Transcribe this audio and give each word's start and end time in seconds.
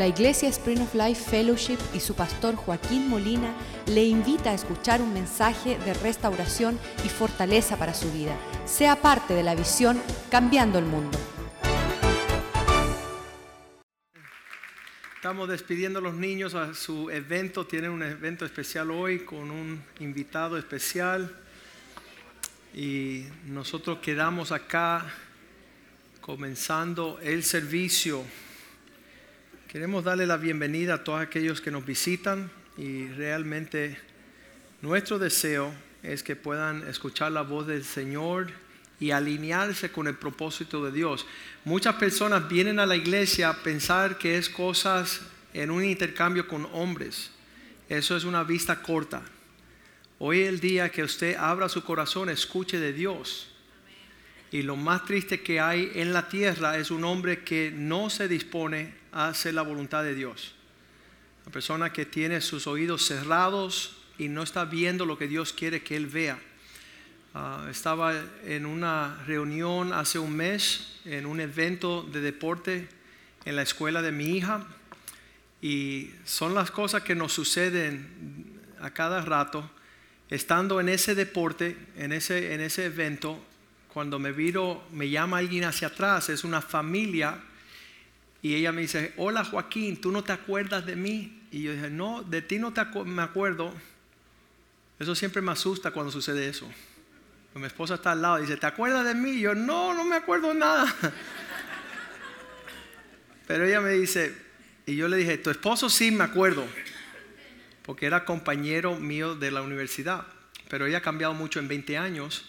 La 0.00 0.06
Iglesia 0.06 0.48
Spring 0.48 0.80
of 0.80 0.94
Life 0.94 1.28
Fellowship 1.30 1.76
y 1.92 2.00
su 2.00 2.14
pastor 2.14 2.56
Joaquín 2.56 3.10
Molina 3.10 3.54
le 3.84 4.02
invita 4.02 4.48
a 4.48 4.54
escuchar 4.54 5.02
un 5.02 5.12
mensaje 5.12 5.78
de 5.80 5.92
restauración 5.92 6.78
y 7.04 7.10
fortaleza 7.10 7.76
para 7.76 7.92
su 7.92 8.10
vida. 8.10 8.34
Sea 8.64 8.96
parte 8.96 9.34
de 9.34 9.42
la 9.42 9.54
visión 9.54 10.00
Cambiando 10.30 10.78
el 10.78 10.86
Mundo. 10.86 11.18
Estamos 15.16 15.50
despidiendo 15.50 15.98
a 15.98 16.02
los 16.02 16.14
niños 16.14 16.54
a 16.54 16.72
su 16.72 17.10
evento. 17.10 17.66
Tienen 17.66 17.90
un 17.90 18.02
evento 18.02 18.46
especial 18.46 18.90
hoy 18.90 19.18
con 19.26 19.50
un 19.50 19.84
invitado 19.98 20.56
especial. 20.56 21.30
Y 22.72 23.26
nosotros 23.44 23.98
quedamos 23.98 24.50
acá 24.50 25.12
comenzando 26.22 27.18
el 27.22 27.44
servicio. 27.44 28.24
Queremos 29.70 30.02
darle 30.02 30.26
la 30.26 30.36
bienvenida 30.36 30.94
a 30.94 31.04
todos 31.04 31.20
aquellos 31.20 31.60
que 31.60 31.70
nos 31.70 31.86
visitan 31.86 32.50
y 32.76 33.06
realmente 33.06 33.96
nuestro 34.82 35.20
deseo 35.20 35.72
es 36.02 36.24
que 36.24 36.34
puedan 36.34 36.88
escuchar 36.88 37.30
la 37.30 37.42
voz 37.42 37.68
del 37.68 37.84
Señor 37.84 38.50
y 38.98 39.12
alinearse 39.12 39.92
con 39.92 40.08
el 40.08 40.16
propósito 40.16 40.84
de 40.84 40.90
Dios. 40.90 41.24
Muchas 41.64 41.94
personas 41.94 42.48
vienen 42.48 42.80
a 42.80 42.86
la 42.86 42.96
iglesia 42.96 43.50
a 43.50 43.62
pensar 43.62 44.18
que 44.18 44.38
es 44.38 44.48
cosas 44.48 45.20
en 45.54 45.70
un 45.70 45.84
intercambio 45.84 46.48
con 46.48 46.66
hombres. 46.72 47.30
Eso 47.88 48.16
es 48.16 48.24
una 48.24 48.42
vista 48.42 48.82
corta. 48.82 49.22
Hoy 50.18 50.40
es 50.40 50.48
el 50.48 50.58
día 50.58 50.88
que 50.88 51.04
usted 51.04 51.36
abra 51.36 51.68
su 51.68 51.84
corazón, 51.84 52.28
escuche 52.28 52.80
de 52.80 52.92
Dios. 52.92 53.52
Y 54.50 54.62
lo 54.62 54.74
más 54.74 55.04
triste 55.04 55.42
que 55.42 55.60
hay 55.60 55.92
en 55.94 56.12
la 56.12 56.28
tierra 56.28 56.76
es 56.76 56.90
un 56.90 57.04
hombre 57.04 57.44
que 57.44 57.70
no 57.72 58.10
se 58.10 58.26
dispone 58.26 58.98
hace 59.12 59.52
la 59.52 59.62
voluntad 59.62 60.02
de 60.02 60.14
Dios. 60.14 60.54
La 61.44 61.52
persona 61.52 61.92
que 61.92 62.06
tiene 62.06 62.40
sus 62.40 62.66
oídos 62.66 63.06
cerrados 63.06 63.96
y 64.18 64.28
no 64.28 64.42
está 64.42 64.64
viendo 64.64 65.06
lo 65.06 65.18
que 65.18 65.28
Dios 65.28 65.52
quiere 65.52 65.82
que 65.82 65.96
él 65.96 66.06
vea. 66.06 66.38
Ah, 67.32 67.66
estaba 67.70 68.14
en 68.44 68.66
una 68.66 69.22
reunión 69.26 69.92
hace 69.92 70.18
un 70.18 70.36
mes, 70.36 71.00
en 71.04 71.26
un 71.26 71.40
evento 71.40 72.02
de 72.02 72.20
deporte 72.20 72.88
en 73.44 73.56
la 73.56 73.62
escuela 73.62 74.02
de 74.02 74.12
mi 74.12 74.36
hija, 74.36 74.66
y 75.62 76.10
son 76.24 76.54
las 76.54 76.70
cosas 76.70 77.02
que 77.02 77.14
nos 77.14 77.32
suceden 77.32 78.60
a 78.80 78.90
cada 78.90 79.22
rato. 79.22 79.70
Estando 80.28 80.80
en 80.80 80.88
ese 80.88 81.14
deporte, 81.14 81.76
en 81.96 82.12
ese, 82.12 82.54
en 82.54 82.60
ese 82.60 82.86
evento, 82.86 83.42
cuando 83.92 84.18
me 84.18 84.32
viro, 84.32 84.86
me 84.92 85.08
llama 85.08 85.38
alguien 85.38 85.64
hacia 85.64 85.88
atrás, 85.88 86.28
es 86.28 86.44
una 86.44 86.60
familia 86.60 87.40
y 88.42 88.54
ella 88.54 88.72
me 88.72 88.82
dice, 88.82 89.12
hola 89.16 89.44
Joaquín, 89.44 90.00
¿tú 90.00 90.10
no 90.12 90.24
te 90.24 90.32
acuerdas 90.32 90.86
de 90.86 90.96
mí? 90.96 91.42
Y 91.50 91.62
yo 91.62 91.72
dije, 91.72 91.90
no, 91.90 92.22
de 92.22 92.42
ti 92.42 92.58
no 92.58 92.72
te 92.72 92.84
me 93.04 93.22
acuerdo. 93.22 93.74
Eso 94.98 95.14
siempre 95.14 95.42
me 95.42 95.52
asusta 95.52 95.90
cuando 95.90 96.10
sucede 96.12 96.48
eso. 96.48 96.70
Mi 97.54 97.66
esposa 97.66 97.94
está 97.94 98.12
al 98.12 98.22
lado 98.22 98.38
y 98.38 98.42
dice, 98.42 98.56
¿te 98.56 98.66
acuerdas 98.66 99.04
de 99.04 99.14
mí? 99.14 99.30
Y 99.30 99.40
yo, 99.40 99.54
no, 99.54 99.92
no 99.92 100.04
me 100.04 100.16
acuerdo 100.16 100.54
nada. 100.54 100.94
Pero 103.46 103.66
ella 103.66 103.80
me 103.80 103.90
dice, 103.90 104.34
y 104.86 104.96
yo 104.96 105.08
le 105.08 105.16
dije, 105.16 105.36
tu 105.38 105.50
esposo 105.50 105.90
sí 105.90 106.12
me 106.12 106.22
acuerdo, 106.22 106.64
porque 107.82 108.06
era 108.06 108.24
compañero 108.24 108.96
mío 108.96 109.34
de 109.34 109.50
la 109.50 109.62
universidad, 109.62 110.24
pero 110.68 110.86
ella 110.86 110.98
ha 110.98 111.02
cambiado 111.02 111.34
mucho 111.34 111.58
en 111.58 111.66
20 111.66 111.98
años. 111.98 112.48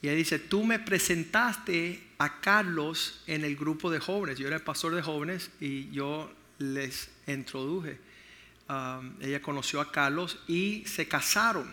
Y 0.00 0.06
ella 0.06 0.16
dice, 0.16 0.38
tú 0.38 0.62
me 0.62 0.78
presentaste 0.78 2.05
a 2.18 2.40
Carlos 2.40 3.20
en 3.26 3.44
el 3.44 3.56
grupo 3.56 3.90
de 3.90 4.00
jóvenes. 4.00 4.38
Yo 4.38 4.46
era 4.46 4.56
el 4.56 4.62
pastor 4.62 4.94
de 4.94 5.02
jóvenes 5.02 5.50
y 5.60 5.90
yo 5.90 6.30
les 6.58 7.10
introduje. 7.26 7.98
Um, 8.68 9.14
ella 9.20 9.40
conoció 9.40 9.80
a 9.80 9.92
Carlos 9.92 10.38
y 10.48 10.84
se 10.86 11.06
casaron. 11.06 11.68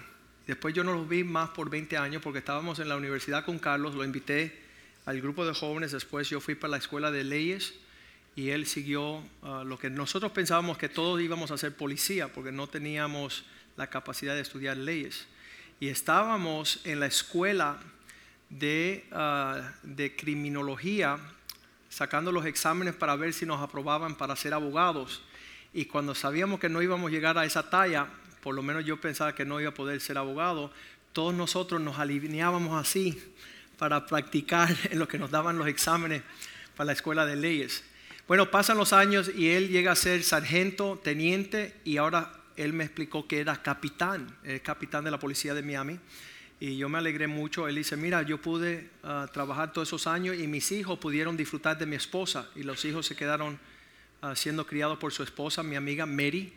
Después 0.45 0.73
yo 0.73 0.83
no 0.83 0.93
los 0.93 1.07
vi 1.07 1.23
más 1.23 1.49
por 1.49 1.69
20 1.69 1.97
años 1.97 2.21
porque 2.21 2.39
estábamos 2.39 2.79
en 2.79 2.89
la 2.89 2.97
universidad 2.97 3.45
con 3.45 3.59
Carlos, 3.59 3.95
lo 3.95 4.03
invité 4.03 4.61
al 5.05 5.21
grupo 5.21 5.45
de 5.45 5.53
jóvenes, 5.53 5.91
después 5.91 6.29
yo 6.29 6.39
fui 6.41 6.55
para 6.55 6.71
la 6.71 6.77
escuela 6.77 7.11
de 7.11 7.23
leyes 7.23 7.73
y 8.35 8.49
él 8.49 8.65
siguió 8.65 9.23
uh, 9.41 9.63
lo 9.65 9.79
que 9.79 9.89
nosotros 9.89 10.31
pensábamos 10.31 10.77
que 10.77 10.89
todos 10.89 11.21
íbamos 11.21 11.51
a 11.51 11.57
ser 11.57 11.75
policía 11.75 12.31
porque 12.31 12.51
no 12.51 12.67
teníamos 12.67 13.45
la 13.77 13.89
capacidad 13.89 14.35
de 14.35 14.41
estudiar 14.41 14.77
leyes. 14.77 15.27
Y 15.79 15.87
estábamos 15.87 16.81
en 16.83 16.99
la 16.99 17.07
escuela 17.07 17.79
de, 18.59 19.05
ah, 19.11 19.71
de 19.83 20.15
criminología, 20.15 21.17
sacando 21.89 22.31
los 22.31 22.45
exámenes 22.45 22.95
para 22.95 23.15
ver 23.15 23.33
si 23.33 23.45
nos 23.45 23.61
aprobaban 23.61 24.15
para 24.15 24.35
ser 24.35 24.53
abogados. 24.53 25.23
Y 25.73 25.85
cuando 25.85 26.15
sabíamos 26.15 26.59
que 26.59 26.69
no 26.69 26.81
íbamos 26.81 27.09
a 27.09 27.11
llegar 27.11 27.37
a 27.37 27.45
esa 27.45 27.69
talla, 27.69 28.07
por 28.41 28.55
lo 28.55 28.61
menos 28.61 28.85
yo 28.85 28.99
pensaba 28.99 29.33
que 29.33 29.45
no 29.45 29.59
iba 29.59 29.69
a 29.69 29.73
poder 29.73 30.01
ser 30.01 30.17
abogado, 30.17 30.71
todos 31.13 31.33
nosotros 31.33 31.79
nos 31.81 31.99
alineábamos 31.99 32.79
así 32.79 33.21
para 33.77 34.05
practicar 34.05 34.75
en 34.91 34.99
lo 34.99 35.07
que 35.07 35.17
nos 35.17 35.31
daban 35.31 35.57
los 35.57 35.67
exámenes 35.67 36.23
para 36.75 36.87
la 36.87 36.93
escuela 36.93 37.25
de 37.25 37.35
leyes. 37.35 37.83
Bueno, 38.27 38.49
pasan 38.49 38.77
los 38.77 38.93
años 38.93 39.29
y 39.35 39.49
él 39.49 39.69
llega 39.69 39.91
a 39.91 39.95
ser 39.95 40.23
sargento, 40.23 40.99
teniente 41.03 41.75
y 41.83 41.97
ahora 41.97 42.31
él 42.55 42.73
me 42.73 42.83
explicó 42.83 43.27
que 43.27 43.39
era 43.39 43.61
capitán, 43.61 44.35
el 44.43 44.61
capitán 44.61 45.03
de 45.03 45.11
la 45.11 45.19
policía 45.19 45.53
de 45.53 45.61
Miami. 45.61 45.99
Y 46.63 46.77
yo 46.77 46.87
me 46.87 46.97
alegré 46.97 47.27
mucho. 47.27 47.67
Él 47.67 47.75
dice, 47.75 47.97
mira, 47.97 48.21
yo 48.21 48.37
pude 48.37 48.89
ah, 49.03 49.27
trabajar 49.33 49.73
todos 49.73 49.89
esos 49.89 50.07
años 50.07 50.37
y 50.39 50.47
mis 50.47 50.71
hijos 50.71 50.97
pudieron 50.97 51.35
disfrutar 51.35 51.77
de 51.77 51.85
mi 51.85 51.97
esposa. 51.97 52.47
Y 52.55 52.63
los 52.63 52.85
hijos 52.85 53.05
se 53.05 53.17
quedaron 53.17 53.59
ah, 54.21 54.33
siendo 54.33 54.65
criados 54.65 54.97
por 54.97 55.11
su 55.11 55.23
esposa, 55.23 55.61
mi 55.61 55.75
amiga 55.75 56.05
Mary. 56.05 56.53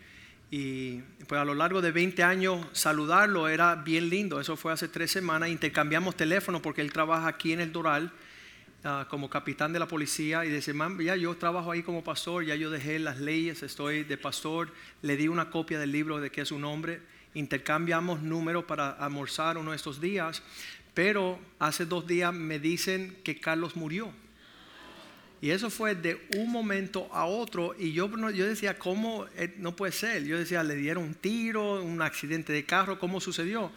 Y 0.48 0.98
pues 1.26 1.40
a 1.40 1.44
lo 1.44 1.56
largo 1.56 1.82
de 1.82 1.90
20 1.90 2.22
años 2.22 2.64
saludarlo 2.70 3.48
era 3.48 3.74
bien 3.74 4.08
lindo. 4.08 4.40
Eso 4.40 4.56
fue 4.56 4.72
hace 4.72 4.86
tres 4.86 5.10
semanas. 5.10 5.48
Intercambiamos 5.48 6.14
teléfono 6.14 6.62
porque 6.62 6.82
él 6.82 6.92
trabaja 6.92 7.26
aquí 7.26 7.52
en 7.52 7.58
el 7.58 7.72
Doral 7.72 8.12
ah, 8.84 9.08
como 9.10 9.28
capitán 9.28 9.72
de 9.72 9.80
la 9.80 9.88
policía. 9.88 10.44
Y 10.44 10.50
dice, 10.50 10.72
ya 11.00 11.16
yo 11.16 11.34
trabajo 11.36 11.72
ahí 11.72 11.82
como 11.82 12.04
pastor, 12.04 12.44
ya 12.44 12.54
yo 12.54 12.70
dejé 12.70 13.00
las 13.00 13.18
leyes, 13.18 13.64
estoy 13.64 14.04
de 14.04 14.16
pastor. 14.16 14.72
Le 15.02 15.16
di 15.16 15.26
una 15.26 15.50
copia 15.50 15.80
del 15.80 15.90
libro 15.90 16.20
de 16.20 16.30
que 16.30 16.42
es 16.42 16.52
un 16.52 16.62
hombre 16.62 17.00
intercambiamos 17.36 18.22
números 18.22 18.64
para 18.64 18.90
almorzar 18.90 19.58
uno 19.58 19.70
de 19.70 19.76
estos 19.76 20.00
días, 20.00 20.42
pero 20.94 21.38
hace 21.58 21.84
dos 21.84 22.06
días 22.06 22.32
me 22.32 22.58
dicen 22.58 23.18
que 23.22 23.38
Carlos 23.38 23.76
murió. 23.76 24.10
Y 25.42 25.50
eso 25.50 25.68
fue 25.68 25.94
de 25.94 26.26
un 26.34 26.50
momento 26.50 27.08
a 27.12 27.26
otro. 27.26 27.74
Y 27.78 27.92
yo, 27.92 28.10
yo 28.30 28.46
decía, 28.46 28.78
¿cómo? 28.78 29.26
Eh, 29.36 29.54
no 29.58 29.76
puede 29.76 29.92
ser. 29.92 30.24
Yo 30.24 30.38
decía, 30.38 30.62
le 30.62 30.76
dieron 30.76 31.04
un 31.04 31.14
tiro, 31.14 31.82
un 31.82 32.00
accidente 32.00 32.54
de 32.54 32.64
carro, 32.64 32.98
¿cómo 32.98 33.20
sucedió? 33.20 33.70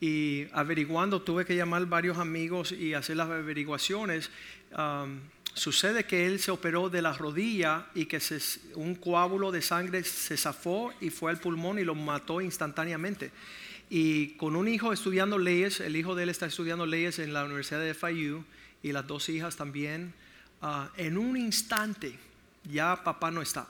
Y 0.00 0.46
averiguando, 0.52 1.20
tuve 1.20 1.44
que 1.44 1.54
llamar 1.54 1.84
varios 1.84 2.16
amigos 2.16 2.72
y 2.72 2.94
hacer 2.94 3.18
las 3.18 3.28
averiguaciones. 3.28 4.30
Um, 4.76 5.20
Sucede 5.56 6.04
que 6.04 6.26
él 6.26 6.38
se 6.38 6.50
operó 6.50 6.90
de 6.90 7.00
la 7.00 7.14
rodilla 7.14 7.86
y 7.94 8.04
que 8.04 8.20
un 8.74 8.94
coágulo 8.94 9.50
de 9.50 9.62
sangre 9.62 10.04
se 10.04 10.36
zafó 10.36 10.92
y 11.00 11.08
fue 11.08 11.30
al 11.30 11.40
pulmón 11.40 11.78
y 11.78 11.82
lo 11.82 11.94
mató 11.94 12.42
instantáneamente. 12.42 13.30
Y 13.88 14.34
con 14.36 14.54
un 14.54 14.68
hijo 14.68 14.92
estudiando 14.92 15.38
leyes, 15.38 15.80
el 15.80 15.96
hijo 15.96 16.14
de 16.14 16.24
él 16.24 16.28
está 16.28 16.44
estudiando 16.44 16.84
leyes 16.84 17.18
en 17.20 17.32
la 17.32 17.46
Universidad 17.46 17.80
de 17.80 17.94
FIU 17.94 18.44
y 18.82 18.92
las 18.92 19.06
dos 19.06 19.30
hijas 19.30 19.56
también, 19.56 20.12
ah, 20.60 20.90
en 20.98 21.16
un 21.16 21.38
instante 21.38 22.12
ya 22.70 23.02
papá 23.02 23.30
no 23.30 23.40
está. 23.40 23.66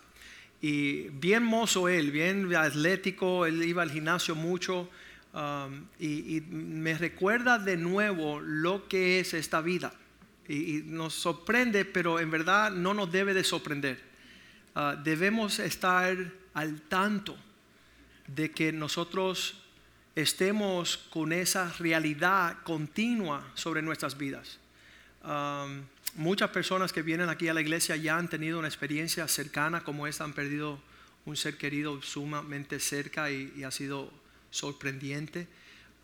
Y 0.60 1.02
bien 1.10 1.44
mozo 1.44 1.88
él, 1.88 2.10
bien 2.10 2.52
atlético, 2.56 3.46
él 3.46 3.62
iba 3.62 3.84
al 3.84 3.92
gimnasio 3.92 4.34
mucho 4.34 4.90
ah, 5.34 5.68
y 6.00 6.42
me 6.50 6.98
recuerda 6.98 7.60
de 7.60 7.76
nuevo 7.76 8.40
lo 8.40 8.88
que 8.88 9.20
es 9.20 9.34
esta 9.34 9.60
vida 9.60 9.94
y, 10.48 10.82
nos 10.84 11.14
sorprende, 11.14 11.84
pero 11.84 12.20
en 12.20 12.30
verdad 12.30 12.70
no 12.70 12.94
nos 12.94 13.10
debe 13.10 13.34
de 13.34 13.44
sorprender. 13.44 14.00
Ah, 14.74 14.96
debemos 15.02 15.58
estar 15.58 16.16
al 16.54 16.80
tanto 16.82 17.36
de 18.26 18.50
que 18.50 18.72
nosotros 18.72 19.62
estemos 20.14 20.96
con 20.96 21.32
esa 21.32 21.72
realidad 21.78 22.58
continua 22.62 23.50
sobre 23.54 23.82
nuestras 23.82 24.16
vidas. 24.16 24.58
muchas 26.14 26.50
personas 26.50 26.92
que 26.92 27.02
vienen 27.02 27.28
aquí 27.28 27.48
a 27.48 27.54
la 27.54 27.60
iglesia 27.60 27.96
ya 27.96 28.16
han 28.16 28.28
tenido 28.28 28.58
una 28.58 28.68
experiencia 28.68 29.26
cercana 29.28 29.82
como 29.82 30.06
esta, 30.06 30.24
han 30.24 30.32
perdido 30.32 30.80
un 31.26 31.36
ser 31.36 31.58
querido 31.58 32.00
sumamente 32.00 32.78
cerca 32.80 33.30
y 33.30 33.64
ha 33.64 33.70
sido 33.70 34.10
sorprendente. 34.50 35.48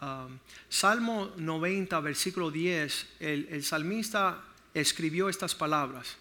Um, 0.02 0.40
Salmo 0.68 1.30
90, 1.36 2.00
versículo 2.00 2.50
10, 2.50 3.06
el, 3.20 3.62
salmista 3.62 4.42
escribió 4.74 5.28
estas 5.28 5.54
palabras. 5.54 6.16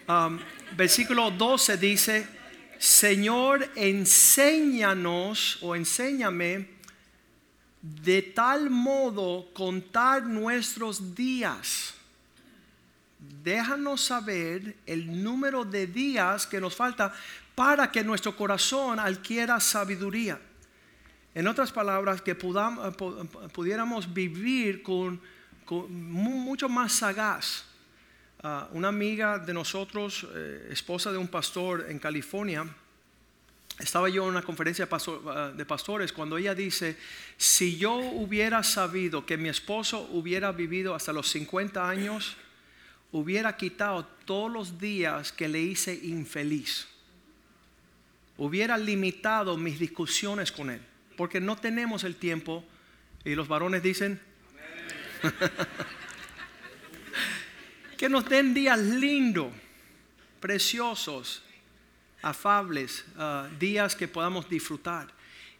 Um, 0.07 0.39
versículo 0.75 1.29
12 1.29 1.77
dice, 1.77 2.40
Señor, 2.81 3.69
enséñanos 3.75 5.59
o 5.61 5.75
enséñame 5.75 6.65
de 7.79 8.23
tal 8.23 8.71
modo 8.71 9.53
contar 9.53 10.25
nuestros 10.25 11.13
días. 11.13 11.93
Déjanos 13.19 14.01
saber 14.01 14.77
el 14.87 15.21
número 15.21 15.63
de 15.63 15.85
días 15.85 16.47
que 16.47 16.59
nos 16.59 16.75
falta 16.75 17.13
para 17.53 17.91
que 17.91 18.03
nuestro 18.03 18.35
corazón 18.35 18.99
adquiera 18.99 19.59
sabiduría. 19.59 20.41
En 21.35 21.45
otras 21.45 21.71
palabras, 21.71 22.19
que 22.19 22.33
pudiéramos 22.33 24.11
vivir 24.11 24.81
con 24.81 25.21
mucho 25.69 26.67
más 26.67 26.93
sagaz. 26.93 27.70
Uh, 28.43 28.65
una 28.75 28.87
amiga 28.87 29.37
de 29.37 29.53
nosotros, 29.53 30.25
eh, 30.33 30.69
esposa 30.71 31.11
de 31.11 31.17
un 31.19 31.27
pastor 31.27 31.85
en 31.89 31.99
California, 31.99 32.65
estaba 33.77 34.09
yo 34.09 34.23
en 34.23 34.29
una 34.29 34.41
conferencia 34.41 34.87
de 34.87 35.65
pastores 35.65 36.11
cuando 36.11 36.37
ella 36.37 36.55
dice, 36.55 36.97
si 37.37 37.77
yo 37.77 37.93
hubiera 37.95 38.63
sabido 38.63 39.27
que 39.27 39.37
mi 39.37 39.49
esposo 39.49 40.09
hubiera 40.11 40.51
vivido 40.51 40.95
hasta 40.95 41.13
los 41.13 41.29
50 41.29 41.87
años, 41.87 42.35
hubiera 43.11 43.55
quitado 43.57 44.05
todos 44.25 44.51
los 44.51 44.79
días 44.79 45.31
que 45.31 45.47
le 45.47 45.59
hice 45.61 45.93
infeliz. 45.93 46.87
Hubiera 48.37 48.75
limitado 48.75 49.55
mis 49.55 49.77
discusiones 49.77 50.51
con 50.51 50.71
él, 50.71 50.81
porque 51.15 51.39
no 51.39 51.57
tenemos 51.57 52.03
el 52.03 52.15
tiempo. 52.15 52.63
Y 53.23 53.35
los 53.35 53.47
varones 53.47 53.83
dicen, 53.83 54.19
que 58.01 58.09
nos 58.09 58.25
den 58.25 58.55
días 58.55 58.79
lindos, 58.79 59.53
preciosos, 60.39 61.43
afables, 62.23 63.05
uh, 63.15 63.45
días 63.59 63.95
que 63.95 64.07
podamos 64.07 64.49
disfrutar. 64.49 65.07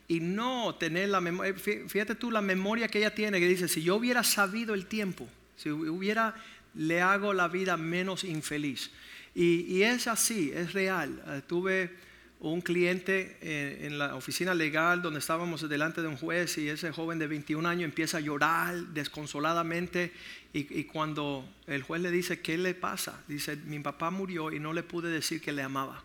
Y 0.08 0.20
no 0.20 0.74
tener 0.74 1.10
la 1.10 1.22
memoria, 1.22 1.54
fíjate 1.54 2.16
tú 2.16 2.32
la 2.32 2.42
memoria 2.42 2.88
que 2.88 2.98
ella 2.98 3.14
tiene, 3.14 3.40
que 3.40 3.48
dice, 3.48 3.68
si 3.68 3.84
yo 3.84 3.96
hubiera 3.96 4.24
sabido 4.24 4.74
el 4.74 4.88
tiempo, 4.88 5.30
si 5.56 5.70
hubiera, 5.70 6.34
le 6.74 7.00
hago 7.00 7.32
la 7.32 7.48
vida 7.48 7.78
menos 7.78 8.24
infeliz. 8.24 8.90
Y, 9.36 9.78
y 9.78 9.84
es 9.84 10.08
así, 10.08 10.52
es 10.52 10.74
real. 10.74 11.24
Uh, 11.28 11.42
tuve 11.42 11.96
un 12.42 12.62
cliente 12.62 13.38
en, 13.42 13.86
en, 13.86 14.00
la 14.00 14.16
oficina 14.16 14.54
legal 14.54 15.02
donde 15.02 15.20
estábamos 15.20 15.68
delante 15.70 16.02
de 16.02 16.08
un 16.08 16.18
juez 16.18 16.58
y 16.58 16.70
ese 16.70 16.92
joven 16.92 17.20
de 17.20 17.28
21 17.28 17.70
años 17.70 17.86
empieza 17.86 18.18
a 18.18 18.20
llorar 18.20 18.76
desconsoladamente 18.94 20.12
y, 20.52 20.80
y, 20.80 20.86
cuando 20.86 21.48
el 21.68 21.84
juez 21.84 22.02
le 22.02 22.12
dice, 22.12 22.42
¿qué 22.42 22.58
le 22.58 22.74
pasa? 22.74 23.22
Dice, 23.28 23.56
mi 23.56 23.80
papá 23.80 24.10
murió 24.10 24.52
y 24.52 24.60
no 24.60 24.74
le 24.74 24.82
pude 24.84 25.10
decir 25.10 25.40
que 25.40 25.52
le 25.52 25.62
amaba 25.62 26.04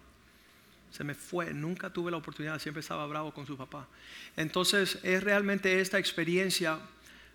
se 0.97 1.05
me 1.05 1.15
fue, 1.15 1.53
nunca 1.53 1.91
tuve 1.91 2.11
la 2.11 2.17
oportunidad, 2.17 2.59
siempre 2.59 2.81
estaba 2.81 3.07
bravo 3.07 3.33
con 3.35 3.47
su 3.47 3.57
papá. 3.57 3.87
Entonces, 4.35 4.99
es 5.03 5.23
realmente 5.23 5.81
esta 5.81 5.99
experiencia 5.99 6.79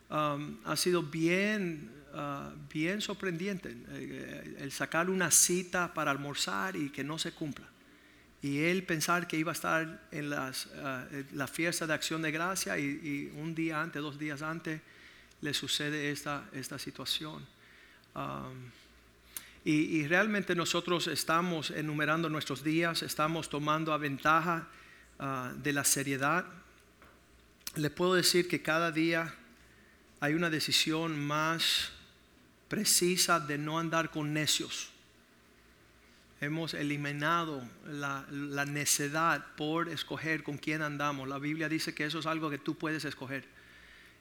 um, 0.09 0.57
ha 0.65 0.75
sido 0.75 1.03
bien, 1.03 1.91
uh, 2.13 2.51
bien 2.73 3.01
sorprendente, 3.01 3.75
eh, 3.89 4.55
el 4.59 4.71
sacar 4.71 5.11
una 5.11 5.29
cita 5.29 5.93
para 5.93 6.09
almorzar 6.09 6.75
y 6.75 6.89
que 6.89 7.03
no 7.03 7.19
se 7.19 7.33
cumpla. 7.33 7.70
Y 8.41 8.59
él 8.63 8.83
pensar 8.83 9.27
que 9.27 9.37
iba 9.37 9.51
a 9.51 9.53
estar 9.53 10.01
en 10.11 10.29
las, 10.29 10.65
uh, 10.65 11.23
la 11.33 11.47
fiesta 11.47 11.85
de 11.85 11.93
acción 11.93 12.21
de 12.21 12.31
gracia 12.31 12.77
y, 12.77 13.31
un 13.35 13.53
día 13.53 13.81
antes, 13.81 14.01
dos 14.01 14.17
días 14.17 14.41
antes, 14.41 14.81
le 15.41 15.53
sucede 15.53 16.11
esta, 16.11 16.49
esta 16.53 16.79
situación. 16.79 17.45
Y, 19.63 20.07
realmente 20.07 20.55
nosotros 20.55 21.07
estamos 21.07 21.69
enumerando 21.69 22.29
nuestros 22.29 22.63
días, 22.63 23.03
estamos 23.03 23.47
tomando 23.47 23.93
a 23.93 23.97
ventaja 23.97 24.67
uh, 25.19 25.55
de 25.61 25.73
la 25.73 25.83
seriedad. 25.83 26.45
Le 27.75 27.89
puedo 27.91 28.15
decir 28.15 28.47
que 28.47 28.61
cada 28.61 28.91
día 28.91 29.35
hay 30.19 30.33
una 30.33 30.49
decisión 30.49 31.19
más 31.19 31.91
precisa 32.67 33.39
de 33.39 33.57
no 33.57 33.77
andar 33.77 34.09
con 34.09 34.33
necios. 34.33 34.90
Hemos 36.41 36.73
eliminado 36.73 37.63
la, 37.85 38.25
la 38.29 38.65
necedad 38.65 39.45
por 39.55 39.87
escoger 39.87 40.43
con 40.43 40.57
quién 40.57 40.81
andamos. 40.81 41.29
La 41.29 41.37
Biblia 41.37 41.69
dice 41.69 41.93
que 41.93 42.03
eso 42.03 42.19
es 42.19 42.25
algo 42.25 42.49
que 42.49 42.57
tú 42.57 42.75
puedes 42.75 43.05
escoger. 43.05 43.45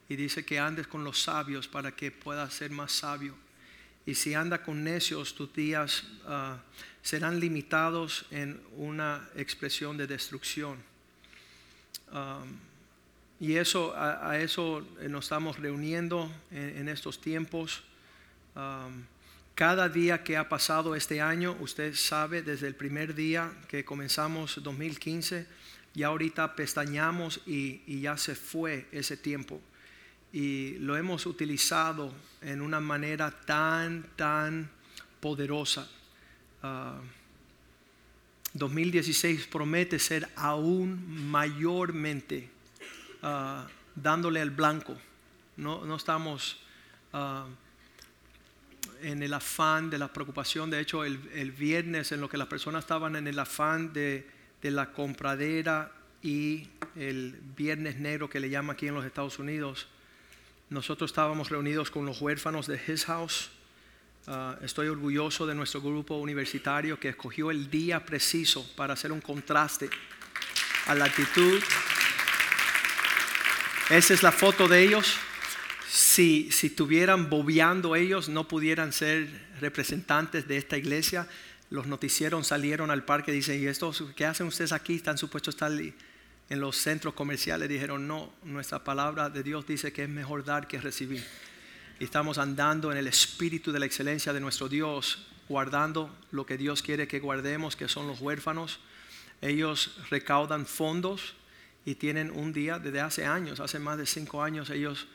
Y 0.09 0.17
dice 0.17 0.45
que 0.45 0.59
andes 0.59 0.87
con 0.87 1.03
los 1.03 1.23
sabios 1.23 1.67
para 1.67 1.93
que 1.93 2.11
puedas 2.11 2.53
ser 2.53 2.71
más 2.71 2.93
sabio. 2.93 3.35
Y 4.05 4.15
si 4.15 4.35
anda 4.35 4.63
con 4.63 4.85
necios, 4.85 5.35
tus 5.35 5.53
días 5.53 6.05
uh, 6.27 6.57
serán 7.03 7.41
limitados 7.41 8.27
en 8.31 8.61
una 8.77 9.29
expresión 9.37 9.97
de 9.97 10.07
destrucción. 10.07 10.79
Y 13.39 13.55
eso, 13.55 13.95
a, 13.97 14.37
eso 14.39 14.87
nos 15.09 15.25
estamos 15.25 15.59
reuniendo 15.59 16.31
en, 16.51 16.79
en 16.79 16.89
estos 16.89 17.21
tiempos. 17.21 17.83
Um, 18.57 19.05
cada 19.61 19.91
día 19.91 20.25
que 20.25 20.39
ha 20.39 20.49
pasado 20.49 20.95
este 20.95 21.21
año, 21.21 21.55
usted 21.61 21.95
sabe, 21.95 22.41
desde 22.41 22.67
el 22.67 22.75
primer 22.75 23.15
día 23.15 23.53
que 23.69 23.85
comenzamos 23.85 24.59
2015, 24.63 25.47
ya 25.93 26.07
ahorita 26.07 26.57
pestañamos 26.57 27.43
y, 27.45 28.01
ya 28.01 28.17
se 28.17 28.35
fue 28.37 28.87
ese 28.91 29.19
tiempo 29.19 29.61
y 30.33 30.79
lo 30.79 30.97
hemos 30.97 31.27
utilizado 31.27 32.11
en 32.41 32.63
una 32.63 32.81
manera 32.81 33.31
tan, 33.31 34.05
tan 34.17 34.71
poderosa. 35.21 35.83
Uh, 35.83 36.67
ah, 36.67 37.01
2016 38.55 39.47
promete 39.47 39.99
ser 39.99 40.27
aún 40.37 41.29
mayormente 41.31 42.49
uh, 43.23 43.69
dándole 43.95 44.41
al 44.41 44.53
blanco. 44.53 44.97
No, 45.59 45.85
no 45.85 45.97
estamos 45.97 46.63
uh, 47.13 47.45
en 49.03 49.23
el 49.23 49.33
afán 49.35 49.91
de 49.91 49.99
la 49.99 50.13
preocupación. 50.13 50.71
De 50.71 50.81
hecho, 50.81 51.05
el, 51.05 51.21
el, 51.35 51.53
viernes 51.53 52.13
en 52.13 52.21
lo 52.21 52.29
que 52.29 52.37
las 52.37 52.49
personas 52.49 52.85
estaban 52.85 53.17
en 53.17 53.27
el 53.27 53.39
afán 53.39 53.93
de, 53.93 54.27
de 54.63 54.71
la 54.71 54.93
compradera 54.93 55.93
y 56.23 56.69
el 56.97 57.39
viernes 57.57 57.99
negro 57.99 58.29
que 58.29 58.41
le 58.41 58.51
llama 58.51 58.75
aquí 58.75 58.89
en 58.89 58.95
los 58.95 59.05
Estados 59.05 59.39
Unidos, 59.39 59.89
nosotros 60.69 61.11
estábamos 61.11 61.49
reunidos 61.49 61.91
con 61.91 62.07
los 62.07 62.21
huérfanos 62.21 62.67
de 62.67 62.81
His 62.87 63.05
House 63.07 63.51
Ah, 64.27 64.55
estoy 64.63 64.89
orgulloso 64.89 65.47
de 65.47 65.55
nuestro 65.55 65.81
grupo 65.81 66.17
universitario 66.17 67.01
que 67.01 67.09
escogió 67.09 67.51
el 67.51 67.71
día 67.71 68.05
preciso 68.05 68.65
para 68.77 68.93
hacer 68.93 69.13
un 69.13 69.21
contraste 69.21 69.89
a 70.87 70.95
la 70.95 71.07
actitud. 71.07 71.61
Esa 73.89 74.15
es 74.15 74.23
la 74.23 74.31
foto 74.31 74.69
de 74.69 74.83
ellos. 74.83 75.17
Si, 75.93 76.53
si 76.53 76.69
estuvieran 76.69 77.29
bobeando 77.29 77.97
ellos, 77.97 78.29
no 78.29 78.47
pudieran 78.47 78.93
ser 78.93 79.29
representantes 79.61 80.47
de 80.47 80.57
esta 80.57 80.79
iglesia. 80.79 81.27
Los 81.69 81.89
noticieros 81.89 82.47
salieron 82.47 82.93
al 82.93 83.05
parque 83.05 83.33
y 83.33 83.35
dicen, 83.35 83.61
¿y 83.61 83.67
estos 83.67 84.05
qué 84.15 84.25
hacen 84.25 84.47
ustedes 84.47 84.71
aquí? 84.71 84.95
¿Están 84.95 85.19
supuestos 85.19 85.57
estar 85.57 85.73
en 85.73 86.61
los 86.61 86.77
centros 86.77 87.15
comerciales? 87.15 87.69
Dijeron, 87.69 88.07
no, 88.07 88.33
nuestra 88.45 88.85
palabra 88.85 89.31
de 89.31 89.43
Dios 89.43 89.67
dice 89.67 89.93
que 89.93 90.05
es 90.05 90.09
mejor 90.09 90.45
dar 90.45 90.69
que 90.69 90.81
recibir. 90.81 91.27
Y 91.99 92.05
estamos 92.05 92.39
andando 92.39 92.93
en 92.93 92.99
el 92.99 93.09
espíritu 93.09 93.73
de 93.73 93.81
la 93.81 93.87
excelencia 93.87 94.33
de 94.33 94.39
nuestro 94.39 94.69
Dios, 94.69 95.27
guardando 95.49 96.17
lo 96.31 96.47
que 96.47 96.57
Dios 96.57 96.83
quiere 96.83 97.09
que 97.09 97.19
guardemos, 97.19 97.75
que 97.75 97.89
son 97.89 98.07
los 98.07 98.21
huérfanos. 98.21 98.79
Ellos 99.41 99.99
recaudan 100.09 100.67
fondos 100.67 101.35
y 101.85 101.97
tienen 101.97 102.31
un 102.31 102.53
día 102.53 102.79
desde 102.79 103.01
hace 103.01 103.27
años, 103.27 103.59
hace 103.59 103.81
más 103.81 103.99
de 103.99 104.07
cinco 104.07 104.45
años, 104.45 104.71
ellos 104.71 105.09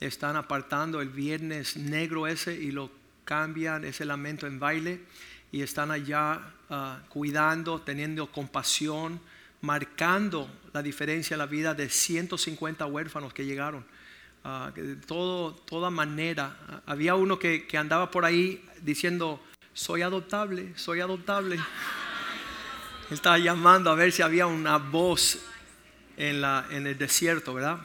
están 0.00 0.36
apartando 0.36 1.00
el 1.00 1.10
viernes 1.10 1.76
negro 1.76 2.26
ese 2.26 2.54
y 2.54 2.70
lo 2.70 2.90
cambian 3.24 3.84
ese 3.84 4.04
lamento 4.04 4.46
en 4.46 4.58
baile 4.58 5.00
y 5.52 5.62
están 5.62 5.90
allá 5.90 6.40
ah, 6.70 7.00
cuidando, 7.08 7.80
teniendo 7.80 8.32
compasión, 8.32 9.20
marcando 9.60 10.50
la 10.72 10.82
diferencia 10.82 11.34
en 11.34 11.38
la 11.38 11.46
vida 11.46 11.74
de 11.74 11.88
150 11.88 12.86
huérfanos 12.86 13.32
que 13.32 13.44
llegaron. 13.44 13.84
Uh, 14.42 14.72
de 14.72 14.96
todo, 14.96 15.52
toda 15.52 15.90
manera. 15.90 16.82
Había 16.86 17.14
uno 17.14 17.38
que, 17.38 17.66
que 17.66 17.76
andaba 17.76 18.10
por 18.10 18.24
ahí 18.24 18.64
diciendo, 18.80 19.38
soy 19.74 20.00
adoptable, 20.00 20.72
soy 20.76 21.00
adoptable. 21.00 21.58
Estaba 23.10 23.38
llamando 23.38 23.90
a 23.90 23.94
ver 23.94 24.12
si 24.12 24.22
había 24.22 24.46
una 24.46 24.78
voz 24.78 25.40
en, 26.16 26.40
la, 26.40 26.66
en 26.70 26.86
el 26.86 26.96
desierto, 26.96 27.52
¿verdad? 27.52 27.80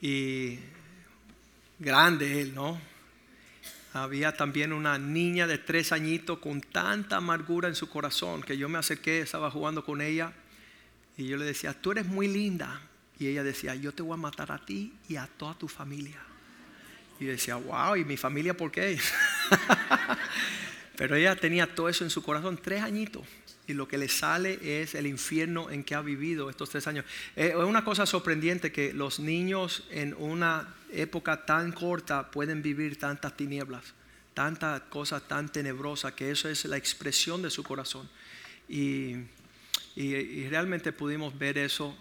Y 0.00 0.58
grande 1.78 2.40
él, 2.40 2.54
¿no? 2.54 2.80
Había 3.92 4.36
también 4.36 4.72
una 4.72 4.98
niña 4.98 5.46
de 5.46 5.58
tres 5.58 5.92
añitos 5.92 6.38
con 6.38 6.60
tanta 6.60 7.16
amargura 7.16 7.68
en 7.68 7.74
su 7.74 7.88
corazón 7.88 8.42
que 8.42 8.58
yo 8.58 8.68
me 8.68 8.78
acerqué, 8.78 9.20
estaba 9.20 9.50
jugando 9.50 9.84
con 9.84 10.02
ella 10.02 10.32
y 11.16 11.26
yo 11.26 11.36
le 11.36 11.46
decía, 11.46 11.72
tú 11.72 11.92
eres 11.92 12.06
muy 12.06 12.28
linda. 12.28 12.80
Y 13.18 13.28
ella 13.28 13.42
decía, 13.42 13.74
yo 13.74 13.92
te 13.92 14.02
voy 14.02 14.12
a 14.12 14.18
matar 14.18 14.52
a 14.52 14.58
ti 14.58 14.92
y 15.08 15.16
a 15.16 15.26
toda 15.26 15.54
tu 15.54 15.68
familia. 15.68 16.18
Y 17.18 17.24
yo 17.24 17.30
decía, 17.30 17.56
wow, 17.56 17.96
¿y 17.96 18.04
mi 18.04 18.18
familia 18.18 18.54
por 18.54 18.70
qué? 18.70 18.98
Pero 20.96 21.16
ella 21.16 21.34
tenía 21.34 21.74
todo 21.74 21.88
eso 21.88 22.04
en 22.04 22.10
su 22.10 22.22
corazón, 22.22 22.58
tres 22.62 22.82
añitos 22.82 23.24
y 23.66 23.74
lo 23.74 23.88
que 23.88 23.98
le 23.98 24.08
sale 24.08 24.82
es 24.82 24.94
el 24.94 25.06
infierno 25.06 25.70
en 25.70 25.82
que 25.82 25.94
ha 25.94 26.00
vivido 26.00 26.48
estos 26.50 26.70
tres 26.70 26.86
años. 26.86 27.04
Eh, 27.34 27.48
es 27.48 27.64
una 27.64 27.84
cosa 27.84 28.06
sorprendente 28.06 28.70
que 28.70 28.92
los 28.92 29.18
niños 29.18 29.84
en 29.90 30.14
una 30.14 30.74
época 30.92 31.44
tan 31.44 31.72
corta 31.72 32.30
pueden 32.30 32.62
vivir 32.62 32.98
tantas 32.98 33.36
tinieblas, 33.36 33.94
tantas 34.34 34.82
cosas 34.82 35.26
tan 35.26 35.50
tenebrosas, 35.50 36.12
que 36.12 36.30
eso 36.30 36.48
es 36.48 36.64
la 36.66 36.76
expresión 36.76 37.42
de 37.42 37.50
su 37.50 37.64
corazón. 37.64 38.08
Y, 38.68 39.16
y 39.96 40.48
realmente 40.48 40.92
pudimos 40.92 41.36
ver 41.36 41.58
eso, 41.58 41.96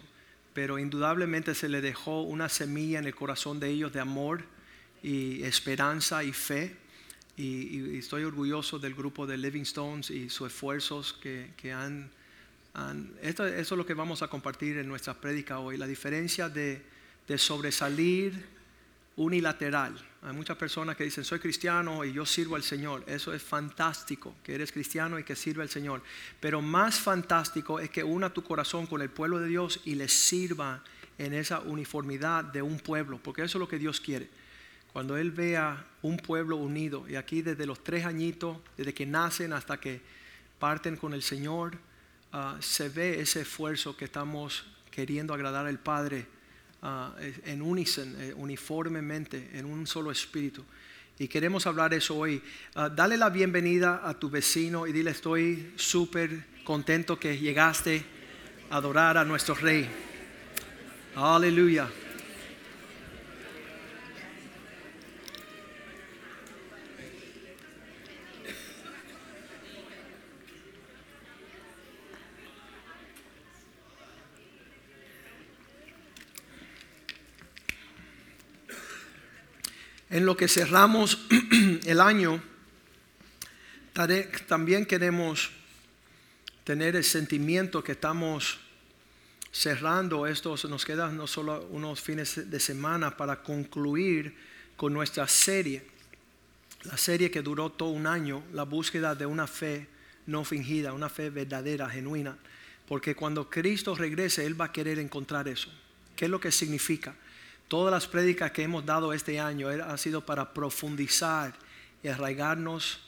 pero 0.54 0.78
indudablemente 0.78 1.56
se 1.56 1.70
le 1.70 1.82
dejó 1.82 2.22
una 2.22 2.50
semilla 2.50 3.00
en 3.00 3.06
el 3.06 3.16
corazón 3.16 3.60
de 3.60 3.70
ellos 3.70 3.92
de 3.92 4.00
amor 4.00 4.44
y 5.02 5.44
esperanza 5.44 6.24
y 6.24 6.32
fe 6.32 6.85
y, 7.38 7.98
estoy 7.98 8.24
orgulloso 8.24 8.80
del 8.80 8.96
grupo 8.96 9.26
de 9.28 9.38
Living 9.38 9.64
Stones 9.64 10.10
y 10.10 10.30
sus 10.30 10.48
esfuerzos 10.48 11.14
que, 11.14 11.52
que 11.58 11.74
han, 11.74 12.10
esto, 13.22 13.46
eso 13.46 13.76
es 13.76 13.78
lo 13.78 13.86
que 13.86 13.94
vamos 13.94 14.22
a 14.22 14.28
compartir 14.28 14.78
en 14.78 14.88
nuestra 14.88 15.14
prédica 15.14 15.60
hoy, 15.60 15.78
la 15.78 15.88
diferencia 15.88 16.50
de, 16.50 16.82
de 17.28 17.38
sobresalir 17.38 18.46
unilateral. 19.18 19.96
Hay 20.24 20.34
muchas 20.34 20.58
personas 20.58 20.96
que 20.98 21.04
dicen, 21.04 21.24
soy 21.24 21.40
cristiano 21.40 22.04
y 22.04 22.14
yo 22.14 22.26
sirvo 22.26 22.56
al 22.56 22.64
Señor. 22.64 23.04
Eso 23.08 23.34
es 23.34 23.42
fantástico, 23.42 24.36
que 24.44 24.56
eres 24.56 24.72
cristiano 24.72 25.20
y 25.20 25.24
que 25.24 25.36
sirve 25.36 25.62
al 25.62 25.70
Señor. 25.70 26.02
Pero 26.40 26.62
más 26.62 27.00
fantástico 27.00 27.80
es 27.80 27.90
que 27.90 28.04
una 28.04 28.34
tu 28.34 28.44
corazón 28.44 28.88
con 28.88 29.02
el 29.02 29.10
pueblo 29.10 29.40
de 29.40 29.48
Dios 29.48 29.82
y 29.86 29.96
le 29.96 30.10
sirva 30.10 30.84
en 31.18 31.34
esa 31.34 31.60
uniformidad 31.62 32.44
de 32.44 32.62
un 32.62 32.80
pueblo, 32.80 33.20
porque 33.24 33.44
eso 33.44 33.58
es 33.58 33.60
lo 33.60 33.70
que 33.70 33.80
Dios 33.80 34.02
quiere. 34.02 34.30
Cuando 34.96 35.18
Él 35.18 35.32
vea 35.32 35.86
un 36.04 36.16
pueblo 36.16 36.56
unido, 36.56 37.06
y 37.10 37.18
aquí 37.18 37.42
desde 37.42 37.66
los 37.66 37.84
tres 37.84 38.06
añitos, 38.06 38.60
desde 38.78 38.94
que 38.94 39.06
nacen 39.06 39.52
hasta 39.52 39.78
que 39.78 40.00
parten 40.58 40.96
con 40.96 41.14
el 41.14 41.22
Señor, 41.22 41.78
ah, 42.32 42.56
se 42.62 42.88
ve 42.88 43.20
ese 43.20 43.42
esfuerzo 43.42 43.98
que 43.98 44.06
estamos 44.06 44.64
queriendo 44.90 45.34
agradar 45.34 45.66
al 45.66 45.80
Padre 45.80 46.26
ah, 46.82 47.14
en 47.44 47.62
unísono, 47.62 48.18
eh, 48.22 48.34
uniformemente, 48.38 49.50
en 49.52 49.66
un 49.66 49.86
solo 49.86 50.12
espíritu. 50.12 50.64
Y 51.20 51.28
queremos 51.28 51.68
hablar 51.68 51.94
eso 51.94 52.16
hoy. 52.16 52.42
Ah, 52.76 52.88
dale 52.88 53.18
la 53.18 53.30
bienvenida 53.30 54.00
a 54.02 54.18
tu 54.18 54.30
vecino 54.30 54.88
y 54.88 54.94
dile 54.94 55.12
estoy 55.12 55.74
súper 55.76 56.46
contento 56.64 57.20
que 57.20 57.38
llegaste 57.38 58.02
a 58.70 58.78
adorar 58.78 59.18
a 59.18 59.26
nuestro 59.26 59.56
Rey. 59.56 59.90
Aleluya. 61.18 61.90
En 80.16 80.26
lo 80.26 80.38
que 80.38 80.48
cerramos 80.48 81.28
el 81.84 82.00
año, 82.00 82.42
también 84.48 84.86
queremos 84.86 85.52
tener 86.64 86.96
el 86.96 87.04
sentimiento 87.04 87.84
que 87.84 87.92
estamos 87.92 88.58
cerrando 89.52 90.26
estos, 90.26 90.64
nos 90.70 90.86
quedan 90.86 91.18
no 91.18 91.28
solo 91.28 91.68
unos 91.70 92.00
fines 92.00 92.50
de 92.50 92.60
semana 92.62 93.18
para 93.18 93.44
concluir 93.44 94.38
con 94.78 94.94
nuestra 94.94 95.28
serie, 95.28 95.86
la 96.86 96.96
serie 96.96 97.30
que 97.30 97.42
duró 97.42 97.74
todo 97.74 97.90
un 97.90 98.08
año, 98.08 98.42
la 98.54 98.64
búsqueda 98.64 99.16
de 99.16 99.26
una 99.26 99.48
fe 99.48 99.86
no 100.28 100.46
fingida, 100.46 100.94
una 100.94 101.10
fe 101.10 101.30
verdadera, 101.30 101.90
genuina, 101.90 102.38
porque 102.88 103.16
cuando 103.16 103.50
Cristo 103.50 103.94
regrese, 103.96 104.46
Él 104.46 104.60
va 104.60 104.66
a 104.66 104.72
querer 104.72 104.98
encontrar 104.98 105.50
eso. 105.50 105.70
¿Qué 106.16 106.24
es 106.24 106.32
lo 106.32 106.40
que 106.40 106.54
significa? 106.54 107.16
Todas 107.68 107.92
las 107.92 108.08
prédicas 108.08 108.52
que 108.52 108.62
hemos 108.62 108.86
dado 108.86 109.12
este 109.12 109.40
año 109.40 109.70
ha 109.70 109.98
sido 109.98 110.22
para 110.22 110.54
profundizar 110.54 111.54
y 112.04 112.08
arraigarnos 112.08 113.00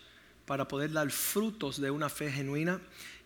para 0.47 0.67
poder 0.67 0.91
dar 0.91 1.11
frutos 1.11 1.79
de 1.79 1.91
una 1.91 2.09
fe 2.09 2.31
genuina. 2.31 2.81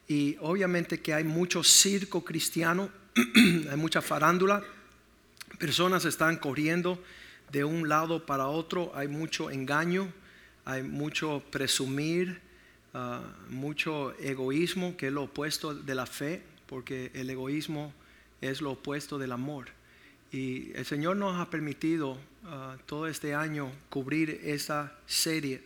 Y 0.10 0.36
obviamente 0.42 1.00
que 1.00 1.14
hay 1.14 1.24
mucho 1.24 1.64
circo 1.64 2.26
cristiano, 2.26 2.90
hay 3.16 3.78
mucha 3.78 4.02
farándula, 4.02 4.62
personas 5.58 6.04
están 6.04 6.36
corriendo 6.36 7.02
de 7.50 7.64
un 7.64 7.88
lado 7.88 8.26
para 8.26 8.48
otro, 8.48 8.92
hay 8.94 9.08
mucho 9.08 9.50
engaño, 9.50 10.12
hay 10.66 10.84
mucho 10.84 11.42
presumir, 11.50 12.42
ah, 12.94 13.22
mucho 13.48 14.14
egoísmo, 14.20 14.98
que 14.98 15.08
es 15.08 15.14
lo 15.14 15.24
opuesto 15.24 15.74
de 15.74 15.96
la 15.96 16.06
fe, 16.06 16.42
porque 16.66 17.12
el 17.14 17.30
egoísmo 17.30 17.94
es 18.42 18.60
lo 18.60 18.72
opuesto 18.72 19.18
del 19.18 19.32
amor. 19.32 19.68
Y 20.32 20.72
el 20.76 20.86
Señor 20.86 21.18
nos 21.18 21.38
ha 21.40 21.50
permitido 21.50 22.12
uh, 22.12 22.78
todo 22.86 23.08
este 23.08 23.36
año 23.36 23.70
cubrir 23.90 24.40
esa 24.44 24.94
serie 25.06 25.62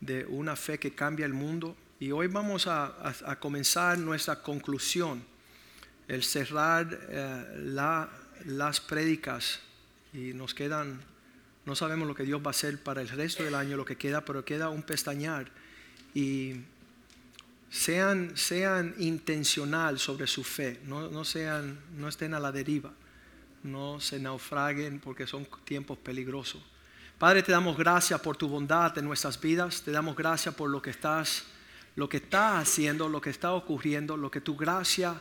de 0.00 0.24
una 0.26 0.54
fe 0.54 0.78
que 0.78 0.94
cambia 0.94 1.26
el 1.26 1.32
mundo. 1.32 1.76
Y 1.98 2.12
hoy 2.12 2.28
vamos 2.28 2.68
a, 2.68 2.94
comenzar 3.40 3.98
nuestra 3.98 4.40
conclusión, 4.40 5.24
el 6.06 6.22
cerrar 6.22 6.86
uh, 6.86 8.08
las 8.46 8.80
prédicas. 8.80 9.58
Y 10.14 10.32
nos 10.32 10.54
quedan, 10.54 11.00
no 11.66 11.74
sabemos 11.74 12.06
lo 12.06 12.14
que 12.14 12.22
Dios 12.22 12.40
va 12.40 12.48
a 12.48 12.50
hacer 12.50 12.80
para 12.80 13.00
el 13.00 13.08
resto 13.08 13.42
del 13.42 13.56
año, 13.56 13.76
lo 13.76 13.84
que 13.84 13.96
queda, 13.96 14.24
pero 14.24 14.44
queda 14.44 14.68
un 14.68 14.84
pestañar. 14.84 15.50
Y 16.14 16.54
sean, 17.68 18.36
sean 18.36 18.94
intencional 18.98 19.98
sobre 19.98 20.28
su 20.28 20.44
fe, 20.44 20.78
no, 20.84 21.10
no, 21.10 21.24
sean, 21.24 21.80
no 21.96 22.08
estén 22.08 22.32
a 22.32 22.38
la 22.38 22.52
deriva 22.52 22.92
no 23.62 24.00
se 24.00 24.18
naufraguen 24.18 25.00
porque 25.00 25.26
son 25.26 25.46
tiempos 25.64 25.98
peligrosos. 25.98 26.62
Padre, 27.18 27.42
te 27.42 27.52
damos 27.52 27.76
gracias 27.76 28.20
por 28.20 28.36
tu 28.36 28.48
bondad 28.48 28.96
en 28.96 29.04
nuestras 29.04 29.40
vidas, 29.40 29.82
te 29.82 29.90
damos 29.90 30.16
gracias 30.16 30.54
por 30.54 30.70
lo 30.70 30.80
que 30.80 30.90
estás, 30.90 31.44
lo 31.96 32.08
que 32.08 32.18
estás 32.18 32.62
haciendo, 32.62 33.08
lo 33.08 33.20
que 33.20 33.30
está 33.30 33.52
ocurriendo, 33.52 34.16
lo 34.16 34.30
que 34.30 34.40
tu 34.40 34.56
gracia 34.56 35.20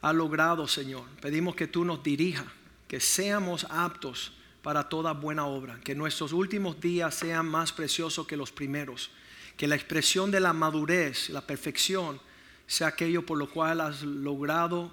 ha 0.00 0.12
logrado, 0.12 0.66
Señor. 0.66 1.04
Pedimos 1.20 1.54
que 1.54 1.66
tú 1.66 1.84
nos 1.84 2.02
dirijas, 2.02 2.46
que 2.88 3.00
seamos 3.00 3.66
aptos 3.68 4.32
para 4.62 4.88
toda 4.88 5.12
buena 5.12 5.46
obra, 5.46 5.78
que 5.84 5.94
nuestros 5.94 6.32
últimos 6.32 6.80
días 6.80 7.14
sean 7.14 7.46
más 7.46 7.72
preciosos 7.72 8.26
que 8.26 8.36
los 8.36 8.50
primeros, 8.50 9.10
Que 9.56 9.66
la 9.66 9.74
expresión 9.74 10.30
de 10.30 10.40
la 10.40 10.52
madurez, 10.52 11.30
la 11.30 11.40
perfección, 11.40 12.20
sea 12.66 12.88
aquello 12.88 13.24
por 13.24 13.38
lo 13.38 13.48
cual 13.48 13.80
has 13.80 14.02
logrado 14.02 14.92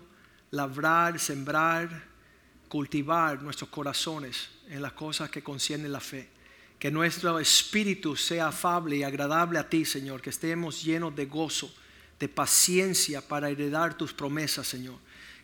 labrar, 0.52 1.20
sembrar, 1.20 2.04
cultivar 2.74 3.40
nuestros 3.44 3.70
corazones 3.70 4.50
en 4.68 4.82
las 4.82 4.94
cosas 4.94 5.30
que 5.30 5.44
conciernen 5.44 5.92
la 5.92 6.00
fe. 6.00 6.28
Que 6.80 6.90
nuestro 6.90 7.38
espíritu 7.38 8.16
sea 8.16 8.48
afable 8.48 8.96
y 8.96 9.04
agradable 9.04 9.60
a 9.60 9.70
ti, 9.70 9.86
Señor. 9.86 10.24
Que 10.24 10.32
estemos 10.32 10.84
llenos 10.84 11.16
de 11.16 11.28
gozo, 11.28 11.72
de 12.20 12.28
paciencia 12.28 13.22
para 13.22 13.52
heredar 13.52 13.96
tus 13.96 14.12
promesas, 14.12 14.66
Señor. 14.66 14.98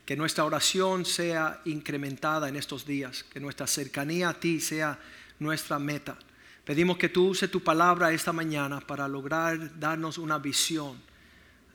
Que 0.07 0.15
nuestra 0.15 0.43
oración 0.43 1.05
sea 1.05 1.61
incrementada 1.65 2.49
en 2.49 2.55
estos 2.55 2.83
días. 2.83 3.23
Que 3.25 3.39
nuestra 3.39 3.67
cercanía 3.67 4.29
a 4.29 4.39
ti 4.39 4.59
sea 4.59 4.99
nuestra 5.37 5.77
meta. 5.77 6.17
Pedimos 6.65 6.97
que 6.97 7.09
tú 7.09 7.27
uses 7.27 7.51
tu 7.51 7.61
palabra 7.61 8.11
esta 8.11 8.33
mañana 8.33 8.79
para 8.81 9.07
lograr 9.07 9.79
darnos 9.79 10.17
una 10.17 10.39
visión, 10.39 10.99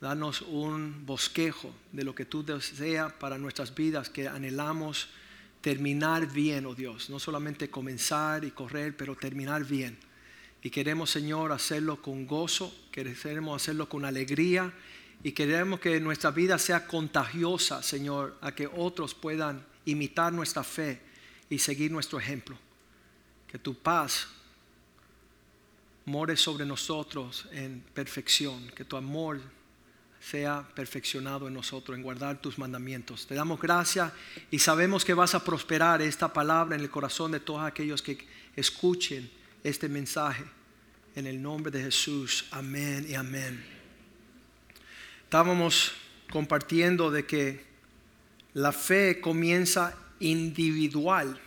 darnos 0.00 0.42
un 0.42 1.06
bosquejo 1.06 1.72
de 1.92 2.02
lo 2.02 2.12
que 2.12 2.24
tú 2.24 2.44
deseas 2.44 3.12
para 3.12 3.38
nuestras 3.38 3.72
vidas, 3.72 4.08
que 4.10 4.26
anhelamos 4.26 5.10
terminar 5.64 6.30
bien, 6.30 6.66
oh 6.66 6.74
Dios, 6.74 7.08
no 7.08 7.18
solamente 7.18 7.70
comenzar 7.70 8.44
y 8.44 8.50
correr, 8.50 8.94
pero 8.94 9.16
terminar 9.16 9.64
bien. 9.64 9.96
Y 10.62 10.68
queremos, 10.68 11.08
Señor, 11.08 11.52
hacerlo 11.52 12.02
con 12.02 12.26
gozo, 12.26 12.70
queremos 12.92 13.62
hacerlo 13.62 13.88
con 13.88 14.04
alegría 14.04 14.70
y 15.22 15.32
queremos 15.32 15.80
que 15.80 15.98
nuestra 16.00 16.32
vida 16.32 16.58
sea 16.58 16.86
contagiosa, 16.86 17.82
Señor, 17.82 18.36
a 18.42 18.54
que 18.54 18.66
otros 18.66 19.14
puedan 19.14 19.64
imitar 19.86 20.34
nuestra 20.34 20.62
fe 20.62 21.00
y 21.48 21.58
seguir 21.58 21.90
nuestro 21.90 22.18
ejemplo. 22.18 22.58
Que 23.46 23.58
tu 23.58 23.74
paz 23.74 24.28
more 26.04 26.36
sobre 26.36 26.66
nosotros 26.66 27.48
en 27.52 27.82
perfección, 27.94 28.70
que 28.76 28.84
tu 28.84 28.98
amor 28.98 29.40
sea 30.30 30.66
perfeccionado 30.74 31.48
en 31.48 31.54
nosotros, 31.54 31.96
en 31.96 32.02
guardar 32.02 32.40
tus 32.40 32.58
mandamientos. 32.58 33.26
Te 33.26 33.34
damos 33.34 33.60
gracias 33.60 34.10
y 34.50 34.58
sabemos 34.58 35.04
que 35.04 35.12
vas 35.12 35.34
a 35.34 35.44
prosperar 35.44 36.00
esta 36.00 36.32
palabra 36.32 36.76
en 36.76 36.82
el 36.82 36.90
corazón 36.90 37.32
de 37.32 37.40
todos 37.40 37.62
aquellos 37.62 38.00
que 38.00 38.26
escuchen 38.56 39.30
este 39.62 39.88
mensaje. 39.88 40.44
En 41.14 41.26
el 41.26 41.40
nombre 41.40 41.70
de 41.70 41.82
Jesús, 41.82 42.46
amén 42.50 43.06
y 43.08 43.14
amén. 43.14 43.64
Estábamos 45.24 45.92
compartiendo 46.30 47.10
de 47.10 47.26
que 47.26 47.64
la 48.54 48.72
fe 48.72 49.20
comienza 49.20 49.96
individual 50.20 51.38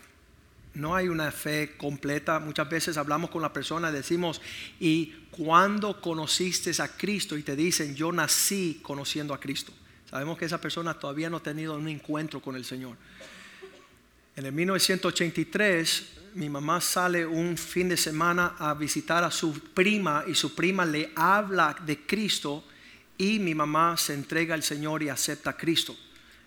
no 0.78 0.96
hay 0.96 1.08
una 1.08 1.32
fe 1.32 1.76
completa. 1.76 2.40
Muchas 2.40 2.70
veces 2.70 2.98
hablamos 2.98 3.30
con 3.30 3.42
la 3.42 3.52
persona 3.52 3.92
decimos, 3.92 4.42
¿y 4.80 5.08
cuando 5.32 6.00
conociste 6.00 6.72
a 6.82 6.88
Cristo? 6.88 7.36
Y 7.36 7.44
te 7.44 7.56
dicen, 7.56 7.96
yo 7.96 8.12
nací 8.12 8.80
conociendo 8.84 9.34
a 9.34 9.40
Cristo. 9.40 9.74
Sabemos 10.10 10.38
que 10.38 10.46
esa 10.46 10.62
persona 10.62 10.94
todavía 10.94 11.30
no 11.30 11.38
ha 11.38 11.44
tenido 11.44 11.76
un 11.76 11.88
encuentro 11.88 12.42
con 12.42 12.56
el 12.56 12.64
Señor. 12.64 12.96
En 14.36 14.46
el 14.46 14.52
1983, 14.52 16.14
mi 16.36 16.48
mamá 16.48 16.80
sale 16.80 17.26
un 17.26 17.58
fin 17.58 17.90
de 17.90 17.98
semana 17.98 18.56
a 18.60 18.76
visitar 18.76 19.24
a 19.24 19.32
su 19.32 19.60
prima 19.74 20.26
y 20.28 20.36
su 20.36 20.54
prima 20.54 20.86
le 20.86 21.12
habla 21.16 21.76
de 21.86 22.06
Cristo 22.06 22.64
y 23.18 23.40
mi 23.40 23.56
mamá 23.56 23.98
se 23.98 24.14
entrega 24.14 24.54
al 24.54 24.62
Señor 24.62 25.02
y 25.02 25.10
acepta 25.10 25.50
a 25.50 25.58
Cristo. 25.58 25.98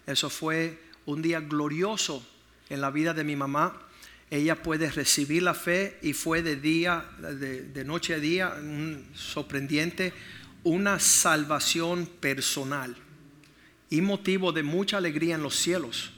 Eso 0.06 0.30
fue 0.30 0.78
un 1.06 1.20
día 1.20 1.40
glorioso 1.40 2.24
en 2.68 2.80
la 2.80 2.90
vida 2.90 3.12
de 3.12 3.24
mi 3.24 3.34
mamá 3.34 3.89
ella 4.30 4.62
puede 4.62 4.90
recibir 4.90 5.42
la 5.42 5.54
fe 5.54 5.98
y 6.02 6.12
fue 6.12 6.42
de 6.42 6.54
día, 6.56 7.04
de, 7.18 7.84
noche 7.84 8.14
a 8.14 8.18
día, 8.20 8.54
sorprendiente, 9.12 10.12
una 10.62 11.00
salvación 11.00 12.06
personal 12.06 12.96
y 13.88 14.00
motivo 14.00 14.52
de 14.52 14.62
mucha 14.62 14.98
alegría 14.98 15.34
en 15.34 15.42
los 15.42 15.56
cielos. 15.56 16.12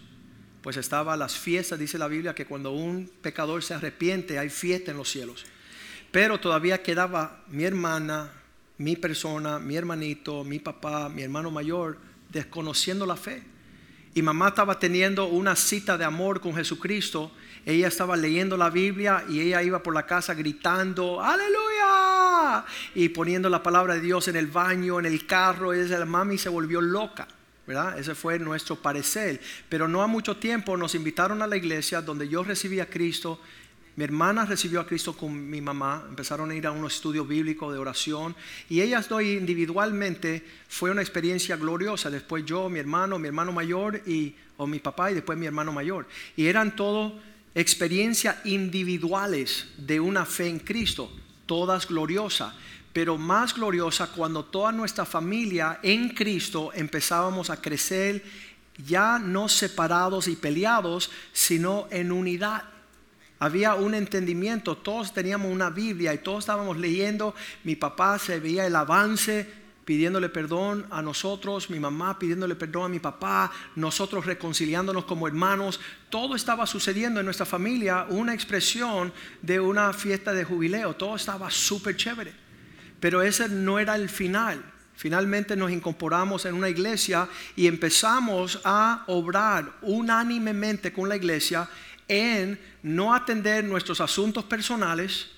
Pues 0.61 0.77
estaba 0.77 1.17
las 1.17 1.37
fiestas, 1.37 1.79
dice 1.79 1.97
la 1.97 2.07
Biblia, 2.07 2.35
que 2.35 2.45
cuando 2.45 2.73
un 2.73 3.11
pecador 3.23 3.65
se 3.65 3.75
arrepiente 3.75 4.39
hay 4.39 4.51
fiesta 4.51 4.91
en 4.91 4.99
los 4.99 5.11
cielos. 5.11 5.47
Pero 6.11 6.39
todavía 6.39 6.83
quedaba 6.83 7.43
mi 7.49 7.65
hermana, 7.65 8.31
mi 8.77 8.95
persona, 8.95 9.59
mi 9.59 9.75
hermanito, 9.75 10.45
mi 10.45 10.59
papá, 10.59 11.09
mi 11.09 11.23
hermano 11.23 11.51
mayor, 11.51 11.99
desconociendo 12.31 13.07
la 13.07 13.17
fe. 13.17 13.43
Y 14.15 14.21
mamá 14.21 14.49
estaba 14.49 14.79
teniendo 14.79 15.27
una 15.27 15.57
cita 15.57 15.97
de 15.97 16.05
amor 16.05 16.41
con 16.41 16.55
Jesucristo 16.55 17.33
ella 17.65 17.89
estaba 17.89 18.17
leyendo 18.17 18.57
la 18.57 18.71
Biblia 18.71 19.25
y 19.29 19.41
ella 19.41 19.63
iba 19.63 19.83
por 19.83 19.95
la 19.95 20.05
casa 20.05 20.35
gritando, 20.35 21.23
aleluya, 21.23 22.65
y 22.95 23.09
poniendo 23.11 23.49
la 23.49 23.63
palabra 23.63 23.95
de 23.95 24.01
Dios 24.01 24.27
en 24.29 24.37
el 24.37 24.49
baño, 24.49 24.99
en 24.99 25.07
el 25.07 25.27
carro. 25.27 25.75
Y 25.75 25.87
la 25.87 26.05
mami 26.05 26.39
se 26.39 26.49
volvió 26.49 26.81
loca. 26.81 27.29
¿verdad? 27.67 27.97
Ese 27.99 28.15
fue 28.15 28.39
nuestro 28.39 28.77
parecer. 28.77 29.41
Pero 29.69 29.87
no 29.87 30.03
a 30.03 30.07
mucho 30.07 30.37
tiempo 30.37 30.77
nos 30.77 30.95
invitaron 30.95 31.43
a 31.43 31.47
la 31.47 31.57
iglesia 31.57 32.03
donde 32.03 32.29
yo 32.29 32.43
recibí 32.43 32.81
a 32.81 32.91
Cristo. 32.91 33.41
Mi 33.95 34.05
hermana 34.05 34.47
recibió 34.47 34.81
a 34.81 34.87
Cristo 34.87 35.15
con 35.15 35.51
mi 35.51 35.61
mamá, 35.61 36.05
empezaron 36.09 36.51
a 36.51 36.55
ir 36.55 36.67
a 36.67 36.73
un 36.73 36.87
estudio 36.87 37.27
bíblico 37.27 37.71
de 37.71 37.79
oración 37.79 38.35
y 38.71 38.81
ellas 38.81 39.07
dos 39.07 39.23
individualmente 39.23 40.43
fue 40.67 40.91
una 40.91 41.03
experiencia 41.03 41.57
gloriosa. 41.57 42.09
Después 42.09 42.45
yo, 42.47 42.71
mi 42.71 42.79
hermano, 42.79 43.19
mi 43.19 43.29
hermano 43.29 43.53
mayor 43.53 44.01
y 44.07 44.35
o 44.57 44.67
mi 44.67 44.79
papá 44.79 45.11
y 45.11 45.15
después 45.15 45.39
mi 45.39 45.45
hermano 45.45 45.73
mayor. 45.73 46.07
Y 46.37 46.47
eran 46.47 46.75
todos 46.75 47.13
experiencias 47.55 48.37
individuales 48.45 49.67
de 49.77 50.01
una 50.01 50.25
fe 50.25 50.49
en 50.49 50.59
Cristo, 50.59 51.11
todas 51.47 51.87
gloriosas, 51.87 52.55
pero 52.93 53.19
más 53.19 53.55
gloriosa 53.55 54.09
cuando 54.09 54.45
toda 54.45 54.73
nuestra 54.73 55.05
familia 55.05 55.81
en 55.83 56.11
Cristo 56.11 56.71
empezábamos 56.75 57.51
a 57.51 57.61
crecer 57.61 58.23
ya 58.87 59.19
no 59.19 59.49
separados 59.49 60.29
y 60.29 60.37
peleados, 60.37 61.11
sino 61.33 61.89
en 61.91 62.13
unidad. 62.13 62.65
Había 63.39 63.75
un 63.75 63.95
entendimiento, 63.95 64.77
todos 64.77 65.13
teníamos 65.13 65.51
una 65.51 65.69
Biblia 65.69 66.15
y 66.15 66.19
todos 66.19 66.41
estábamos 66.41 66.79
leyendo, 66.79 67.35
mi 67.65 67.77
papá 67.77 68.19
se 68.19 68.39
veía 68.39 68.67
el 68.67 68.77
avance 68.77 69.62
pidiéndole 69.85 70.29
perdón 70.29 70.87
a 70.91 71.03
nosotros, 71.03 71.71
mi 71.71 71.81
mamá 71.81 72.19
pidiéndole 72.19 72.55
perdón 72.55 72.85
a 72.85 72.89
mi 72.89 73.01
papá, 73.01 73.51
nosotros 73.77 74.27
reconciliándonos 74.27 75.05
como 75.05 75.27
hermanos. 75.27 75.81
Todo 76.11 76.37
estaba 76.37 76.67
sucediendo 76.67 77.21
en 77.21 77.27
nuestra 77.27 77.47
familia, 77.47 78.07
una 78.09 78.35
expresión 78.35 79.13
de 79.41 79.61
una 79.61 79.93
fiesta 79.93 80.33
de 80.33 80.45
jubileo. 80.45 80.95
Todo 80.95 81.17
estaba 81.17 81.51
súper 81.51 81.97
chévere. 81.97 82.33
Pero 83.01 83.23
ese 83.23 83.49
no 83.49 83.79
era 83.79 83.97
el 83.97 84.09
final. 84.09 84.63
Finalmente 84.95 85.57
nos 85.57 85.73
incorporamos 85.73 86.45
en 86.45 86.55
una 86.55 86.69
iglesia 86.69 87.29
y 87.57 87.67
empezamos 87.67 88.61
a 88.63 89.03
obrar 89.09 89.73
unánimemente 89.83 90.93
con 90.93 91.09
la 91.09 91.17
iglesia 91.17 91.69
en 92.07 92.61
no 92.83 93.15
atender 93.15 93.65
nuestros 93.65 94.01
asuntos 94.01 94.45
personales, 94.45 95.31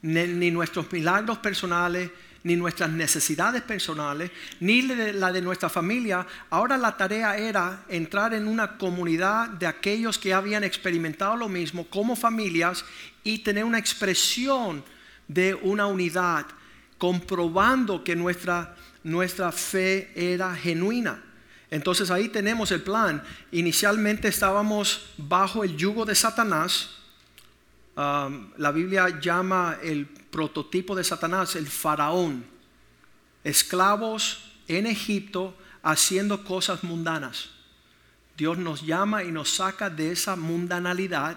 ni, 0.00 0.50
nuestros 0.50 0.90
milagros 0.90 1.38
personales, 1.38 2.10
ni 2.44 2.56
nuestras 2.56 2.90
necesidades 2.90 3.62
personales, 3.62 4.30
ni 4.60 4.82
la 4.82 5.32
de 5.32 5.42
nuestra 5.42 5.68
familia. 5.68 6.26
Ahora 6.50 6.76
la 6.76 6.96
tarea 6.96 7.36
era 7.36 7.84
entrar 7.88 8.34
en 8.34 8.48
una 8.48 8.76
comunidad 8.76 9.48
de 9.48 9.66
aquellos 9.66 10.18
que 10.18 10.34
habían 10.34 10.64
experimentado 10.64 11.36
lo 11.36 11.48
mismo 11.48 11.86
como 11.88 12.16
familias 12.16 12.84
y 13.22 13.38
tener 13.38 13.64
una 13.64 13.78
expresión 13.78 14.84
de 15.28 15.54
una 15.54 15.86
unidad, 15.86 16.46
comprobando 16.98 18.04
que 18.04 18.16
nuestra, 18.16 18.76
nuestra 19.04 19.52
fe 19.52 20.12
era 20.14 20.54
genuina. 20.54 21.22
Entonces 21.70 22.10
ahí 22.10 22.28
tenemos 22.28 22.70
el 22.70 22.82
plan. 22.82 23.22
Inicialmente 23.50 24.28
estábamos 24.28 25.06
bajo 25.16 25.64
el 25.64 25.76
yugo 25.76 26.04
de 26.04 26.14
Satanás. 26.14 27.01
Um, 27.94 28.50
la 28.56 28.72
Biblia 28.72 29.20
llama 29.20 29.76
el 29.82 30.06
prototipo 30.06 30.94
de 30.94 31.04
Satanás, 31.04 31.56
el 31.56 31.66
faraón, 31.66 32.44
esclavos 33.44 34.52
en 34.66 34.86
Egipto 34.86 35.54
haciendo 35.82 36.42
cosas 36.42 36.84
mundanas. 36.84 37.50
Dios 38.36 38.56
nos 38.56 38.82
llama 38.82 39.24
y 39.24 39.30
nos 39.30 39.50
saca 39.50 39.90
de 39.90 40.12
esa 40.12 40.36
mundanalidad 40.36 41.36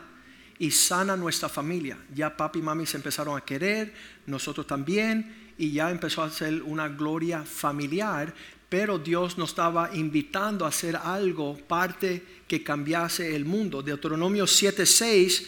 y 0.58 0.72
sana 0.72 1.18
nuestra 1.18 1.50
familia. 1.50 1.98
Ya 2.14 2.38
papi 2.38 2.60
y 2.60 2.62
mami 2.62 2.86
se 2.86 2.98
empezaron 2.98 3.38
a 3.38 3.42
querer, 3.42 3.94
nosotros 4.26 4.66
también, 4.66 5.54
y 5.58 5.72
ya 5.72 5.92
empezó 5.92 6.24
a 6.24 6.30
ser 6.30 6.64
una 6.64 6.88
gloria 6.88 7.44
familiar, 7.44 8.34
pero 8.70 8.98
Dios 8.98 9.38
nos 9.38 9.50
estaba 9.50 9.94
invitando 9.94 10.66
a 10.66 10.70
hacer 10.70 10.96
algo, 10.96 11.58
parte 11.58 12.24
que 12.48 12.64
cambiase 12.64 13.36
el 13.36 13.46
mundo. 13.46 13.82
Deuteronomio 13.82 14.46
7:6 14.46 15.48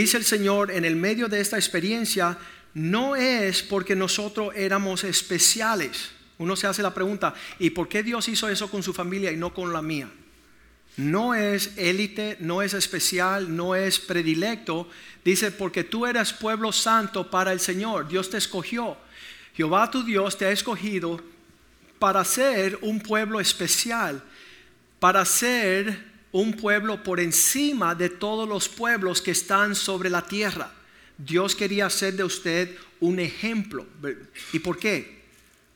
dice 0.00 0.16
el 0.16 0.24
Señor, 0.24 0.70
en 0.70 0.84
el 0.84 0.96
medio 0.96 1.28
de 1.28 1.40
esta 1.40 1.56
experiencia, 1.56 2.38
no 2.74 3.16
es 3.16 3.62
porque 3.62 3.96
nosotros 3.96 4.54
éramos 4.54 5.04
especiales. 5.04 6.10
Uno 6.38 6.56
se 6.56 6.66
hace 6.66 6.82
la 6.82 6.92
pregunta, 6.92 7.34
¿y 7.58 7.70
por 7.70 7.88
qué 7.88 8.02
Dios 8.02 8.28
hizo 8.28 8.48
eso 8.48 8.70
con 8.70 8.82
su 8.82 8.92
familia 8.92 9.32
y 9.32 9.36
no 9.36 9.54
con 9.54 9.72
la 9.72 9.80
mía? 9.80 10.10
No 10.96 11.34
es 11.34 11.72
élite, 11.76 12.36
no 12.40 12.62
es 12.62 12.74
especial, 12.74 13.54
no 13.54 13.74
es 13.74 13.98
predilecto. 13.98 14.88
Dice, 15.24 15.50
porque 15.50 15.84
tú 15.84 16.06
eres 16.06 16.32
pueblo 16.32 16.72
santo 16.72 17.30
para 17.30 17.52
el 17.52 17.60
Señor. 17.60 18.08
Dios 18.08 18.30
te 18.30 18.38
escogió. 18.38 18.96
Jehová 19.54 19.90
tu 19.90 20.02
Dios 20.02 20.36
te 20.36 20.46
ha 20.46 20.50
escogido 20.50 21.20
para 21.98 22.24
ser 22.24 22.78
un 22.82 23.00
pueblo 23.00 23.40
especial, 23.40 24.22
para 24.98 25.24
ser 25.24 26.15
un 26.36 26.52
pueblo 26.52 27.02
por 27.02 27.18
encima 27.18 27.94
de 27.94 28.10
todos 28.10 28.46
los 28.46 28.68
pueblos 28.68 29.22
que 29.22 29.30
están 29.30 29.74
sobre 29.74 30.10
la 30.10 30.20
tierra. 30.20 30.70
Dios 31.16 31.56
quería 31.56 31.86
hacer 31.86 32.14
de 32.14 32.24
usted 32.24 32.76
un 33.00 33.18
ejemplo. 33.18 33.86
¿Y 34.52 34.58
por 34.58 34.78
qué? 34.78 35.22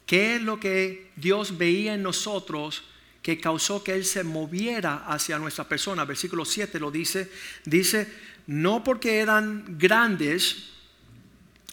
¿Qué 0.05 0.37
es 0.37 0.43
lo 0.43 0.61
que 0.61 1.13
Dios 1.17 1.57
veía 1.57 1.95
en 1.95 2.03
nosotros 2.03 2.85
que 3.23 3.41
causó 3.41 3.83
que 3.83 3.95
Él 3.95 4.05
se 4.05 4.23
moviera 4.23 5.07
hacia 5.07 5.39
nuestra 5.39 5.67
persona? 5.67 6.05
Versículo 6.05 6.45
7 6.45 6.79
lo 6.79 6.91
dice. 6.91 7.31
Dice, 7.65 8.13
no 8.47 8.85
porque 8.85 9.21
eran 9.21 9.79
grandes, 9.79 10.73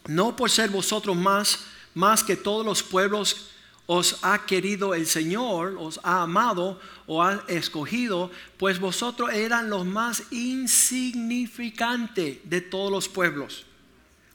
no 0.07 0.33
por 0.37 0.49
ser 0.49 0.69
vosotros 0.69 1.17
más, 1.17 1.65
más 1.93 2.23
que 2.23 2.37
todos 2.37 2.65
los 2.65 2.83
pueblos 2.83 3.49
os 3.87 4.19
ha 4.21 4.45
querido 4.45 4.93
el 4.93 5.07
Señor, 5.07 5.75
os 5.79 5.99
ha 6.03 6.21
amado 6.21 6.79
o 7.07 7.23
ha 7.23 7.43
escogido, 7.47 8.29
pues 8.57 8.79
vosotros 8.79 9.33
eran 9.33 9.69
los 9.69 9.85
más 9.85 10.23
insignificantes 10.29 12.39
de 12.43 12.61
todos 12.61 12.91
los 12.91 13.07
pueblos, 13.07 13.65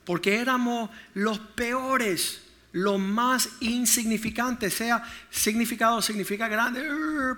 porque 0.05 0.37
éramos 0.37 0.89
los 1.13 1.39
peores, 1.39 2.41
los 2.73 2.99
más 2.99 3.51
insignificantes, 3.61 4.73
sea 4.73 5.05
significado 5.31 6.01
significa 6.01 6.49
grande, 6.49 6.83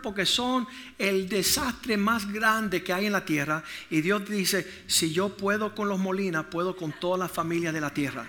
porque 0.01 0.25
son 0.25 0.69
el 0.97 1.29
desastre 1.29 1.97
más 1.97 2.33
grande 2.33 2.85
que 2.85 2.93
hay 2.93 3.07
en 3.07 3.13
la 3.13 3.25
tierra. 3.25 3.65
Y 3.91 4.01
Dios 4.01 4.29
dice, 4.29 4.85
si 4.87 5.13
yo 5.13 5.37
puedo 5.37 5.75
con 5.75 5.89
los 5.89 5.99
Molinas, 5.99 6.45
puedo 6.45 6.77
con 6.77 6.93
toda 6.93 7.19
la 7.19 7.29
familia 7.29 7.73
de 7.73 7.81
la 7.81 7.93
tierra. 7.93 8.25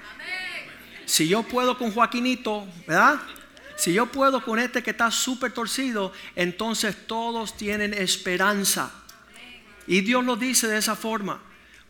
Si 1.06 1.28
yo 1.28 1.44
puedo 1.44 1.78
con 1.78 1.92
Joaquinito, 1.92 2.68
¿verdad? 2.88 3.22
Si 3.76 3.94
yo 3.94 4.06
puedo 4.06 4.44
con 4.44 4.60
este 4.60 4.82
que 4.82 4.92
está 4.92 5.12
súper 5.12 5.52
torcido, 5.52 6.14
entonces 6.36 7.08
todos 7.08 7.58
tienen 7.58 7.94
esperanza. 7.94 8.92
Y 9.88 10.02
Dios 10.02 10.24
lo 10.24 10.36
dice 10.36 10.68
de 10.68 10.78
esa 10.78 10.96
forma. 10.96 11.42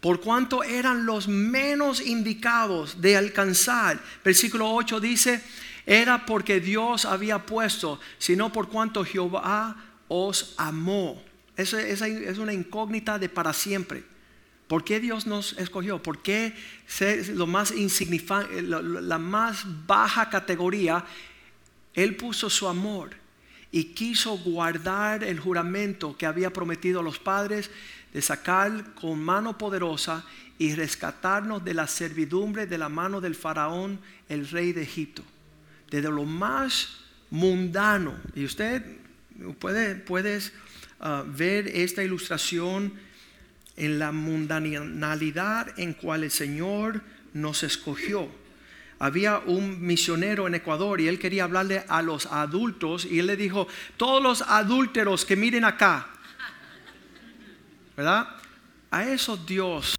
Por 0.02 0.20
cuanto 0.22 0.64
eran 0.64 1.06
los 1.06 1.28
menos 1.28 2.02
indicados 2.02 3.02
de 3.02 3.18
alcanzar. 3.18 4.00
Versículo 4.24 4.72
8 4.72 5.00
dice, 5.00 5.42
era 5.86 6.26
porque 6.26 6.60
Dios 6.60 7.06
había 7.06 7.46
puesto, 7.46 8.00
sino 8.18 8.52
por 8.52 8.70
cuanto 8.70 9.06
Jehová 9.06 9.76
os 10.08 10.54
amó. 10.58 11.24
Esa 11.56 11.82
es 11.82 12.38
una 12.38 12.54
incógnita 12.54 13.18
de 13.18 13.30
para 13.30 13.54
siempre. 13.54 14.04
¿Por 14.68 14.84
qué 14.84 15.00
Dios 15.00 15.28
nos 15.28 15.54
escogió? 15.54 16.02
¿Por 16.02 16.22
qué 16.22 16.56
lo 17.30 17.46
más 17.48 17.72
insignificante, 17.72 18.62
la 18.64 19.18
más 19.20 19.64
baja 19.86 20.30
categoría 20.30 21.06
él 21.96 22.16
puso 22.16 22.50
su 22.50 22.68
amor 22.68 23.12
y 23.72 23.86
quiso 23.86 24.38
guardar 24.38 25.24
el 25.24 25.40
juramento 25.40 26.16
que 26.18 26.26
había 26.26 26.52
prometido 26.52 27.00
a 27.00 27.04
los 27.04 27.20
padres 27.20 27.72
de 28.14 28.22
sacar 28.22 28.94
con 28.96 29.22
mano 29.22 29.58
poderosa 29.58 30.26
y 30.58 30.74
rescatarnos 30.76 31.64
de 31.66 31.74
la 31.74 31.88
servidumbre 31.88 32.68
de 32.68 32.78
la 32.78 32.90
mano 32.90 33.20
del 33.20 33.36
faraón, 33.36 34.00
el 34.30 34.48
rey 34.48 34.72
de 34.72 34.84
Egipto. 34.84 35.24
Desde 35.90 36.10
lo 36.10 36.24
más 36.24 36.98
mundano. 37.30 38.16
Y 38.34 38.46
usted 38.46 38.84
puede 39.60 39.96
puedes, 39.96 40.54
ah, 41.00 41.24
ver 41.26 41.68
esta 41.68 42.04
ilustración 42.04 42.94
en 43.76 44.00
la 44.00 44.12
mundanalidad 44.12 45.78
en 45.78 45.94
cual 45.94 46.24
el 46.24 46.32
Señor 46.32 47.02
nos 47.34 47.64
escogió 47.64 48.30
había 49.00 49.40
un 49.40 49.86
misionero 49.86 50.48
en 50.48 50.56
Ecuador 50.56 51.02
y 51.02 51.08
él 51.08 51.20
quería 51.20 51.44
hablarle 51.44 51.84
a 51.88 52.02
los 52.02 52.26
adultos 52.28 53.06
y 53.06 53.20
él 53.20 53.28
le 53.28 53.36
dijo, 53.36 53.68
todos 53.98 54.22
los 54.22 54.42
adúlteros 54.42 55.26
que 55.26 55.36
miren 55.36 55.66
acá, 55.66 56.08
¿verdad? 57.96 58.28
A 58.92 59.04
esos 59.04 59.46
Dios 59.46 59.96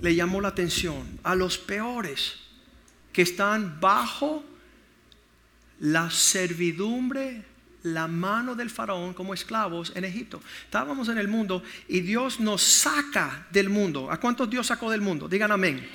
le 0.00 0.14
llamó 0.14 0.40
la 0.40 0.48
atención, 0.48 1.18
a 1.22 1.34
los 1.34 1.58
peores 1.58 2.40
que 3.12 3.22
están 3.22 3.80
bajo 3.80 4.44
la 5.80 6.10
servidumbre, 6.10 7.44
la 7.82 8.06
mano 8.06 8.54
del 8.54 8.70
faraón 8.70 9.14
como 9.14 9.34
esclavos 9.34 9.92
en 9.94 10.04
Egipto. 10.04 10.40
Estábamos 10.64 11.08
en 11.08 11.18
el 11.18 11.28
mundo 11.28 11.62
y 11.88 12.00
Dios 12.00 12.40
nos 12.40 12.62
saca 12.62 13.46
del 13.50 13.68
mundo. 13.68 14.10
¿A 14.10 14.18
cuántos 14.18 14.48
Dios 14.48 14.66
sacó 14.66 14.90
del 14.90 15.00
mundo? 15.00 15.28
Digan 15.28 15.50
amén. 15.50 15.88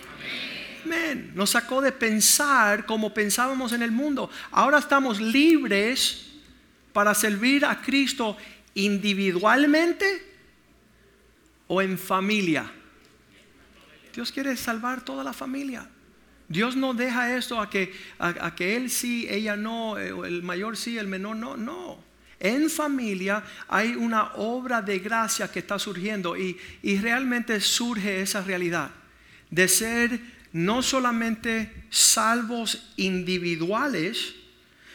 Nos 1.33 1.51
sacó 1.51 1.81
de 1.81 1.91
pensar 1.91 2.85
como 2.85 3.13
pensábamos 3.13 3.71
en 3.73 3.81
el 3.81 3.91
mundo. 3.91 4.29
Ahora 4.51 4.79
estamos 4.79 5.19
libres 5.19 6.27
para 6.93 7.13
servir 7.13 7.65
a 7.65 7.81
Cristo 7.81 8.37
individualmente 8.73 10.23
o 11.67 11.81
en 11.81 11.97
familia. 11.97 12.71
Dios 14.13 14.31
quiere 14.31 14.55
salvar 14.55 15.03
toda 15.03 15.23
la 15.23 15.33
familia. 15.33 15.87
Dios 16.47 16.75
no 16.75 16.93
deja 16.93 17.35
esto 17.35 17.59
a 17.59 17.69
que, 17.69 17.93
a, 18.19 18.55
que 18.55 18.77
él 18.77 18.89
sí, 18.89 19.27
ella 19.29 19.57
no, 19.57 19.97
eh, 19.97 20.13
el 20.27 20.43
mayor 20.43 20.77
sí, 20.77 20.97
el 20.97 21.07
menor 21.07 21.35
no, 21.35 21.57
no. 21.57 21.99
En 22.39 22.69
familia 22.69 23.43
hay 23.67 23.95
una 23.95 24.33
obra 24.35 24.81
de 24.81 24.99
gracia 24.99 25.51
que 25.51 25.59
está 25.59 25.77
surgiendo 25.77 26.37
y, 26.37 26.57
y 26.81 26.97
realmente 26.99 27.59
surge 27.59 28.21
esa 28.21 28.41
realidad 28.41 28.91
de 29.49 29.67
ser 29.67 30.36
no 30.57 30.81
solamente 30.81 31.71
salvos 31.91 32.91
individuales, 32.95 34.33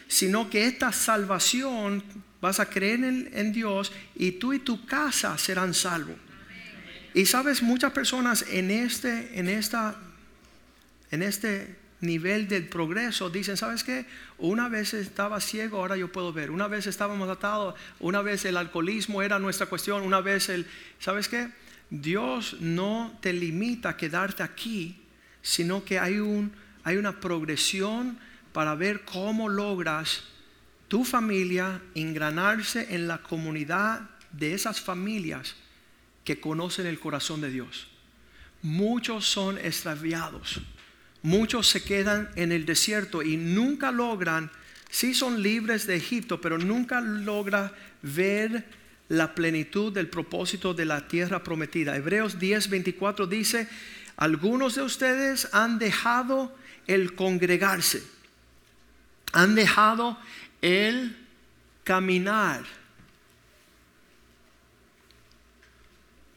sino 0.08 0.50
que 0.50 0.66
esta 0.66 0.90
salvación 0.90 2.02
vas 2.40 2.58
a 2.58 2.68
creer 2.68 3.04
en, 3.04 3.52
Dios 3.52 3.92
y 4.16 4.32
tú 4.32 4.52
y 4.52 4.58
tu 4.58 4.84
casa 4.84 5.38
serán 5.38 5.72
salvos. 5.72 6.16
Y 7.14 7.26
sabes, 7.26 7.62
muchas 7.62 7.92
personas 7.92 8.44
en 8.50 8.72
este, 8.72 9.38
en 9.38 9.48
esta, 9.48 9.94
en 11.12 11.22
este 11.22 11.76
nivel 12.00 12.48
del 12.48 12.66
progreso 12.68 13.30
dicen, 13.30 13.56
¿sabes 13.56 13.84
qué? 13.84 14.04
Una 14.38 14.68
vez 14.68 14.94
estaba 14.94 15.38
ciego, 15.38 15.78
ahora 15.78 15.96
yo 15.96 16.10
puedo 16.10 16.32
ver. 16.32 16.50
Una 16.50 16.66
vez 16.66 16.88
estábamos 16.88 17.28
atados, 17.28 17.76
una 18.00 18.20
vez 18.20 18.44
el 18.46 18.56
alcoholismo 18.56 19.22
era 19.22 19.38
nuestra 19.38 19.66
cuestión, 19.66 20.02
una 20.02 20.20
vez 20.20 20.48
el, 20.48 20.66
¿sabes 20.98 21.28
qué? 21.28 21.50
Dios 21.88 22.56
no 22.58 23.16
te 23.20 23.32
limita 23.32 23.90
a 23.90 23.96
quedarte 23.96 24.42
aquí 24.42 25.01
sino 25.42 25.84
que 25.84 25.98
hay, 25.98 26.18
un, 26.18 26.52
hay 26.84 26.96
una 26.96 27.20
progresión 27.20 28.18
para 28.52 28.74
ver 28.74 29.04
cómo 29.04 29.48
logras 29.48 30.24
tu 30.88 31.04
familia 31.04 31.80
engranarse 31.94 32.94
en 32.94 33.08
la 33.08 33.18
comunidad 33.22 34.10
de 34.30 34.54
esas 34.54 34.80
familias 34.80 35.56
que 36.24 36.40
conocen 36.40 36.86
el 36.86 37.00
corazón 37.00 37.40
de 37.40 37.50
Dios. 37.50 37.88
Muchos 38.62 39.26
son 39.26 39.58
extraviados, 39.58 40.60
muchos 41.22 41.66
se 41.66 41.82
quedan 41.82 42.30
en 42.36 42.52
el 42.52 42.64
desierto 42.64 43.22
y 43.22 43.36
nunca 43.36 43.90
logran, 43.90 44.50
sí 44.88 45.14
son 45.14 45.42
libres 45.42 45.86
de 45.86 45.96
Egipto, 45.96 46.40
pero 46.40 46.58
nunca 46.58 47.00
logran 47.00 47.72
ver 48.02 48.64
la 49.08 49.34
plenitud 49.34 49.92
del 49.92 50.08
propósito 50.08 50.74
de 50.74 50.84
la 50.84 51.08
tierra 51.08 51.42
prometida. 51.42 51.96
Hebreos 51.96 52.38
10, 52.38 52.70
24 52.70 53.26
dice, 53.26 53.68
algunos 54.16 54.74
de 54.74 54.82
ustedes 54.82 55.48
han 55.52 55.78
dejado 55.78 56.54
el 56.86 57.14
congregarse, 57.14 58.02
han 59.32 59.54
dejado 59.54 60.18
el 60.60 61.16
caminar. 61.84 62.64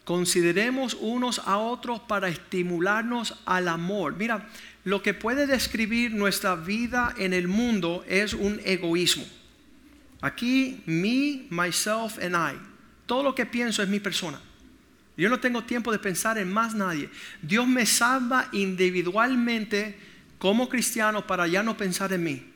Consideremos 0.04 0.94
unos 0.94 1.40
a 1.40 1.58
otros 1.58 2.00
para 2.00 2.28
estimularnos 2.28 3.34
al 3.44 3.66
amor. 3.66 4.14
Mira, 4.16 4.48
lo 4.84 5.02
que 5.02 5.14
puede 5.14 5.48
describir 5.48 6.12
nuestra 6.12 6.54
vida 6.54 7.12
en 7.18 7.32
el 7.32 7.48
mundo 7.48 8.04
es 8.06 8.32
un 8.32 8.60
egoísmo. 8.64 9.24
Aquí, 10.20 10.82
me, 10.86 11.46
myself 11.50 12.18
and 12.22 12.36
I. 12.36 12.56
Todo 13.06 13.24
lo 13.24 13.34
que 13.34 13.46
pienso 13.46 13.82
es 13.82 13.88
mi 13.88 13.98
persona. 13.98 14.40
Yo 15.16 15.30
no 15.30 15.40
tengo 15.40 15.64
tiempo 15.64 15.92
de 15.92 15.98
pensar 15.98 16.36
en 16.36 16.52
más 16.52 16.74
nadie. 16.74 17.08
Dios 17.40 17.66
me 17.66 17.86
salva 17.86 18.48
individualmente 18.52 19.98
como 20.38 20.68
cristiano 20.68 21.26
para 21.26 21.46
ya 21.46 21.62
no 21.62 21.76
pensar 21.76 22.12
en 22.12 22.24
mí. 22.24 22.52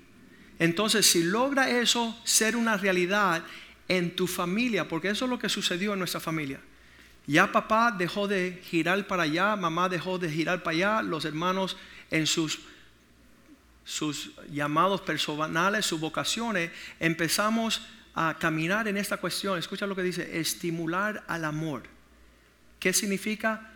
Entonces, 0.58 1.06
si 1.06 1.22
logra 1.22 1.70
eso 1.70 2.18
ser 2.24 2.54
una 2.54 2.76
realidad 2.76 3.42
en 3.88 4.14
tu 4.14 4.26
familia, 4.26 4.86
porque 4.86 5.08
eso 5.08 5.24
es 5.24 5.30
lo 5.30 5.38
que 5.38 5.48
sucedió 5.48 5.94
en 5.94 5.98
nuestra 5.98 6.20
familia. 6.20 6.60
Ya 7.26 7.50
papá 7.50 7.94
dejó 7.96 8.28
de 8.28 8.60
girar 8.64 9.06
para 9.06 9.22
allá, 9.22 9.56
mamá 9.56 9.88
dejó 9.88 10.18
de 10.18 10.30
girar 10.30 10.62
para 10.62 10.76
allá, 10.76 11.02
los 11.02 11.24
hermanos 11.24 11.78
en 12.10 12.26
sus, 12.26 12.60
sus 13.84 14.32
llamados 14.52 15.00
personales, 15.00 15.86
sus 15.86 15.98
vocaciones, 15.98 16.70
empezamos 16.98 17.80
a 18.14 18.36
caminar 18.38 18.86
en 18.86 18.98
esta 18.98 19.16
cuestión. 19.16 19.58
Escucha 19.58 19.86
lo 19.86 19.96
que 19.96 20.02
dice, 20.02 20.38
estimular 20.38 21.24
al 21.26 21.46
amor. 21.46 21.99
¿Qué 22.80 22.92
significa? 22.92 23.70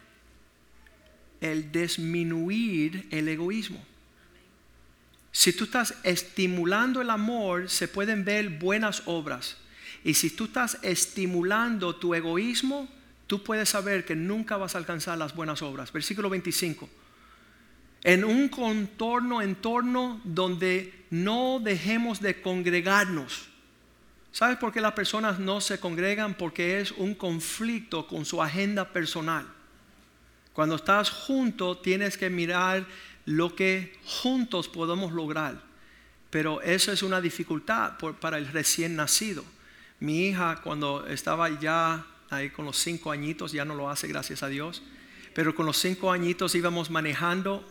El 1.41 1.71
disminuir 1.71 3.07
el 3.11 3.29
egoísmo. 3.29 3.85
Si 5.31 5.53
tú 5.53 5.65
estás 5.65 5.95
estimulando 6.05 7.03
el 7.03 7.11
amor, 7.11 7.69
se 7.69 7.87
pueden 7.87 8.25
ver 8.25 8.49
buenas 8.49 9.03
obras. 9.07 9.59
Y 10.05 10.15
si 10.15 10.31
tú 10.31 10.45
estás 10.45 10.79
estimulando 10.83 11.97
tu 11.97 12.15
egoísmo, 12.15 12.89
tú 13.27 13.43
puedes 13.43 13.69
saber 13.69 14.05
que 14.05 14.17
nunca 14.17 14.57
vas 14.57 14.75
a 14.75 14.79
alcanzar 14.79 15.19
las 15.19 15.35
buenas 15.35 15.61
obras. 15.61 15.93
Versículo 15.93 16.31
25. 16.31 16.89
En 18.05 18.25
un 18.25 18.49
contorno, 18.49 19.43
entorno 19.43 20.21
donde 20.25 21.07
no 21.11 21.59
dejemos 21.59 22.21
de 22.21 22.41
congregarnos. 22.41 23.49
¿Sabes 24.35 24.57
por 24.57 24.73
qué 24.73 24.81
las 24.81 24.95
personas 24.95 25.39
no 25.39 25.61
se 25.61 25.79
congregan? 25.79 26.35
Porque 26.35 26.81
es 26.81 26.91
un 26.91 27.15
conflicto 27.15 28.09
con 28.09 28.25
su 28.25 28.43
agenda 28.43 28.93
personal. 28.93 29.47
Cuando 30.53 30.75
estás 30.75 31.09
junto 31.09 31.79
tienes 31.79 32.19
que 32.19 32.31
mirar 32.31 32.85
lo 33.27 33.55
que 33.55 33.97
juntos 34.05 34.69
podemos 34.69 35.13
lograr. 35.13 35.63
Pero 36.31 36.61
eso 36.63 36.91
es 36.91 37.05
una 37.05 37.21
dificultad 37.21 37.93
para 38.21 38.39
el 38.39 38.49
recién 38.49 38.97
nacido. 38.97 39.45
Mi 40.01 40.27
hija 40.27 40.63
cuando 40.65 41.07
estaba 41.07 41.49
ya 41.61 42.05
ahí 42.29 42.51
con 42.51 42.65
los 42.65 42.77
cinco 42.77 43.13
añitos, 43.13 43.53
ya 43.53 43.65
no 43.65 43.77
lo 43.77 43.89
hace, 43.89 44.09
gracias 44.09 44.43
a 44.43 44.49
Dios. 44.49 44.83
Pero 45.33 45.55
con 45.55 45.65
los 45.65 45.77
cinco 45.77 46.11
añitos 46.11 46.57
íbamos 46.57 46.91
manejando 46.91 47.65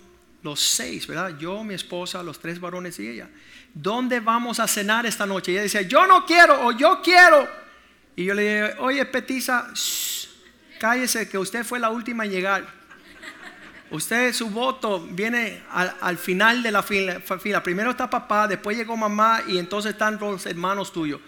los 0.43 0.59
seis, 0.59 1.07
¿verdad? 1.07 1.37
Yo, 1.39 1.63
mi 1.63 1.73
esposa, 1.73 2.21
los 2.21 2.39
tres 2.39 2.59
varones 2.59 2.99
y 2.99 3.07
ella. 3.07 3.29
¿Dónde 3.73 4.19
vamos 4.19 4.59
a 4.59 4.67
cenar 4.67 5.05
esta 5.05 5.25
noche? 5.25 5.51
Y 5.51 5.55
ella 5.55 5.63
decía, 5.63 5.81
yo 5.81 6.05
no 6.05 6.25
quiero 6.25 6.67
o 6.67 6.71
yo 6.73 7.01
quiero. 7.01 7.47
Y 8.15 8.25
yo 8.25 8.33
le 8.33 8.41
dije, 8.41 8.75
oye, 8.79 9.05
Petiza, 9.05 9.67
cállese 10.79 11.27
que 11.27 11.37
usted 11.37 11.65
fue 11.65 11.79
la 11.79 11.89
última 11.89 12.25
en 12.25 12.31
llegar. 12.31 12.83
Usted, 13.89 14.33
su 14.33 14.49
voto 14.49 15.07
viene 15.11 15.61
al, 15.69 16.17
final 16.17 16.61
de 16.61 16.71
la 16.71 16.83
fila, 16.83 17.19
fila. 17.19 17.63
Primero 17.63 17.91
está 17.91 18.09
papá, 18.09 18.47
después 18.47 18.75
llegó 18.75 18.97
mamá 18.97 19.43
y 19.47 19.57
entonces 19.57 19.93
están 19.93 20.17
los 20.19 20.45
hermanos 20.45 20.91
tuyos. 20.91 21.21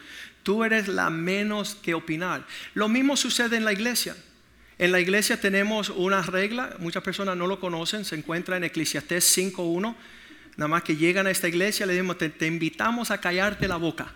Tú 0.44 0.64
eres 0.64 0.88
la 0.88 1.10
menos 1.10 1.76
que 1.76 1.94
opinar. 1.94 2.44
Lo 2.74 2.90
mismo 2.90 3.16
sucede 3.16 3.58
en 3.58 3.66
la 3.66 3.74
iglesia. 3.74 4.16
En 4.78 4.92
la 4.92 5.00
iglesia 5.00 5.40
tenemos 5.40 5.90
una 5.90 6.22
regla, 6.22 6.76
muchas 6.80 7.02
personas 7.02 7.38
no 7.38 7.48
lo 7.48 7.60
conocen, 7.60 8.04
se 8.04 8.16
encuentra 8.16 8.58
en 8.58 8.66
Eclesiastés 8.66 9.38
5.1. 9.38 9.96
Nada 10.58 10.68
más 10.68 10.84
que 10.84 10.98
llegan 10.98 11.28
a 11.28 11.32
esta 11.32 11.48
iglesia, 11.48 11.86
le 11.86 11.94
decimos, 11.94 12.18
te, 12.18 12.30
te 12.30 12.48
invitamos 12.48 13.12
a 13.12 13.20
callarte 13.20 13.68
la 13.68 13.78
boca 13.78 14.14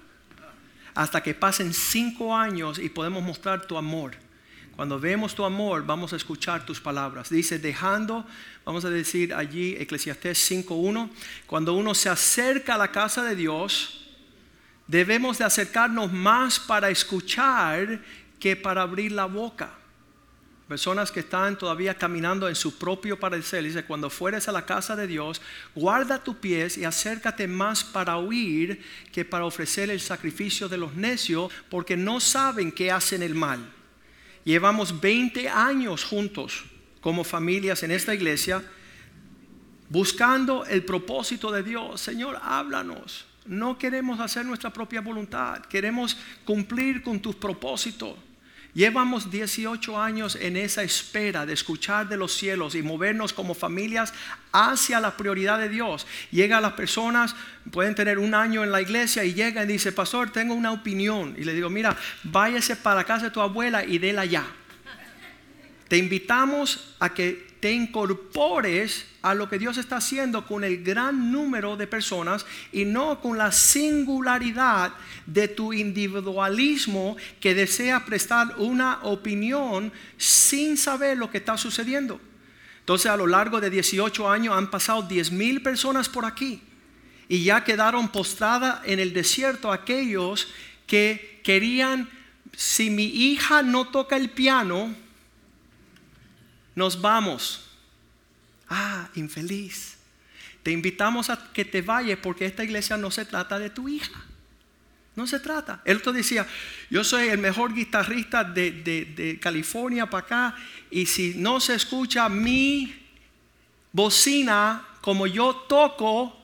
hasta 0.95 1.23
que 1.23 1.33
pasen 1.33 1.73
cinco 1.73 2.35
años 2.35 2.77
y 2.77 2.89
podemos 2.89 3.23
mostrar 3.23 3.65
tu 3.65 3.77
amor. 3.77 4.15
Cuando 4.75 4.99
vemos 4.99 5.33
tu 5.33 5.45
amor, 5.45 5.85
vamos 5.85 6.11
a 6.11 6.17
escuchar 6.17 6.65
tus 6.65 6.81
palabras. 6.81 7.29
Dice, 7.29 7.57
dejando, 7.57 8.25
vamos 8.65 8.83
a 8.83 8.89
decir 8.89 9.33
allí, 9.33 9.77
Eclesiastés 9.77 10.51
5.1, 10.51 11.09
cuando 11.45 11.73
uno 11.73 11.95
se 11.95 12.09
acerca 12.09 12.75
a 12.75 12.77
la 12.77 12.91
casa 12.91 13.23
de 13.23 13.37
Dios, 13.37 14.09
debemos 14.87 15.37
de 15.37 15.45
acercarnos 15.45 16.11
más 16.11 16.59
para 16.59 16.89
escuchar 16.89 18.01
que 18.37 18.57
para 18.57 18.81
abrir 18.81 19.13
la 19.13 19.25
boca. 19.25 19.78
Personas 20.69 21.11
que 21.11 21.21
están 21.21 21.57
todavía 21.57 21.97
caminando 21.97 22.47
en 22.47 22.53
su 22.53 22.77
propio 22.77 23.19
parecer. 23.19 23.63
Dice, 23.63 23.85
cuando 23.85 24.07
fueres 24.11 24.47
a 24.47 24.51
la 24.51 24.67
casa 24.67 24.95
de 24.95 25.07
Dios, 25.07 25.41
guarda 25.73 26.23
tus 26.23 26.35
pies 26.35 26.77
y 26.77 26.85
acércate 26.85 27.47
más 27.47 27.83
para 27.83 28.17
oír 28.17 28.79
que 29.11 29.25
para 29.25 29.45
ofrecer 29.45 29.89
el 29.89 29.99
sacrificio 29.99 30.69
de 30.69 30.77
los 30.77 30.93
necios, 30.93 31.51
porque 31.71 31.97
no 31.97 32.19
saben 32.19 32.71
que 32.71 32.91
hacen 32.91 33.23
el 33.23 33.33
mal. 33.33 33.67
Llevamos 34.43 35.01
20 35.01 35.49
años 35.49 36.03
juntos 36.03 36.65
como 37.01 37.23
familias 37.23 37.81
en 37.81 37.89
esta 37.89 38.13
iglesia, 38.13 38.61
buscando 39.89 40.65
el 40.65 40.85
propósito 40.85 41.51
de 41.51 41.63
Dios. 41.63 41.99
Señor, 41.99 42.39
háblanos. 42.43 43.25
No 43.47 43.75
queremos 43.79 44.19
hacer 44.19 44.45
nuestra 44.45 44.71
propia 44.71 45.01
voluntad, 45.01 45.65
queremos 45.65 46.15
cumplir 46.45 47.01
con 47.01 47.19
tus 47.19 47.33
propósitos. 47.33 48.28
Llevamos 48.73 49.31
18 49.31 49.99
años 49.99 50.35
en 50.35 50.55
esa 50.55 50.83
espera 50.83 51.45
de 51.45 51.53
escuchar 51.53 52.07
de 52.07 52.17
los 52.17 52.33
cielos 52.33 52.75
y 52.75 52.83
movernos 52.83 53.33
como 53.33 53.55
familias 53.55 54.13
hacia 54.51 54.99
la 54.99 55.17
prioridad 55.17 55.57
de 55.57 55.69
Dios. 55.69 56.05
Llega 56.29 56.61
las 56.61 56.73
personas, 56.73 57.35
pueden 57.71 57.95
tener 57.95 58.19
un 58.19 58.35
año 58.35 58.63
en 58.63 58.71
la 58.71 58.81
iglesia 58.81 59.23
y 59.23 59.33
llega 59.33 59.63
y 59.63 59.67
dice, 59.67 59.91
pastor, 59.91 60.31
tengo 60.31 60.53
una 60.53 60.71
opinión. 60.71 61.35
Y 61.37 61.45
le 61.45 61.53
digo, 61.55 61.69
mira, 61.69 61.97
váyase 62.23 62.75
para 62.75 63.03
casa 63.03 63.25
de 63.25 63.31
tu 63.31 63.41
abuela 63.41 63.83
y 63.83 63.97
déla 63.97 64.25
ya. 64.25 64.45
Te 65.87 65.97
invitamos 65.97 66.95
a 66.99 67.11
que 67.11 67.48
te 67.59 67.73
incorpores 67.73 69.05
a 69.21 69.33
lo 69.33 69.49
que 69.49 69.59
Dios 69.59 69.77
está 69.77 69.97
haciendo 69.97 70.45
con 70.45 70.63
el 70.63 70.83
gran 70.83 71.31
número 71.31 71.75
de 71.75 71.87
personas 71.87 72.45
y 72.71 72.85
no 72.85 73.19
con 73.19 73.37
la 73.37 73.51
singularidad 73.51 74.93
de 75.25 75.47
tu 75.47 75.73
individualismo 75.73 77.17
que 77.39 77.53
desea 77.53 78.05
prestar 78.05 78.55
una 78.57 78.99
opinión 79.03 79.91
sin 80.17 80.77
saber 80.77 81.17
lo 81.17 81.29
que 81.29 81.39
está 81.39 81.57
sucediendo. 81.57 82.21
Entonces 82.79 83.11
a 83.11 83.17
lo 83.17 83.27
largo 83.27 83.59
de 83.59 83.69
18 83.69 84.29
años 84.29 84.55
han 84.55 84.71
pasado 84.71 85.03
10 85.03 85.31
mil 85.31 85.61
personas 85.61 86.07
por 86.07 86.25
aquí 86.25 86.61
y 87.27 87.43
ya 87.43 87.63
quedaron 87.63 88.09
postradas 88.09 88.79
en 88.85 88.99
el 88.99 89.13
desierto 89.13 89.71
aquellos 89.71 90.47
que 90.87 91.41
querían, 91.43 92.09
si 92.55 92.89
mi 92.89 93.05
hija 93.05 93.61
no 93.61 93.85
toca 93.85 94.17
el 94.17 94.29
piano, 94.29 94.95
nos 96.79 97.01
vamos. 97.01 97.59
Ah, 98.69 99.09
infeliz. 99.15 99.97
Te 100.63 100.71
invitamos 100.71 101.29
a 101.29 101.51
que 101.51 101.65
te 101.65 101.81
vayas 101.81 102.17
porque 102.23 102.45
esta 102.45 102.63
iglesia 102.63 102.95
no 102.95 103.11
se 103.11 103.25
trata 103.25 103.59
de 103.59 103.69
tu 103.69 103.89
hija. 103.89 104.25
No 105.13 105.27
se 105.27 105.41
trata. 105.41 105.81
Él 105.83 106.01
te 106.01 106.13
decía, 106.13 106.47
yo 106.89 107.03
soy 107.03 107.27
el 107.27 107.37
mejor 107.37 107.73
guitarrista 107.73 108.45
de, 108.45 108.71
de 108.71 109.39
California 109.41 110.09
para 110.09 110.25
acá 110.25 110.55
y 110.89 111.05
si 111.05 111.33
no 111.35 111.59
se 111.59 111.75
escucha 111.75 112.29
mi 112.29 112.95
bocina 113.91 114.87
como 115.01 115.27
yo 115.27 115.53
toco, 115.67 116.38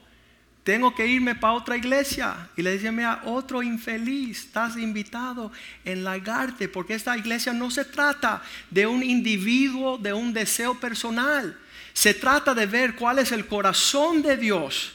tengo 0.66 0.92
que 0.96 1.06
irme 1.06 1.36
para 1.36 1.52
otra 1.52 1.76
iglesia. 1.76 2.48
Y 2.56 2.62
le 2.62 2.72
decía, 2.72 2.90
mira, 2.90 3.22
otro 3.24 3.62
infeliz, 3.62 4.46
estás 4.46 4.76
invitado 4.76 5.52
en 5.84 6.02
largarte, 6.02 6.68
porque 6.68 6.94
esta 6.94 7.16
iglesia 7.16 7.52
no 7.52 7.70
se 7.70 7.84
trata 7.84 8.42
de 8.68 8.84
un 8.84 9.00
individuo, 9.04 9.96
de 9.96 10.12
un 10.12 10.32
deseo 10.32 10.74
personal. 10.74 11.56
Se 11.92 12.14
trata 12.14 12.52
de 12.52 12.66
ver 12.66 12.96
cuál 12.96 13.20
es 13.20 13.30
el 13.30 13.46
corazón 13.46 14.22
de 14.22 14.36
Dios 14.36 14.94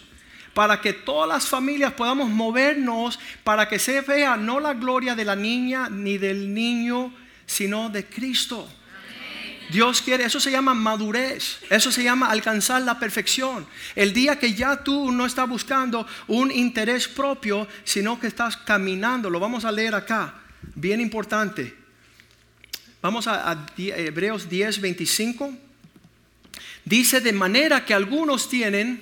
para 0.53 0.81
que 0.81 0.91
todas 0.91 1.29
las 1.29 1.47
familias 1.47 1.93
podamos 1.93 2.29
movernos, 2.29 3.17
para 3.45 3.69
que 3.69 3.79
se 3.79 4.01
vea 4.01 4.35
no 4.35 4.59
la 4.59 4.73
gloria 4.73 5.15
de 5.15 5.23
la 5.23 5.37
niña 5.37 5.87
ni 5.89 6.17
del 6.17 6.53
niño, 6.53 7.13
sino 7.45 7.89
de 7.89 8.05
Cristo. 8.07 8.69
Dios 9.71 10.01
quiere, 10.01 10.25
eso 10.25 10.39
se 10.39 10.51
llama 10.51 10.73
madurez, 10.73 11.59
eso 11.69 11.91
se 11.91 12.03
llama 12.03 12.29
alcanzar 12.29 12.81
la 12.81 12.99
perfección. 12.99 13.65
El 13.95 14.11
día 14.11 14.37
que 14.37 14.53
ya 14.53 14.83
tú 14.83 15.11
no 15.11 15.25
estás 15.25 15.47
buscando 15.47 16.05
un 16.27 16.51
interés 16.51 17.07
propio, 17.07 17.67
sino 17.85 18.19
que 18.19 18.27
estás 18.27 18.57
caminando, 18.57 19.29
lo 19.29 19.39
vamos 19.39 19.63
a 19.63 19.71
leer 19.71 19.95
acá, 19.95 20.35
bien 20.75 20.99
importante. 20.99 21.73
Vamos 23.01 23.27
a, 23.27 23.65
Hebreos 23.77 24.49
10, 24.49 24.81
25. 24.81 25.53
Dice 26.83 27.21
de 27.21 27.33
manera 27.33 27.85
que 27.85 27.93
algunos 27.93 28.49
tienen 28.49 29.01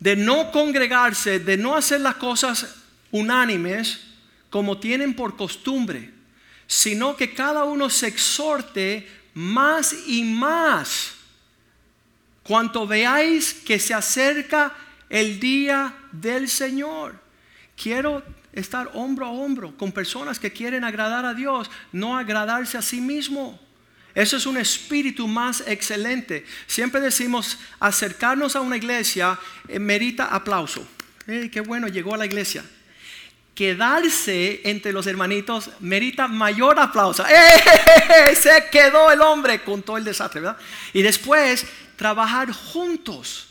de 0.00 0.16
no 0.16 0.50
congregarse, 0.50 1.38
de 1.38 1.56
no 1.56 1.76
hacer 1.76 2.00
las 2.00 2.16
cosas 2.16 2.76
unánimes 3.10 4.00
como 4.48 4.78
tienen 4.78 5.14
por 5.14 5.36
costumbre, 5.36 6.10
sino 6.66 7.14
que 7.16 7.34
cada 7.34 7.64
uno 7.64 7.90
se 7.90 8.08
exhorte 8.08 9.21
más 9.34 9.94
y 10.06 10.24
más 10.24 11.14
cuanto 12.42 12.86
veáis 12.86 13.54
que 13.54 13.78
se 13.78 13.94
acerca 13.94 14.74
el 15.08 15.38
día 15.38 15.94
del 16.12 16.48
Señor. 16.48 17.20
Quiero 17.76 18.22
estar 18.52 18.90
hombro 18.94 19.26
a 19.26 19.30
hombro 19.30 19.76
con 19.76 19.92
personas 19.92 20.38
que 20.38 20.52
quieren 20.52 20.84
agradar 20.84 21.24
a 21.24 21.34
Dios, 21.34 21.70
no 21.92 22.16
agradarse 22.16 22.76
a 22.76 22.82
sí 22.82 23.00
mismo. 23.00 23.58
Eso 24.14 24.36
es 24.36 24.44
un 24.44 24.58
espíritu 24.58 25.26
más 25.26 25.62
excelente. 25.66 26.44
Siempre 26.66 27.00
decimos, 27.00 27.58
acercarnos 27.80 28.56
a 28.56 28.60
una 28.60 28.76
iglesia 28.76 29.38
eh, 29.68 29.78
merita 29.78 30.26
aplauso. 30.26 30.86
qué 31.26 31.60
bueno, 31.60 31.88
llegó 31.88 32.14
a 32.14 32.18
la 32.18 32.26
iglesia 32.26 32.62
quedarse 33.54 34.60
entre 34.64 34.92
los 34.92 35.06
hermanitos 35.06 35.70
merita 35.80 36.26
mayor 36.28 36.78
aplauso. 36.78 37.24
¡Eh! 37.26 38.34
Se 38.34 38.68
quedó 38.70 39.10
el 39.10 39.20
hombre 39.20 39.62
con 39.62 39.82
todo 39.82 39.96
el 39.98 40.04
desastre, 40.04 40.40
¿verdad? 40.40 40.56
Y 40.92 41.02
después 41.02 41.66
trabajar 41.96 42.50
juntos. 42.50 43.48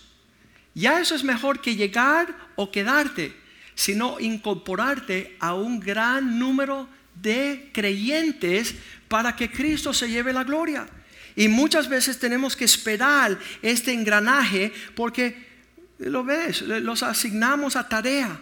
Ya 0.74 1.00
eso 1.00 1.16
es 1.16 1.24
mejor 1.24 1.62
que 1.62 1.76
llegar 1.76 2.34
o 2.56 2.72
quedarte, 2.72 3.36
sino 3.76 4.20
incorporarte 4.20 5.36
a 5.40 5.54
un 5.54 5.80
gran 5.80 6.40
número 6.40 6.88
de 7.16 7.70
creyentes 7.74 8.76
para 9.08 9.36
que 9.36 9.52
Cristo 9.52 9.94
se 9.94 10.10
lleve 10.10 10.34
la 10.34 10.44
gloria. 10.44 10.88
Y 11.36 11.48
muchas 11.48 11.88
veces 11.88 12.20
tenemos 12.20 12.56
que 12.56 12.66
esperar 12.66 13.38
este 13.62 13.94
engranaje 13.94 14.74
porque 14.96 15.52
Lo 16.02 16.24
ves, 16.24 16.64
los 16.64 17.04
asignamos 17.04 17.76
a 17.76 17.88
tarea. 17.88 18.42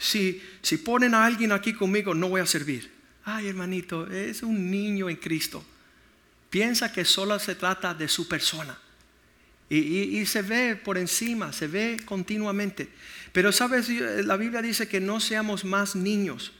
Si, 0.00 0.42
si 0.62 0.78
ponen 0.78 1.14
a 1.14 1.26
alguien 1.26 1.52
aquí 1.52 1.74
conmigo, 1.74 2.14
no 2.14 2.30
voy 2.30 2.40
a 2.40 2.46
servir. 2.46 2.90
Ay, 3.22 3.48
hermanito, 3.48 4.10
es 4.10 4.42
un 4.42 4.70
niño 4.70 5.10
en 5.10 5.16
Cristo. 5.16 5.62
Piensa 6.48 6.90
que 6.90 7.04
solo 7.04 7.38
se 7.38 7.54
trata 7.54 7.92
de 7.92 8.08
su 8.08 8.26
persona. 8.26 8.78
Y, 9.68 10.24
se 10.24 10.40
ve 10.40 10.74
por 10.74 10.96
encima, 10.96 11.52
se 11.52 11.68
ve 11.68 12.00
continuamente. 12.06 12.88
Pero 13.30 13.52
sabes, 13.52 13.88
la 13.90 14.36
Biblia 14.38 14.62
dice 14.62 14.88
que 14.88 15.00
no 15.00 15.20
seamos 15.20 15.64
más 15.66 15.94
niños. 15.94 16.52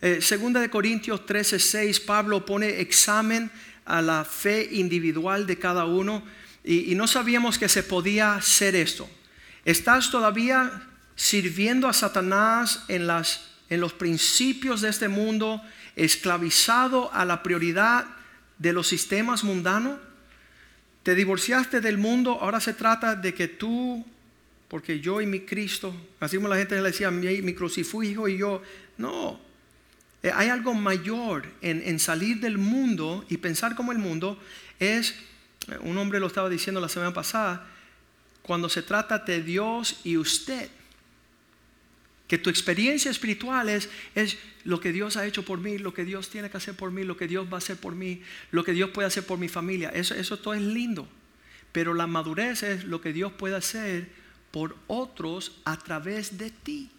Eh, 0.00 0.20
segunda 0.22 0.58
de 0.60 0.70
Corintios 0.70 1.26
13, 1.26 1.58
6, 1.58 2.00
Pablo 2.00 2.44
pone 2.44 2.80
examen 2.80 3.50
a 3.84 4.00
la 4.00 4.24
fe 4.24 4.66
individual 4.72 5.46
de 5.46 5.58
cada 5.58 5.84
uno 5.84 6.24
y, 6.64 6.90
y 6.90 6.94
no 6.94 7.06
sabíamos 7.06 7.58
que 7.58 7.68
se 7.68 7.82
podía 7.82 8.34
hacer 8.34 8.74
esto. 8.74 9.08
¿Estás 9.64 10.10
todavía 10.10 10.87
sirviendo 11.18 11.88
a 11.88 11.92
Satanás 11.92 12.84
en, 12.86 13.08
las, 13.08 13.48
en 13.68 13.80
los 13.80 13.92
principios 13.92 14.80
de 14.80 14.88
este 14.88 15.08
mundo, 15.08 15.60
esclavizado 15.96 17.12
a 17.12 17.24
la 17.24 17.42
prioridad 17.42 18.06
de 18.58 18.72
los 18.72 18.86
sistemas 18.86 19.42
mundanos? 19.42 19.98
Te 21.02 21.16
divorciaste 21.16 21.80
del 21.80 21.98
mundo, 21.98 22.38
ahora 22.40 22.60
se 22.60 22.72
trata 22.72 23.16
de 23.16 23.34
que 23.34 23.48
tú, 23.48 24.06
porque 24.68 25.00
yo 25.00 25.20
y 25.20 25.26
mi 25.26 25.40
Cristo, 25.40 25.92
así 26.20 26.36
como 26.36 26.46
la 26.46 26.56
gente 26.56 26.76
le 26.76 26.82
decía, 26.82 27.10
mi, 27.10 27.42
mi 27.42 27.52
crucifijo 27.52 28.28
y 28.28 28.38
yo, 28.38 28.62
no, 28.96 29.40
eh, 30.22 30.30
hay 30.32 30.50
algo 30.50 30.72
mayor 30.72 31.48
en, 31.62 31.82
en, 31.84 31.98
salir 31.98 32.38
del 32.38 32.58
mundo 32.58 33.24
y 33.28 33.38
pensar 33.38 33.74
como 33.74 33.90
el 33.90 33.98
mundo, 33.98 34.38
es, 34.78 35.16
eh, 35.66 35.78
un 35.80 35.98
hombre 35.98 36.20
lo 36.20 36.28
estaba 36.28 36.48
diciendo 36.48 36.80
la 36.80 36.88
semana 36.88 37.12
pasada, 37.12 37.66
cuando 38.42 38.68
se 38.68 38.82
trata 38.82 39.18
de 39.18 39.42
Dios 39.42 39.98
y 40.04 40.16
usted. 40.16 40.70
Que 42.28 42.38
tu 42.38 42.50
experiencia 42.50 43.10
espiritual 43.10 43.68
es, 43.68 43.88
es, 44.14 44.36
lo 44.64 44.80
que 44.80 44.92
Dios 44.92 45.16
ha 45.16 45.26
hecho 45.26 45.44
por 45.44 45.58
mí, 45.58 45.78
lo 45.78 45.94
que 45.94 46.04
Dios 46.04 46.28
tiene 46.28 46.50
que 46.50 46.58
hacer 46.58 46.74
por 46.74 46.90
mí, 46.90 47.02
lo 47.02 47.16
que 47.16 47.26
Dios 47.26 47.48
va 47.50 47.56
a 47.56 47.58
hacer 47.58 47.78
por 47.78 47.94
mí, 47.94 48.22
lo 48.50 48.64
que 48.64 48.72
Dios 48.72 48.90
puede 48.90 49.08
hacer 49.08 49.24
por 49.24 49.38
mi 49.38 49.48
familia. 49.48 49.88
Eso, 49.88 50.14
eso 50.14 50.38
todo 50.38 50.52
es 50.52 50.60
lindo. 50.60 51.08
Pero 51.72 51.94
la 51.94 52.06
madurez 52.06 52.62
es 52.62 52.84
lo 52.84 53.00
que 53.00 53.14
Dios 53.14 53.32
puede 53.32 53.56
hacer 53.56 54.10
por 54.50 54.76
otros 54.86 55.52
a 55.64 55.78
través 55.78 56.36
de 56.36 56.50
ti. 56.50 56.90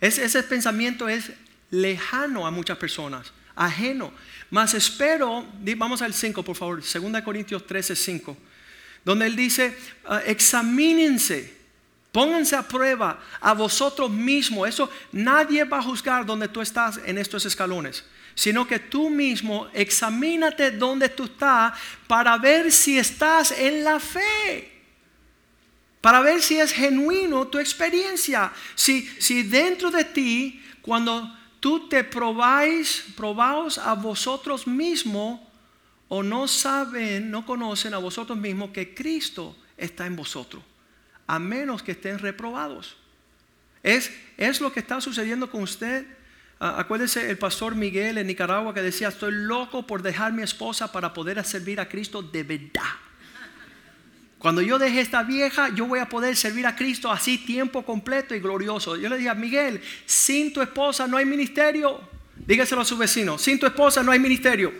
Ese, 0.00 0.24
ese 0.24 0.42
pensamiento 0.44 1.08
es 1.08 1.32
lejano 1.70 2.46
a 2.46 2.50
muchas 2.50 2.78
personas, 2.78 3.32
ajeno. 3.54 4.12
Mas 4.50 4.74
espero, 4.74 5.46
vamos 5.76 6.02
al 6.02 6.14
5 6.14 6.42
por 6.42 6.56
favor, 6.56 6.80
2 6.80 7.22
Corintios 7.22 7.66
13, 7.66 7.96
5, 7.96 8.36
donde 9.04 9.26
él 9.26 9.36
dice, 9.36 9.76
ah, 10.04 10.22
examínense 10.26 11.59
Pónganse 12.12 12.56
a 12.56 12.66
prueba 12.66 13.20
a 13.40 13.54
vosotros 13.54 14.10
mismos. 14.10 14.68
Eso 14.68 14.90
nadie 15.12 15.64
va 15.64 15.78
a 15.78 15.82
juzgar 15.82 16.26
donde 16.26 16.48
tú 16.48 16.60
estás 16.60 16.98
en 17.04 17.18
estos 17.18 17.46
escalones, 17.46 18.04
sino 18.34 18.66
que 18.66 18.80
tú 18.80 19.10
mismo 19.10 19.68
examínate 19.72 20.72
donde 20.72 21.08
tú 21.08 21.24
estás 21.24 21.78
para 22.08 22.36
ver 22.36 22.72
si 22.72 22.98
estás 22.98 23.52
en 23.52 23.84
la 23.84 24.00
fe. 24.00 24.72
Para 26.00 26.20
ver 26.20 26.42
si 26.42 26.58
es 26.58 26.72
genuino 26.72 27.46
tu 27.46 27.58
experiencia. 27.58 28.50
Si, 28.74 29.06
si 29.20 29.44
dentro 29.44 29.90
de 29.90 30.04
ti, 30.04 30.60
cuando 30.80 31.30
tú 31.60 31.88
te 31.88 32.02
probáis, 32.02 33.04
probaos 33.16 33.78
a 33.78 33.94
vosotros 33.94 34.66
mismos, 34.66 35.40
o 36.08 36.24
no 36.24 36.48
saben, 36.48 37.30
no 37.30 37.46
conocen 37.46 37.94
a 37.94 37.98
vosotros 37.98 38.36
mismos 38.36 38.70
que 38.70 38.94
Cristo 38.94 39.54
está 39.76 40.06
en 40.06 40.16
vosotros 40.16 40.64
a 41.30 41.38
menos 41.38 41.80
que 41.84 41.92
estén 41.92 42.18
reprobados. 42.18 42.96
Es, 43.84 44.10
es 44.36 44.60
lo 44.60 44.72
que 44.72 44.80
está 44.80 45.00
sucediendo 45.00 45.48
con 45.48 45.62
usted. 45.62 46.04
acuérdese 46.58 47.30
el 47.30 47.38
pastor 47.38 47.76
Miguel 47.76 48.18
en 48.18 48.26
Nicaragua 48.26 48.74
que 48.74 48.82
decía, 48.82 49.08
estoy 49.08 49.32
loco 49.32 49.86
por 49.86 50.02
dejar 50.02 50.32
mi 50.32 50.42
esposa 50.42 50.90
para 50.90 51.14
poder 51.14 51.42
servir 51.44 51.78
a 51.78 51.88
Cristo 51.88 52.20
de 52.20 52.42
verdad. 52.42 52.90
Cuando 54.40 54.60
yo 54.60 54.76
deje 54.76 55.00
esta 55.00 55.22
vieja, 55.22 55.68
yo 55.68 55.86
voy 55.86 56.00
a 56.00 56.08
poder 56.08 56.34
servir 56.34 56.66
a 56.66 56.74
Cristo 56.74 57.12
así 57.12 57.38
tiempo 57.38 57.84
completo 57.84 58.34
y 58.34 58.40
glorioso. 58.40 58.96
Yo 58.96 59.08
le 59.08 59.16
dije, 59.16 59.32
Miguel, 59.36 59.80
sin 60.06 60.52
tu 60.52 60.60
esposa 60.60 61.06
no 61.06 61.16
hay 61.16 61.26
ministerio. 61.26 62.00
Dígaselo 62.34 62.80
a 62.80 62.84
su 62.84 62.96
vecino, 62.96 63.38
sin 63.38 63.56
tu 63.56 63.66
esposa 63.66 64.02
no 64.02 64.10
hay 64.10 64.18
ministerio. 64.18 64.72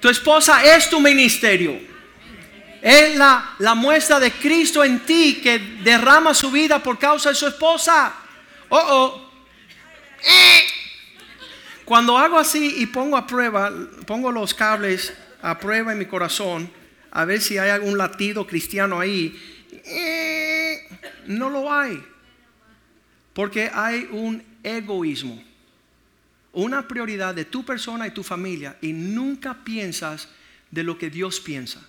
Tu 0.00 0.08
esposa 0.08 0.64
es 0.64 0.90
tu 0.90 0.98
ministerio. 0.98 1.93
Es 2.84 3.16
la, 3.16 3.54
la 3.60 3.74
muestra 3.74 4.20
de 4.20 4.30
Cristo 4.30 4.84
en 4.84 5.00
ti 5.06 5.40
que 5.42 5.58
derrama 5.82 6.34
su 6.34 6.50
vida 6.50 6.82
por 6.82 6.98
causa 6.98 7.30
de 7.30 7.34
su 7.34 7.46
esposa. 7.46 8.14
Oh, 8.68 8.78
oh. 8.78 9.30
Cuando 11.86 12.18
hago 12.18 12.38
así 12.38 12.74
y 12.76 12.84
pongo 12.84 13.16
a 13.16 13.26
prueba, 13.26 13.72
pongo 14.06 14.30
los 14.30 14.52
cables 14.52 15.14
a 15.40 15.58
prueba 15.58 15.92
en 15.92 15.98
mi 15.98 16.04
corazón, 16.04 16.70
a 17.10 17.24
ver 17.24 17.40
si 17.40 17.56
hay 17.56 17.70
algún 17.70 17.96
latido 17.96 18.46
cristiano 18.46 19.00
ahí, 19.00 19.34
no 21.24 21.48
lo 21.48 21.72
hay. 21.72 22.04
Porque 23.32 23.70
hay 23.72 24.08
un 24.10 24.42
egoísmo, 24.62 25.42
una 26.52 26.86
prioridad 26.86 27.34
de 27.34 27.46
tu 27.46 27.64
persona 27.64 28.06
y 28.06 28.10
tu 28.10 28.22
familia 28.22 28.76
y 28.82 28.92
nunca 28.92 29.64
piensas 29.64 30.28
de 30.70 30.82
lo 30.82 30.98
que 30.98 31.08
Dios 31.08 31.40
piensa. 31.40 31.80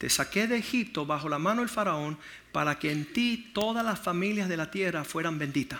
Te 0.00 0.08
saqué 0.08 0.46
de 0.46 0.56
Egipto 0.56 1.04
bajo 1.04 1.28
la 1.28 1.38
mano 1.38 1.60
del 1.60 1.68
faraón 1.68 2.16
para 2.52 2.78
que 2.78 2.90
en 2.90 3.04
ti 3.12 3.50
todas 3.52 3.84
las 3.84 4.00
familias 4.00 4.48
de 4.48 4.56
la 4.56 4.70
tierra 4.70 5.04
fueran 5.04 5.38
benditas. 5.38 5.78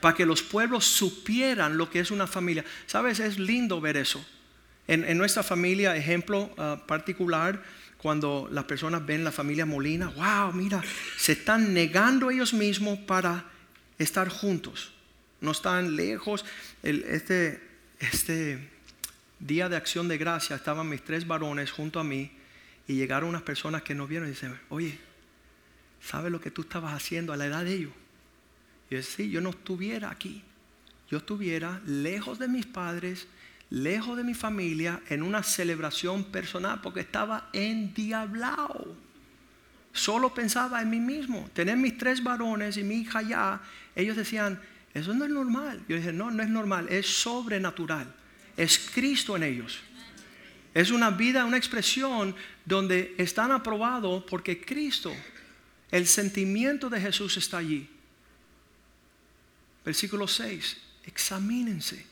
Para 0.00 0.16
que 0.16 0.26
los 0.26 0.42
pueblos 0.42 0.84
supieran 0.84 1.78
lo 1.78 1.88
que 1.88 2.00
es 2.00 2.10
una 2.10 2.26
familia. 2.26 2.64
Sabes, 2.86 3.20
es 3.20 3.38
lindo 3.38 3.80
ver 3.80 3.96
eso. 3.96 4.26
En, 4.88 5.16
nuestra 5.16 5.44
familia, 5.44 5.96
ejemplo 5.96 6.52
ah, 6.58 6.82
particular, 6.84 7.62
cuando 7.96 8.48
las 8.50 8.64
personas 8.64 9.06
ven 9.06 9.22
la 9.22 9.30
familia 9.30 9.66
Molina, 9.66 10.08
wow, 10.08 10.52
mira, 10.52 10.82
se 11.16 11.30
están 11.30 11.72
negando 11.72 12.28
ellos 12.28 12.52
mismos 12.52 12.98
para 12.98 13.44
estar 13.98 14.28
juntos. 14.30 14.94
No 15.40 15.52
están 15.52 15.94
lejos. 15.94 16.44
este, 16.82 17.62
este 18.00 18.68
día 19.38 19.68
de 19.68 19.76
acción 19.76 20.08
de 20.08 20.18
gracia 20.18 20.56
estaban 20.56 20.88
mis 20.88 21.04
tres 21.04 21.24
varones 21.24 21.70
junto 21.70 22.00
a 22.00 22.04
mí 22.04 22.32
y 22.86 22.94
llegaron 22.94 23.28
unas 23.28 23.42
personas 23.42 23.82
que 23.82 23.94
nos 23.94 24.08
vieron 24.08 24.28
y 24.28 24.32
dicen, 24.32 24.58
oye, 24.68 24.98
¿sabes 26.00 26.32
lo 26.32 26.40
que 26.40 26.50
tú 26.50 26.62
estabas 26.62 26.94
haciendo 26.94 27.32
a 27.32 27.36
la 27.36 27.46
edad 27.46 27.64
de 27.64 27.74
ellos? 27.74 27.92
Y 28.90 28.96
yo 28.96 29.02
sí, 29.02 29.30
yo 29.30 29.40
no 29.40 29.50
estuviera 29.50 30.10
aquí. 30.10 30.42
Yo 31.10 31.18
estuviera 31.18 31.80
lejos 31.86 32.38
de 32.38 32.48
mis 32.48 32.66
padres, 32.66 33.26
lejos 33.70 34.16
de 34.16 34.24
mi 34.24 34.34
familia, 34.34 35.00
en 35.08 35.22
una 35.22 35.42
celebración 35.42 36.24
personal, 36.24 36.80
porque 36.80 37.00
estaba 37.00 37.48
endiablado. 37.52 38.96
Solo 39.92 40.32
pensaba 40.32 40.80
en 40.80 40.90
mí 40.90 41.00
mismo. 41.00 41.50
Tener 41.52 41.76
mis 41.76 41.98
tres 41.98 42.22
varones 42.22 42.78
y 42.78 42.82
mi 42.82 42.96
hija 42.96 43.22
ya, 43.22 43.60
ellos 43.94 44.16
decían, 44.16 44.58
eso 44.94 45.14
no 45.14 45.24
es 45.24 45.30
normal. 45.30 45.82
Yo 45.88 45.96
dije, 45.96 46.12
no, 46.12 46.30
no 46.30 46.42
es 46.42 46.48
normal, 46.48 46.88
es 46.88 47.06
sobrenatural. 47.06 48.12
Es 48.56 48.90
Cristo 48.94 49.36
en 49.36 49.42
ellos. 49.42 49.80
Es 50.74 50.90
una 50.90 51.10
vida, 51.10 51.44
una 51.44 51.58
expresión 51.58 52.34
donde 52.64 53.14
están 53.18 53.52
aprobados 53.52 54.24
porque 54.24 54.60
Cristo, 54.60 55.12
el 55.90 56.06
sentimiento 56.06 56.88
de 56.88 57.00
Jesús 57.00 57.36
está 57.36 57.58
allí. 57.58 57.88
Versículo 59.84 60.28
6, 60.28 60.76
examínense. 61.04 62.06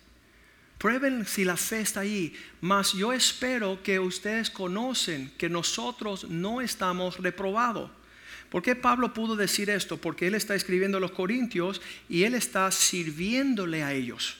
Prueben 0.78 1.26
si 1.26 1.44
la 1.44 1.58
fe 1.58 1.82
está 1.82 2.00
allí. 2.00 2.34
Mas 2.62 2.94
yo 2.94 3.12
espero 3.12 3.82
que 3.82 3.98
ustedes 3.98 4.48
conocen 4.48 5.30
que 5.36 5.50
nosotros 5.50 6.28
no 6.28 6.60
estamos 6.60 7.18
reprobados. 7.18 7.90
¿Por 8.48 8.62
qué 8.62 8.74
Pablo 8.74 9.12
pudo 9.14 9.36
decir 9.36 9.70
esto? 9.70 9.98
Porque 9.98 10.26
él 10.26 10.34
está 10.34 10.54
escribiendo 10.54 10.96
a 10.96 11.00
los 11.00 11.12
Corintios 11.12 11.80
y 12.08 12.24
él 12.24 12.34
está 12.34 12.70
sirviéndole 12.70 13.84
a 13.84 13.92
ellos. 13.92 14.38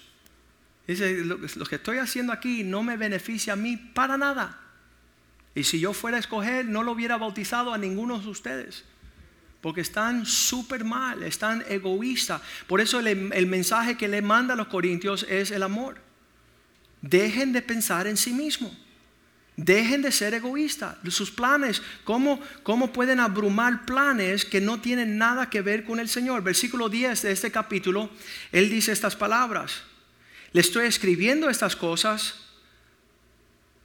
Dice, 0.87 1.25
lo, 1.25 1.39
que 1.39 1.77
estoy 1.77 1.99
haciendo 1.99 2.33
aquí 2.33 2.65
no 2.65 2.83
me 2.83 2.97
beneficia 2.97 3.53
a 3.53 3.57
mí 3.57 3.77
para 3.77 4.17
nada. 4.17 4.60
Y 5.55 5.65
si 5.65 5.81
yo 5.81 5.93
fuera 5.93 6.17
a 6.17 6.21
escoger, 6.21 6.67
no 6.67 6.83
lo 6.83 6.93
hubiera 6.93 7.17
bautizado 7.17 7.75
a 7.75 7.79
ninguno 7.79 8.19
de 8.19 8.29
ustedes. 8.29 8.85
Porque 9.61 9.81
están 9.81 10.25
súper 10.25 10.85
mal, 10.85 11.23
están 11.23 11.65
egoístas. 11.69 12.41
Por 12.67 12.81
eso 12.81 13.01
el, 13.01 13.47
mensaje 13.47 13.97
que 13.97 14.09
le 14.09 14.23
manda 14.23 14.55
a 14.55 14.57
los 14.57 14.69
corintios 14.69 15.27
es 15.29 15.51
el 15.51 15.63
amor. 15.63 16.01
Dejen 17.03 17.53
de 17.53 17.63
pensar 17.63 18.07
en 18.07 18.17
sí 18.17 18.33
mismos. 18.33 18.73
Dejen 19.57 20.01
de 20.01 20.13
ser 20.13 20.33
egoístas. 20.33 20.97
Sus 21.09 21.31
planes, 21.31 21.83
¿cómo, 22.05 22.41
¿cómo 22.63 22.93
pueden 22.93 23.21
abrumar 23.21 23.85
planes 23.85 24.47
que 24.47 24.61
no 24.61 24.81
tienen 24.81 25.19
nada 25.19 25.51
que 25.51 25.61
ver 25.61 25.85
con 25.85 26.01
el 26.01 26.09
Señor? 26.09 26.43
Versículo 26.43 26.89
10 26.89 27.21
de 27.23 27.33
este 27.33 27.51
capítulo, 27.51 28.09
Él 28.53 28.71
dice 28.71 28.93
estas 28.93 29.17
palabras. 29.17 29.83
Le 30.53 30.63
estoy 30.63 30.87
escribiendo 30.87 31.51
estas 31.51 31.77
cosas 31.77 32.50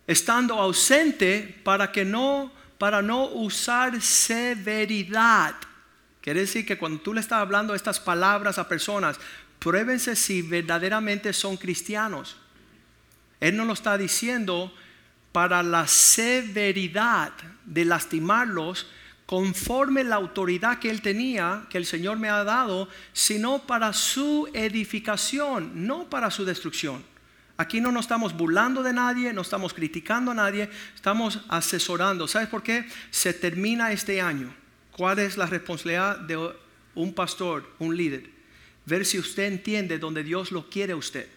estando 0.08 0.56
ausente 0.56 1.62
para 1.64 1.92
que 1.92 2.06
no 2.06 2.52
para 2.78 3.02
no 3.02 3.26
usar 3.26 4.02
severidad. 4.02 5.56
Quiere 6.22 6.42
decir 6.42 6.66
que 6.66 6.78
cuando 6.78 7.02
tú 7.02 7.14
le 7.14 7.22
estás 7.22 7.40
hablando 7.40 7.76
estas 7.76 8.00
palabras 8.00 8.58
a 8.58 8.68
personas, 8.68 9.18
pruébense 9.60 10.16
si 10.16 10.42
verdaderamente 10.42 11.32
son 11.34 11.58
cristianos. 11.58 12.36
Él 13.40 13.56
no 13.56 13.66
lo 13.66 13.74
está 13.74 13.98
diciendo 13.98 14.74
para 15.32 15.62
la 15.64 15.88
severidad 15.88 17.32
de 17.66 17.86
lastimarlos 17.86 18.88
conforme 19.26 20.04
la 20.04 20.16
autoridad 20.16 20.80
que 20.80 20.90
él 20.90 21.02
tenía, 21.02 21.66
que 21.70 21.78
el 21.78 21.86
Señor 21.86 22.18
me 22.18 22.30
ha 22.30 22.44
dado, 22.44 22.88
sino 23.12 23.60
para 23.66 23.92
su 23.94 24.48
edificación, 24.54 25.88
no 25.88 26.10
para 26.10 26.30
su 26.30 26.46
destrucción. 26.46 27.04
Aquí 27.58 27.80
no 27.80 27.92
nos 27.92 28.06
estamos 28.06 28.36
burlando 28.36 28.84
de 28.84 28.92
nadie, 28.92 29.32
no 29.32 29.42
estamos 29.42 29.74
criticando 29.74 30.32
a 30.32 30.36
nadie, 30.36 30.70
estamos 30.94 31.40
asesorando. 31.48 32.28
¿Sabes 32.28 32.50
por 32.50 32.64
qué? 32.64 32.86
Se 33.12 33.34
termina 33.34 33.92
este 33.92 34.20
año. 34.20 34.54
¿Cuál 34.92 35.20
es 35.20 35.38
la 35.38 35.46
responsabilidad 35.46 36.18
de 36.18 36.54
un 36.96 37.14
pastor, 37.14 37.70
un 37.80 37.96
líder? 37.96 38.30
Ver 38.86 39.06
si 39.06 39.20
usted 39.20 39.44
entiende 39.46 40.00
donde 40.00 40.24
Dios 40.24 40.52
lo 40.52 40.70
quiere 40.70 40.94
a 40.94 40.98
usted 40.98 41.28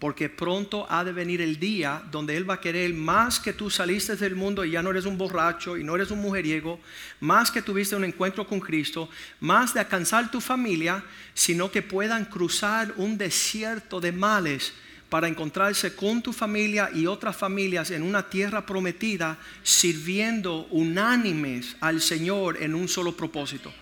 porque 0.00 0.30
pronto 0.30 0.86
ha 0.88 1.04
de 1.04 1.12
venir 1.12 1.42
el 1.42 1.60
día 1.60 2.02
donde 2.10 2.34
Él 2.34 2.48
va 2.48 2.54
a 2.54 2.60
querer 2.60 2.94
más 2.94 3.38
que 3.38 3.52
tú 3.52 3.68
saliste 3.68 4.16
del 4.16 4.34
mundo 4.34 4.64
y 4.64 4.70
ya 4.70 4.82
no 4.82 4.90
eres 4.90 5.04
un 5.04 5.18
borracho 5.18 5.76
y 5.76 5.84
no 5.84 5.94
eres 5.94 6.10
un 6.10 6.22
mujeriego, 6.22 6.80
más 7.20 7.50
que 7.50 7.60
tuviste 7.60 7.94
un 7.94 8.04
encuentro 8.04 8.46
con 8.46 8.60
Cristo, 8.60 9.10
más 9.40 9.74
de 9.74 9.80
alcanzar 9.80 10.30
tu 10.30 10.40
familia, 10.40 11.04
sino 11.34 11.70
que 11.70 11.82
puedan 11.82 12.24
cruzar 12.24 12.94
un 12.96 13.18
desierto 13.18 14.00
de 14.00 14.10
males 14.10 14.72
para 15.10 15.28
encontrarse 15.28 15.94
con 15.94 16.22
tu 16.22 16.32
familia 16.32 16.88
y 16.94 17.06
otras 17.06 17.36
familias 17.36 17.90
en 17.90 18.02
una 18.02 18.30
tierra 18.30 18.64
prometida, 18.64 19.38
sirviendo 19.62 20.66
unánimes 20.70 21.76
al 21.80 22.00
Señor 22.00 22.62
en 22.62 22.74
un 22.74 22.88
solo 22.88 23.16
propósito. 23.16 23.72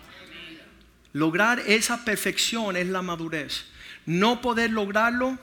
Lograr 1.13 1.59
esa 1.67 2.03
perfección 2.03 2.75
es 2.75 2.87
la 2.87 3.01
madurez. 3.01 3.65
No 4.05 4.41
poder 4.41 4.71
lograrlo 4.71 5.37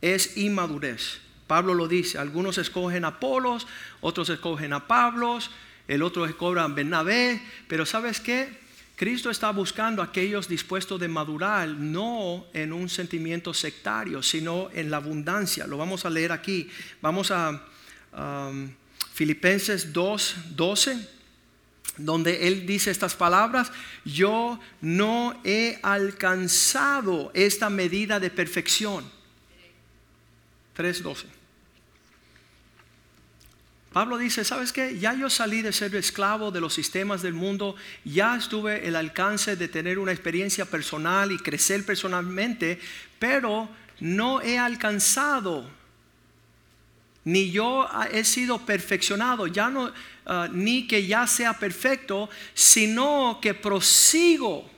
es 0.00 0.36
inmadurez. 0.36 1.20
Pablo 1.46 1.74
lo 1.74 1.88
dice, 1.88 2.18
algunos 2.18 2.56
escogen 2.58 3.04
a 3.04 3.08
Apolos, 3.08 3.66
otros 4.00 4.28
escogen 4.28 4.72
a 4.72 4.86
Pablos, 4.86 5.50
el 5.88 6.02
otro 6.02 6.24
escoge 6.26 6.60
a 6.60 6.68
Bernabé, 6.68 7.42
pero 7.68 7.84
¿sabes 7.84 8.20
qué? 8.20 8.63
Cristo 8.96 9.28
está 9.28 9.50
buscando 9.50 10.00
a 10.00 10.06
aquellos 10.06 10.46
dispuestos 10.46 11.00
de 11.00 11.08
madurar, 11.08 11.68
no 11.68 12.46
en 12.52 12.72
un 12.72 12.88
sentimiento 12.88 13.52
sectario, 13.52 14.22
sino 14.22 14.70
en 14.72 14.90
la 14.90 14.98
abundancia. 14.98 15.66
Lo 15.66 15.76
vamos 15.76 16.04
a 16.04 16.10
leer 16.10 16.30
aquí. 16.30 16.70
Vamos 17.02 17.32
a 17.32 17.60
um, 18.16 18.70
Filipenses 19.12 19.92
2, 19.92 20.36
12, 20.54 21.08
donde 21.96 22.46
él 22.46 22.66
dice 22.66 22.92
estas 22.92 23.16
palabras, 23.16 23.72
yo 24.04 24.60
no 24.80 25.40
he 25.44 25.78
alcanzado 25.82 27.32
esta 27.34 27.70
medida 27.70 28.20
de 28.20 28.30
perfección 28.30 29.04
3.12. 30.76 31.24
Pablo 33.94 34.18
dice, 34.18 34.44
¿sabes 34.44 34.72
qué? 34.72 34.98
Ya 34.98 35.14
yo 35.14 35.30
salí 35.30 35.62
de 35.62 35.72
ser 35.72 35.94
esclavo 35.94 36.50
de 36.50 36.60
los 36.60 36.74
sistemas 36.74 37.22
del 37.22 37.32
mundo, 37.32 37.76
ya 38.04 38.34
estuve 38.34 38.88
el 38.88 38.96
alcance 38.96 39.54
de 39.54 39.68
tener 39.68 40.00
una 40.00 40.10
experiencia 40.10 40.64
personal 40.64 41.30
y 41.30 41.38
crecer 41.38 41.86
personalmente, 41.86 42.80
pero 43.20 43.68
no 44.00 44.42
he 44.42 44.58
alcanzado, 44.58 45.70
ni 47.22 47.52
yo 47.52 47.88
he 48.10 48.24
sido 48.24 48.66
perfeccionado, 48.66 49.46
ya 49.46 49.70
no, 49.70 49.92
ah, 50.26 50.48
ni 50.50 50.88
que 50.88 51.06
ya 51.06 51.28
sea 51.28 51.56
perfecto, 51.56 52.28
sino 52.52 53.38
que 53.40 53.54
prosigo. 53.54 54.68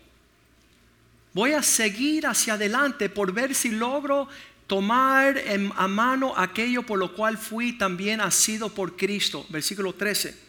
Voy 1.32 1.52
a 1.52 1.62
seguir 1.62 2.26
hacia 2.26 2.52
adelante 2.52 3.08
por 3.08 3.32
ver 3.32 3.54
si 3.54 3.70
logro 3.70 4.28
tomar 4.66 5.42
a 5.76 5.88
mano 5.88 6.34
aquello 6.36 6.82
por 6.82 6.98
lo 6.98 7.14
cual 7.14 7.38
fui 7.38 7.72
también 7.72 8.20
asido 8.20 8.68
por 8.68 8.96
Cristo. 8.96 9.46
Versículo 9.48 9.94
13. 9.94 10.46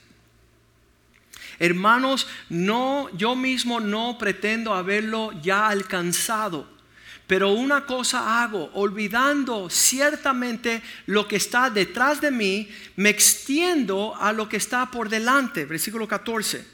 Hermanos, 1.60 2.28
no, 2.50 3.10
yo 3.18 3.36
mismo 3.36 3.80
no 3.80 4.18
pretendo 4.18 4.74
haberlo 4.74 5.32
ya 5.42 5.68
alcanzado. 5.68 6.78
Pero 7.26 7.52
una 7.52 7.86
cosa 7.86 8.42
hago, 8.42 8.72
olvidando 8.74 9.70
ciertamente 9.70 10.82
lo 11.08 11.28
que 11.28 11.36
está 11.36 11.70
detrás 11.70 12.22
de 12.22 12.32
mí, 12.32 12.70
me 12.96 13.10
extiendo 13.10 14.16
a 14.16 14.32
lo 14.32 14.48
que 14.48 14.58
está 14.58 14.90
por 14.90 15.10
delante. 15.10 15.66
Versículo 15.66 16.08
14. 16.08 16.66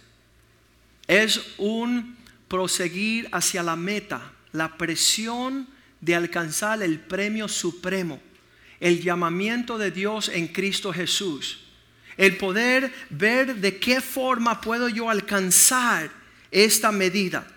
Es 1.08 1.56
un 1.58 2.16
proseguir 2.48 3.28
hacia 3.32 3.64
la 3.64 3.76
meta, 3.76 4.32
la 4.52 4.78
presión 4.78 5.68
de 6.04 6.16
alcanzar 6.16 6.84
el 6.84 7.00
premio 7.00 7.48
supremo, 7.48 8.20
el 8.82 9.02
llamamiento 9.02 9.78
de 9.78 9.90
Dios 9.90 10.28
en 10.28 10.48
Cristo 10.48 10.92
Jesús. 10.92 11.62
El 12.18 12.36
poder 12.36 12.92
ver 13.10 13.56
de 13.56 13.80
qué 13.80 14.02
forma 14.02 14.60
puedo 14.60 14.90
yo 14.90 15.10
alcanzar 15.10 16.12
esta 16.52 16.92
medida. 16.92 17.48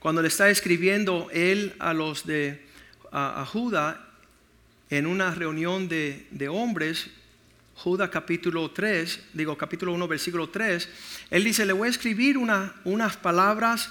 Cuando 0.00 0.20
le 0.20 0.28
está 0.28 0.50
escribiendo 0.50 1.28
él 1.32 1.74
a 1.78 1.94
los 1.94 2.26
de 2.26 2.66
a, 3.12 3.46
Judá 3.46 4.04
en 4.90 5.06
una 5.06 5.32
reunión 5.32 5.88
de, 5.88 6.48
hombres, 6.50 7.06
Judá 7.76 8.10
capítulo 8.10 8.72
3, 8.72 9.20
digo 9.32 9.56
capítulo 9.56 9.92
1 9.92 10.08
versículo 10.08 10.48
3, 10.48 10.88
él 11.30 11.44
dice, 11.44 11.64
le 11.64 11.72
voy 11.72 11.86
a 11.86 11.90
escribir 11.92 12.36
unas 12.36 13.16
palabras 13.16 13.90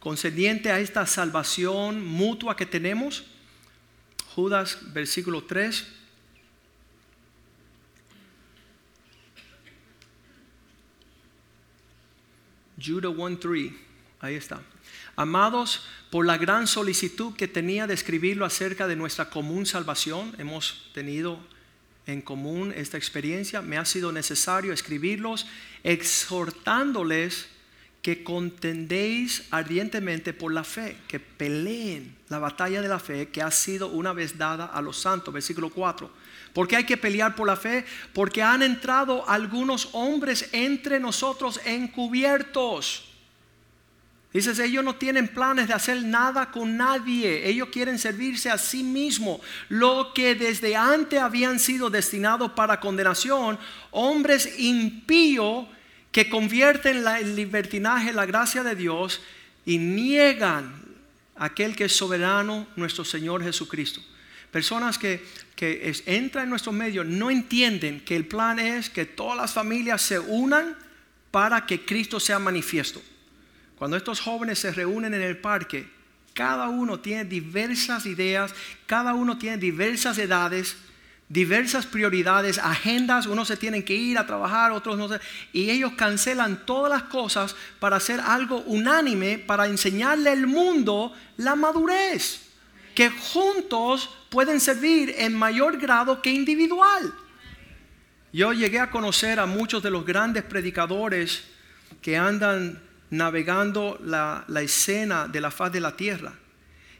concerniente 0.00 0.72
a 0.72 0.80
esta 0.80 1.06
salvación 1.06 2.04
mutua 2.04 2.56
que 2.56 2.66
tenemos 2.66 3.24
Judas 4.34 4.78
versículo 4.92 5.44
3. 5.44 5.86
Judah 12.84 13.10
1.3, 13.10 13.76
ahí 14.20 14.34
está. 14.34 14.60
Amados, 15.14 15.86
por 16.10 16.26
la 16.26 16.36
gran 16.36 16.66
solicitud 16.66 17.34
que 17.36 17.46
tenía 17.46 17.86
de 17.86 17.94
escribirlo 17.94 18.44
acerca 18.44 18.88
de 18.88 18.96
nuestra 18.96 19.30
común 19.30 19.66
salvación, 19.66 20.34
hemos 20.38 20.90
tenido 20.92 21.38
en 22.06 22.22
común 22.22 22.72
esta 22.74 22.96
experiencia, 22.96 23.62
me 23.62 23.78
ha 23.78 23.84
sido 23.84 24.10
necesario 24.10 24.72
escribirlos 24.72 25.46
exhortándoles 25.84 27.48
que 28.02 28.24
contendéis 28.24 29.44
ardientemente 29.52 30.32
por 30.32 30.52
la 30.52 30.64
fe, 30.64 30.96
que 31.06 31.20
peleen 31.20 32.16
la 32.28 32.40
batalla 32.40 32.82
de 32.82 32.88
la 32.88 32.98
fe 32.98 33.28
que 33.28 33.40
ha 33.40 33.50
sido 33.52 33.88
una 33.88 34.12
vez 34.12 34.36
dada 34.36 34.66
a 34.66 34.82
los 34.82 34.98
santos. 34.98 35.32
Versículo 35.32 35.70
4. 35.70 36.10
Porque 36.52 36.74
hay 36.74 36.84
que 36.84 36.96
pelear 36.96 37.36
por 37.36 37.46
la 37.46 37.56
fe? 37.56 37.86
Porque 38.12 38.42
han 38.42 38.62
entrado 38.62 39.26
algunos 39.28 39.88
hombres 39.92 40.48
entre 40.50 40.98
nosotros 40.98 41.60
encubiertos. 41.64 43.08
Dices, 44.32 44.58
ellos 44.58 44.82
no 44.82 44.96
tienen 44.96 45.28
planes 45.28 45.68
de 45.68 45.74
hacer 45.74 46.02
nada 46.02 46.50
con 46.50 46.76
nadie. 46.76 47.46
Ellos 47.48 47.68
quieren 47.70 48.00
servirse 48.00 48.50
a 48.50 48.58
sí 48.58 48.82
mismos. 48.82 49.40
Lo 49.68 50.12
que 50.12 50.34
desde 50.34 50.74
antes 50.74 51.20
habían 51.20 51.60
sido 51.60 51.88
destinados 51.88 52.50
para 52.52 52.80
condenación, 52.80 53.58
hombres 53.92 54.58
impíos 54.58 55.66
que 56.12 56.28
convierten 56.28 57.04
el 57.06 57.34
libertinaje 57.34 58.12
la 58.12 58.26
gracia 58.26 58.62
de 58.62 58.76
Dios 58.76 59.22
y 59.64 59.78
niegan 59.78 60.82
aquel 61.36 61.74
que 61.74 61.86
es 61.86 61.96
soberano, 61.96 62.68
nuestro 62.76 63.04
Señor 63.04 63.42
Jesucristo. 63.42 64.00
Personas 64.50 64.98
que, 64.98 65.24
que 65.56 65.92
entran 66.04 66.44
en 66.44 66.50
nuestro 66.50 66.72
medio 66.72 67.02
no 67.02 67.30
entienden 67.30 68.00
que 68.00 68.14
el 68.14 68.26
plan 68.26 68.58
es 68.58 68.90
que 68.90 69.06
todas 69.06 69.36
las 69.38 69.52
familias 69.52 70.02
se 70.02 70.18
unan 70.18 70.76
para 71.30 71.64
que 71.64 71.84
Cristo 71.84 72.20
sea 72.20 72.38
manifiesto. 72.38 73.02
Cuando 73.76 73.96
estos 73.96 74.20
jóvenes 74.20 74.58
se 74.58 74.70
reúnen 74.70 75.14
en 75.14 75.22
el 75.22 75.38
parque, 75.38 75.88
cada 76.34 76.68
uno 76.68 77.00
tiene 77.00 77.24
diversas 77.24 78.04
ideas, 78.04 78.54
cada 78.86 79.14
uno 79.14 79.38
tiene 79.38 79.56
diversas 79.56 80.18
edades, 80.18 80.76
diversas 81.32 81.86
prioridades, 81.86 82.58
agendas, 82.58 83.26
unos 83.26 83.48
se 83.48 83.56
tienen 83.56 83.82
que 83.82 83.94
ir 83.94 84.18
a 84.18 84.26
trabajar, 84.26 84.70
otros 84.70 84.98
no 84.98 85.08
se, 85.08 85.18
y 85.54 85.70
ellos 85.70 85.92
cancelan 85.96 86.66
todas 86.66 86.92
las 86.92 87.04
cosas 87.04 87.56
para 87.80 87.96
hacer 87.96 88.20
algo 88.20 88.58
unánime, 88.66 89.38
para 89.38 89.66
enseñarle 89.66 90.28
al 90.28 90.46
mundo 90.46 91.14
la 91.38 91.56
madurez, 91.56 92.42
que 92.94 93.08
juntos 93.08 94.10
pueden 94.28 94.60
servir 94.60 95.14
en 95.16 95.34
mayor 95.34 95.78
grado 95.78 96.20
que 96.20 96.30
individual. 96.30 97.14
Yo 98.30 98.52
llegué 98.52 98.78
a 98.78 98.90
conocer 98.90 99.40
a 99.40 99.46
muchos 99.46 99.82
de 99.82 99.90
los 99.90 100.04
grandes 100.04 100.42
predicadores 100.42 101.44
que 102.02 102.18
andan 102.18 102.78
navegando 103.08 103.98
la, 104.04 104.44
la 104.48 104.60
escena 104.60 105.28
de 105.28 105.40
la 105.40 105.50
faz 105.50 105.72
de 105.72 105.80
la 105.80 105.96
tierra. 105.96 106.34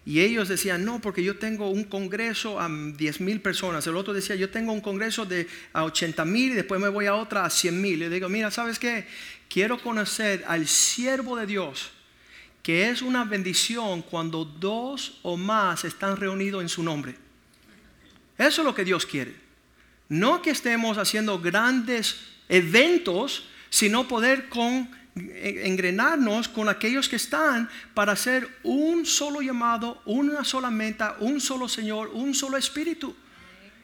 Y 0.04 0.20
ellos 0.20 0.48
decían, 0.48 0.84
no, 0.84 1.00
porque 1.00 1.22
yo 1.22 1.36
tengo 1.38 1.70
un 1.70 1.84
congreso 1.84 2.60
a 2.60 2.68
10 2.68 3.20
mil 3.20 3.40
personas. 3.40 3.86
El 3.86 3.96
otro 3.96 4.12
decía, 4.12 4.34
yo 4.34 4.50
tengo 4.50 4.72
un 4.72 4.80
congreso 4.80 5.24
de 5.24 5.46
a 5.72 5.84
80 5.84 6.24
mil 6.24 6.52
y 6.52 6.54
después 6.54 6.80
me 6.80 6.88
voy 6.88 7.06
a 7.06 7.14
otra 7.14 7.44
a 7.44 7.50
100 7.50 7.80
mil. 7.80 8.00
Le 8.00 8.10
digo, 8.10 8.28
mira, 8.28 8.50
¿sabes 8.50 8.80
qué? 8.80 9.06
Quiero 9.48 9.80
conocer 9.80 10.44
al 10.48 10.66
siervo 10.66 11.36
de 11.36 11.46
Dios, 11.46 11.90
que 12.62 12.90
es 12.90 13.00
una 13.00 13.24
bendición 13.24 14.02
cuando 14.02 14.44
dos 14.44 15.20
o 15.22 15.36
más 15.36 15.84
están 15.84 16.16
reunidos 16.16 16.62
en 16.62 16.68
su 16.68 16.82
nombre. 16.82 17.14
Eso 18.38 18.62
es 18.62 18.66
lo 18.66 18.74
que 18.74 18.84
Dios 18.84 19.06
quiere. 19.06 19.36
No 20.08 20.42
que 20.42 20.50
estemos 20.50 20.98
haciendo 20.98 21.38
grandes 21.38 22.16
eventos, 22.48 23.44
sino 23.70 24.08
poder 24.08 24.48
con 24.48 24.90
engrenarnos 25.14 26.48
con 26.48 26.68
aquellos 26.68 27.08
que 27.08 27.16
están 27.16 27.68
para 27.94 28.12
hacer 28.12 28.48
un 28.62 29.04
solo 29.04 29.42
llamado, 29.42 30.00
una 30.06 30.44
sola 30.44 30.70
meta, 30.70 31.16
un 31.20 31.40
solo 31.40 31.68
Señor, 31.68 32.10
un 32.12 32.34
solo 32.34 32.56
Espíritu. 32.56 33.14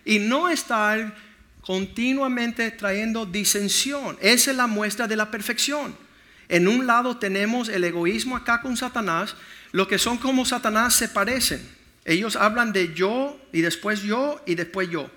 Y 0.05 0.19
no 0.19 0.49
estar 0.49 1.15
continuamente 1.61 2.71
trayendo 2.71 3.27
disensión. 3.27 4.17
Esa 4.21 4.53
es 4.53 4.57
la 4.57 4.67
muestra 4.67 5.07
de 5.07 5.17
la 5.17 5.31
perfección. 5.31 5.95
En 6.49 6.67
un 6.67 6.87
lado 6.87 7.19
tenemos 7.19 7.69
el 7.69 7.85
egoísmo 7.85 8.37
acá 8.37 8.63
con 8.63 8.77
Satanás. 8.77 9.37
Lo 9.73 9.87
que 9.87 9.99
son 9.99 10.17
como 10.17 10.47
Satanás 10.47 10.95
se 10.95 11.09
parecen. 11.09 11.61
Ellos 12.07 12.37
hablan 12.37 12.73
de 12.73 12.95
yo 12.95 13.39
y 13.53 13.61
después 13.61 14.03
yo 14.03 14.41
y 14.47 14.55
después 14.55 14.89
yo. 14.89 15.11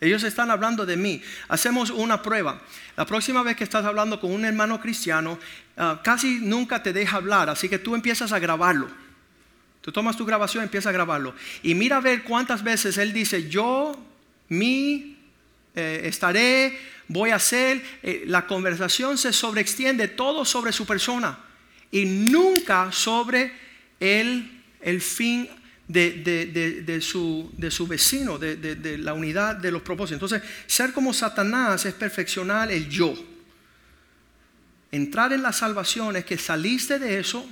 Ellos 0.00 0.22
están 0.22 0.50
hablando 0.50 0.86
de 0.86 0.96
mí. 0.96 1.22
Hacemos 1.48 1.90
una 1.90 2.22
prueba. 2.22 2.60
La 2.96 3.04
próxima 3.04 3.42
vez 3.42 3.56
que 3.56 3.64
estás 3.64 3.84
hablando 3.84 4.18
con 4.18 4.32
un 4.32 4.44
hermano 4.44 4.80
cristiano, 4.80 5.38
ah, 5.76 6.00
casi 6.02 6.38
nunca 6.40 6.82
te 6.82 6.92
deja 6.92 7.18
hablar, 7.18 7.50
así 7.50 7.68
que 7.68 7.78
tú 7.78 7.94
empiezas 7.94 8.32
a 8.32 8.38
grabarlo. 8.38 8.88
Tú 9.80 9.92
tomas 9.92 10.16
tu 10.16 10.26
grabación 10.26 10.64
empiezas 10.64 10.90
a 10.90 10.92
grabarlo. 10.92 11.34
Y 11.62 11.74
mira 11.74 11.98
a 11.98 12.00
ver 12.00 12.22
cuántas 12.22 12.62
veces 12.62 12.98
él 12.98 13.12
dice, 13.12 13.48
yo, 13.48 13.98
mi, 14.48 15.16
eh, 15.74 16.02
estaré, 16.04 16.78
voy 17.08 17.30
a 17.30 17.36
hacer. 17.36 17.82
Eh, 18.02 18.24
la 18.26 18.46
conversación 18.46 19.16
se 19.18 19.32
sobreextiende 19.32 20.08
todo 20.08 20.44
sobre 20.44 20.72
su 20.72 20.86
persona 20.86 21.38
y 21.90 22.04
nunca 22.04 22.92
sobre 22.92 23.52
el, 24.00 24.62
el 24.80 25.00
fin 25.00 25.48
de, 25.92 27.00
su, 27.02 27.50
de 27.56 27.70
su 27.70 27.86
vecino, 27.86 28.38
de, 28.38 28.98
la 28.98 29.14
unidad 29.14 29.56
de 29.56 29.70
los 29.70 29.82
propósitos. 29.82 30.32
Entonces, 30.32 30.42
ser 30.66 30.92
como 30.92 31.12
Satanás 31.12 31.84
es 31.86 31.94
perfeccionar 31.94 32.70
el 32.70 32.88
yo. 32.88 33.14
Entrar 34.92 35.32
en 35.32 35.42
la 35.42 35.52
salvación 35.52 36.16
es 36.16 36.24
que 36.24 36.38
saliste 36.38 36.98
de 36.98 37.20
eso, 37.20 37.48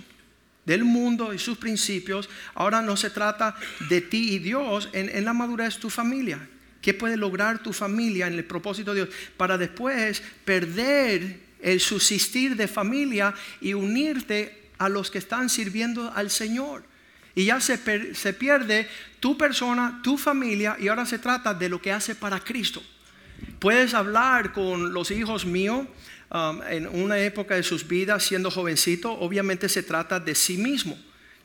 del 0.65 0.85
mundo 0.85 1.33
y 1.33 1.39
sus 1.39 1.59
principios. 1.59 2.29
Ahora 2.55 2.83
no 2.83 2.97
se 2.97 3.11
trata 3.11 3.57
de 3.89 4.01
ti 4.01 4.35
y 4.35 4.39
Dios 4.39 4.89
en, 4.93 5.09
en 5.09 5.25
la 5.25 5.33
madurez 5.33 5.79
tu 5.79 5.91
familia. 5.91 6.49
¿Qué 6.83 6.95
puede 6.95 7.17
lograr 7.17 7.63
tu 7.63 7.73
familia 7.73 8.27
en 8.27 8.35
el 8.35 8.45
propósito 8.45 8.95
de 8.95 9.05
Dios? 9.05 9.15
Para 9.37 9.59
después 9.59 10.23
perder 10.45 11.41
el 11.61 11.81
subsistir 11.81 12.55
de 12.55 12.69
familia 12.69 13.35
y 13.61 13.75
unirte 13.75 14.71
a 14.79 14.89
los 14.89 15.11
que 15.11 15.19
están 15.19 15.49
sirviendo 15.49 16.13
al 16.15 16.31
Señor 16.31 16.85
y 17.39 17.45
ya 17.45 17.61
se, 17.61 17.79
pierde 17.79 18.89
tu 19.21 19.39
persona, 19.39 20.01
tu 20.03 20.19
familia 20.19 20.77
y 20.81 20.89
ahora 20.89 21.07
se 21.07 21.21
trata 21.21 21.55
de 21.55 21.69
lo 21.69 21.81
que 21.81 21.93
hace 21.93 22.17
para 22.17 22.41
Cristo. 22.41 22.83
Puedes 23.61 23.95
hablar 23.95 24.53
con 24.53 24.93
los 24.93 25.13
hijos 25.13 25.47
míos 25.47 25.87
um, 26.33 26.61
en 26.69 26.89
una 26.89 27.17
época 27.21 27.55
de 27.55 27.63
sus 27.63 27.87
vidas 27.87 28.25
siendo 28.25 28.51
jovencito, 28.51 29.13
obviamente 29.13 29.69
se 29.69 29.85
trata 29.85 30.19
de 30.19 30.35
sí 30.35 30.57
mismo. 30.57 30.99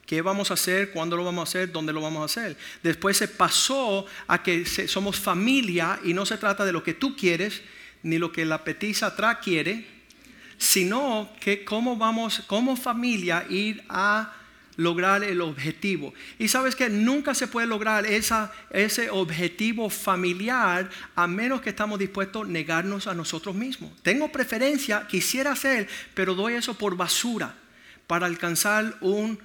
¿Qué 0.07 0.23
vamos 0.23 0.49
a 0.49 0.55
hacer? 0.55 0.89
¿Cuándo 0.89 1.15
lo 1.15 1.25
vamos 1.25 1.41
a 1.41 1.49
hacer? 1.49 1.71
¿Dónde 1.71 1.93
lo 1.93 2.01
vamos 2.01 2.23
a 2.23 2.25
hacer? 2.25 2.57
Después 2.81 3.15
se 3.15 3.27
pasó 3.27 4.07
a 4.25 4.41
que 4.41 4.65
somos 4.65 5.19
familia 5.19 5.99
y 6.03 6.15
no 6.15 6.25
se 6.25 6.37
trata 6.37 6.65
de 6.65 6.71
lo 6.71 6.81
que 6.81 6.95
tú 6.95 7.15
quieres 7.15 7.61
ni 8.01 8.17
lo 8.17 8.31
que 8.31 8.45
la 8.45 8.63
petiza 8.63 9.05
atrás 9.05 9.37
quiere, 9.43 9.85
sino 10.57 11.29
que 11.39 11.63
cómo 11.63 11.97
vamos 11.97 12.41
como 12.47 12.75
familia 12.75 13.45
ir 13.47 13.83
a 13.89 14.37
lograr 14.75 15.23
el 15.23 15.41
objetivo. 15.41 16.13
Y 16.39 16.47
sabes 16.47 16.75
que 16.75 16.89
nunca 16.89 17.33
se 17.33 17.47
puede 17.47 17.67
lograr 17.67 18.05
ese 18.05 19.09
objetivo 19.09 19.89
familiar 19.89 20.89
a 21.15 21.27
menos 21.27 21.61
que 21.61 21.69
estamos 21.69 21.99
dispuestos 21.99 22.45
a 22.45 22.49
negarnos 22.49 23.07
a 23.07 23.13
nosotros 23.13 23.55
mismos. 23.55 23.91
Tengo 24.01 24.31
preferencia, 24.31 25.07
quisiera 25.07 25.51
hacer, 25.51 25.87
pero 26.13 26.35
doy 26.35 26.53
eso 26.53 26.73
por 26.73 26.95
basura 26.95 27.55
para 28.07 28.25
alcanzar 28.25 28.97
un 29.01 29.39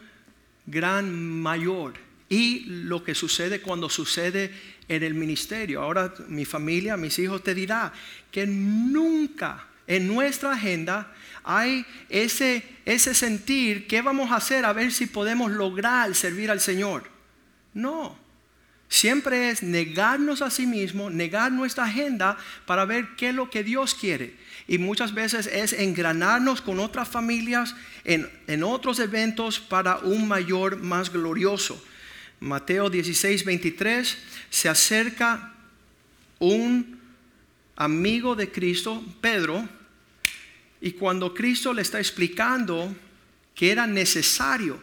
gran 0.67 1.13
mayor. 1.13 1.95
Y 2.31 2.65
lo 2.67 3.03
que 3.05 3.15
sucede 3.15 3.61
cuando 3.61 3.89
sucede 3.89 4.53
en 4.89 5.03
el 5.03 5.15
ministerio. 5.15 5.83
Ahora 5.83 6.13
mi 6.29 6.45
familia, 6.45 6.97
mis 6.97 7.19
hijos 7.19 7.43
te 7.43 7.55
dirá 7.55 7.93
que 8.31 8.47
nunca 8.47 9.67
en 9.87 10.07
nuestra 10.07 10.53
agenda 10.53 11.13
hay 11.45 11.87
ese, 12.09 12.65
ese 12.85 13.15
sentir, 13.15 13.87
¿qué 13.87 14.03
vamos 14.03 14.31
a 14.31 14.37
hacer 14.37 14.65
a 14.65 14.73
ver 14.73 14.93
si 14.93 15.07
podemos 15.07 15.51
lograr 15.51 16.15
servir 16.15 16.51
al 16.51 16.61
Señor? 16.61 17.11
No. 17.75 18.19
Siempre 18.89 19.51
es 19.51 19.63
negarnos 19.63 20.41
a 20.41 20.51
sí 20.51 20.67
mismo, 20.67 21.11
negar 21.11 21.53
nuestra 21.53 21.85
agenda 21.85 22.39
para 22.65 22.87
ver 22.87 23.09
qué 23.17 23.29
es 23.29 23.35
lo 23.35 23.51
que 23.51 23.63
Dios 23.63 23.95
quiere. 23.95 24.35
Y 24.67 24.79
muchas 24.79 25.13
veces 25.13 25.47
es 25.47 25.75
engranarnos 25.75 26.63
con 26.63 26.81
otras 26.81 27.09
familias 27.09 27.75
en, 28.05 28.29
en 28.47 28.63
otros 28.63 28.99
eventos 28.99 29.61
para 29.61 29.99
un 29.99 30.27
mayor 30.27 30.79
más 30.79 31.13
glorioso. 31.13 31.83
Mateo 32.41 32.89
16, 32.89 33.45
23, 33.45 34.19
se 34.49 34.69
acerca 34.69 35.53
un 36.39 36.99
amigo 37.77 38.35
de 38.35 38.51
Cristo, 38.51 39.05
Pedro, 39.21 39.69
y 40.81 40.93
cuando 40.93 41.35
Cristo 41.35 41.73
le 41.73 41.83
está 41.83 41.99
explicando 41.99 42.95
que 43.55 43.73
era 43.73 43.87
necesario, 43.87 44.81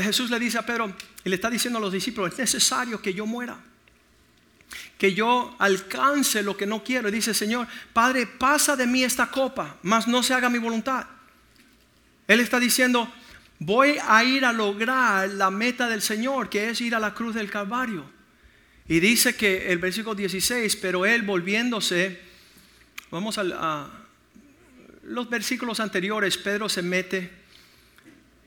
Jesús 0.00 0.30
le 0.30 0.38
dice 0.38 0.58
a 0.58 0.64
Pedro 0.64 0.94
y 1.24 1.28
le 1.28 1.34
está 1.34 1.50
diciendo 1.50 1.78
a 1.78 1.82
los 1.82 1.92
discípulos, 1.92 2.32
es 2.32 2.38
necesario 2.38 3.02
que 3.02 3.12
yo 3.12 3.26
muera, 3.26 3.58
que 4.96 5.14
yo 5.14 5.54
alcance 5.58 6.42
lo 6.42 6.56
que 6.56 6.66
no 6.66 6.82
quiero. 6.82 7.08
Y 7.08 7.12
dice, 7.12 7.34
Señor, 7.34 7.66
Padre, 7.92 8.26
pasa 8.26 8.76
de 8.76 8.86
mí 8.86 9.02
esta 9.02 9.30
copa, 9.30 9.76
mas 9.82 10.06
no 10.06 10.22
se 10.22 10.34
haga 10.34 10.48
mi 10.48 10.58
voluntad. 10.58 11.06
Él 12.26 12.40
está 12.40 12.60
diciendo, 12.60 13.12
voy 13.58 13.96
a 14.06 14.22
ir 14.24 14.44
a 14.44 14.52
lograr 14.52 15.28
la 15.30 15.50
meta 15.50 15.88
del 15.88 16.02
Señor, 16.02 16.48
que 16.48 16.70
es 16.70 16.80
ir 16.80 16.94
a 16.94 17.00
la 17.00 17.14
cruz 17.14 17.34
del 17.34 17.50
Calvario. 17.50 18.17
Y 18.88 19.00
dice 19.00 19.36
que 19.36 19.70
el 19.70 19.78
versículo 19.78 20.14
16, 20.14 20.76
pero 20.76 21.04
él 21.04 21.22
volviéndose, 21.22 22.18
vamos 23.10 23.36
a, 23.36 23.90
los 25.02 25.28
versículos 25.28 25.78
anteriores, 25.78 26.38
Pedro 26.38 26.70
se 26.70 26.82
mete 26.82 27.30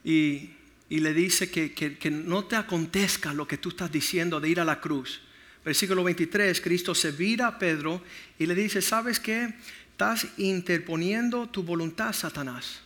y, 0.03 0.49
le 0.89 1.13
dice 1.13 1.51
que, 1.51 1.73
que, 1.73 2.11
no 2.11 2.45
te 2.45 2.55
acontezca 2.55 3.33
lo 3.33 3.47
que 3.47 3.57
tú 3.57 3.69
estás 3.69 3.91
diciendo 3.91 4.39
de 4.39 4.49
ir 4.49 4.59
a 4.59 4.65
la 4.65 4.81
cruz. 4.81 5.21
Versículo 5.63 6.03
23, 6.03 6.59
Cristo 6.59 6.95
se 6.95 7.11
vira 7.11 7.45
a 7.45 7.59
Pedro 7.59 8.03
y 8.39 8.47
le 8.47 8.55
dice, 8.55 8.81
¿sabes 8.81 9.19
qué? 9.19 9.53
Estás 9.91 10.25
interponiendo 10.37 11.47
tu 11.49 11.61
voluntad, 11.61 12.13
Satanás. 12.13 12.81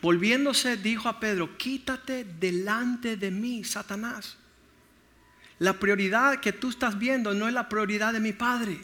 Volviéndose, 0.00 0.78
dijo 0.78 1.10
a 1.10 1.20
Pedro, 1.20 1.56
quítate 1.58 2.24
delante 2.24 3.18
de 3.18 3.30
mí, 3.30 3.62
Satanás. 3.62 4.38
La 5.62 5.74
prioridad 5.74 6.40
que 6.40 6.52
tú 6.52 6.70
estás 6.70 6.98
viendo 6.98 7.34
no 7.34 7.46
es 7.46 7.54
la 7.54 7.68
prioridad 7.68 8.12
de 8.12 8.18
mi 8.18 8.32
Padre. 8.32 8.80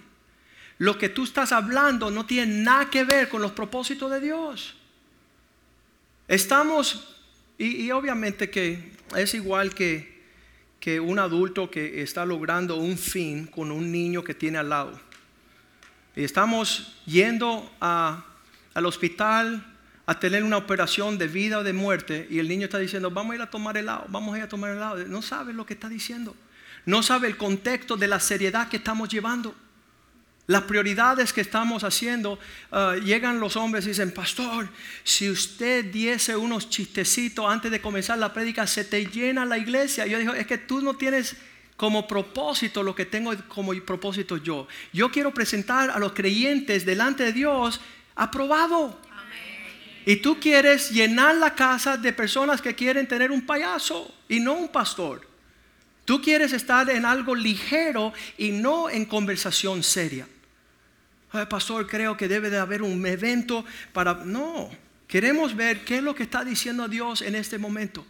Lo 0.79 0.97
que 0.97 1.09
tú 1.09 1.25
estás 1.25 1.51
hablando 1.51 2.09
no 2.09 2.25
tiene 2.25 2.63
nada 2.63 2.89
que 2.89 3.03
ver 3.03 3.29
con 3.29 3.43
los 3.43 3.51
propósitos 3.51 4.09
de 4.13 4.21
Dios. 4.21 4.77
Estamos, 6.29 7.17
y, 7.59 7.91
obviamente 7.91 8.49
que 8.49 8.93
es 9.17 9.35
igual 9.35 9.75
que, 9.75 10.23
que 10.79 11.01
un 11.01 11.19
adulto 11.19 11.69
que 11.69 12.01
está 12.01 12.25
logrando 12.25 12.77
un 12.77 12.97
fin 12.97 13.49
con 13.49 13.73
un 13.73 13.91
niño 13.91 14.23
que 14.23 14.35
tiene 14.35 14.59
al 14.59 14.69
lado. 14.69 15.01
Estamos 16.15 16.97
yendo 17.07 17.69
al 17.81 18.87
hospital 18.87 19.67
a 20.07 20.21
tener 20.21 20.45
una 20.45 20.59
operación 20.59 21.19
de 21.19 21.27
vida 21.27 21.59
o 21.59 21.65
de 21.65 21.73
muerte 21.73 22.29
y 22.31 22.39
el 22.39 22.47
niño 22.47 22.67
está 22.67 22.79
diciendo, 22.79 23.11
vamos 23.11 23.33
a 23.33 23.35
ir 23.35 23.43
a 23.43 23.51
tomar 23.51 23.77
helado, 23.77 24.07
vamos 24.11 24.33
a 24.33 24.39
ir 24.39 24.45
a 24.45 24.49
tomar 24.49 24.71
helado. 24.71 25.05
No 25.09 25.23
sabe 25.23 25.53
lo 25.53 25.67
que 25.67 25.75
está 25.75 25.89
diciendo 25.89 26.37
no 26.87 27.03
sabe 27.03 27.29
el 27.29 27.37
contexto 27.37 27.97
de 27.97 28.09
la 28.09 28.21
seriedad 28.21 28.69
que 28.69 28.79
estamos 28.79 29.09
llevando. 29.09 29.55
Las 30.47 30.63
prioridades 30.63 31.35
que 31.35 31.43
estamos 31.43 31.85
haciendo, 31.85 32.39
uh, 32.73 32.95
llegan 32.95 33.39
los 33.39 33.57
hombres 33.57 33.85
y 33.85 33.89
dicen, 33.89 34.13
pastor, 34.13 34.69
si 35.05 35.29
usted 35.29 35.85
diese 35.85 36.35
unos 36.37 36.71
chistecitos 36.71 37.45
antes 37.47 37.71
de 37.71 37.83
comenzar 37.83 38.17
la 38.19 38.33
prédica, 38.33 38.67
se 38.67 38.85
te 38.85 39.05
llena 39.05 39.45
la 39.45 39.59
iglesia. 39.59 40.07
yo 40.07 40.19
digo, 40.19 40.33
es 40.33 40.47
que 40.47 40.57
tú 40.57 40.81
no 40.81 40.95
tienes 40.95 41.37
como 41.77 42.09
propósito 42.09 42.83
lo 42.83 42.95
que 42.95 43.05
tengo 43.05 43.37
como 43.49 43.73
propósito 43.85 44.39
yo. 44.39 44.67
Yo 44.93 45.11
quiero 45.11 45.35
presentar 45.35 45.91
a 45.91 45.99
los 45.99 46.13
creyentes 46.13 46.87
delante 46.87 47.25
de 47.25 47.33
Dios 47.33 47.81
aprobado. 48.17 48.99
Y 50.07 50.17
tú 50.17 50.41
quieres 50.41 50.91
llenar 50.91 51.35
la 51.35 51.55
casa 51.55 51.99
de 51.99 52.15
personas 52.15 52.63
que 52.63 52.75
quieren 52.75 53.07
tener 53.07 53.31
un 53.31 53.43
payaso 53.43 54.15
y 54.29 54.41
no 54.41 54.55
un 54.55 54.69
pastor. 54.69 55.28
Tú 56.09 56.23
quieres 56.23 56.55
estar 56.55 56.89
en 56.89 57.05
algo 57.05 57.35
ligero 57.35 58.15
y 58.39 58.51
no 58.51 58.89
en 58.89 59.05
conversación 59.05 59.83
seria. 59.83 60.27
Ay, 61.33 61.45
pastor, 61.45 61.87
creo 61.87 62.17
que 62.17 62.29
debe 62.29 62.49
de 62.49 62.57
haber 62.57 62.81
un 62.81 63.05
evento 63.05 63.63
para... 63.93 64.15
No, 64.15 64.71
queremos 65.07 65.55
ver 65.55 65.85
qué 65.85 65.99
es 65.99 66.03
lo 66.03 66.15
que 66.15 66.23
está 66.23 66.47
diciendo 66.47 66.89
Dios 66.89 67.21
en 67.21 67.35
este 67.35 67.59
momento. 67.59 68.07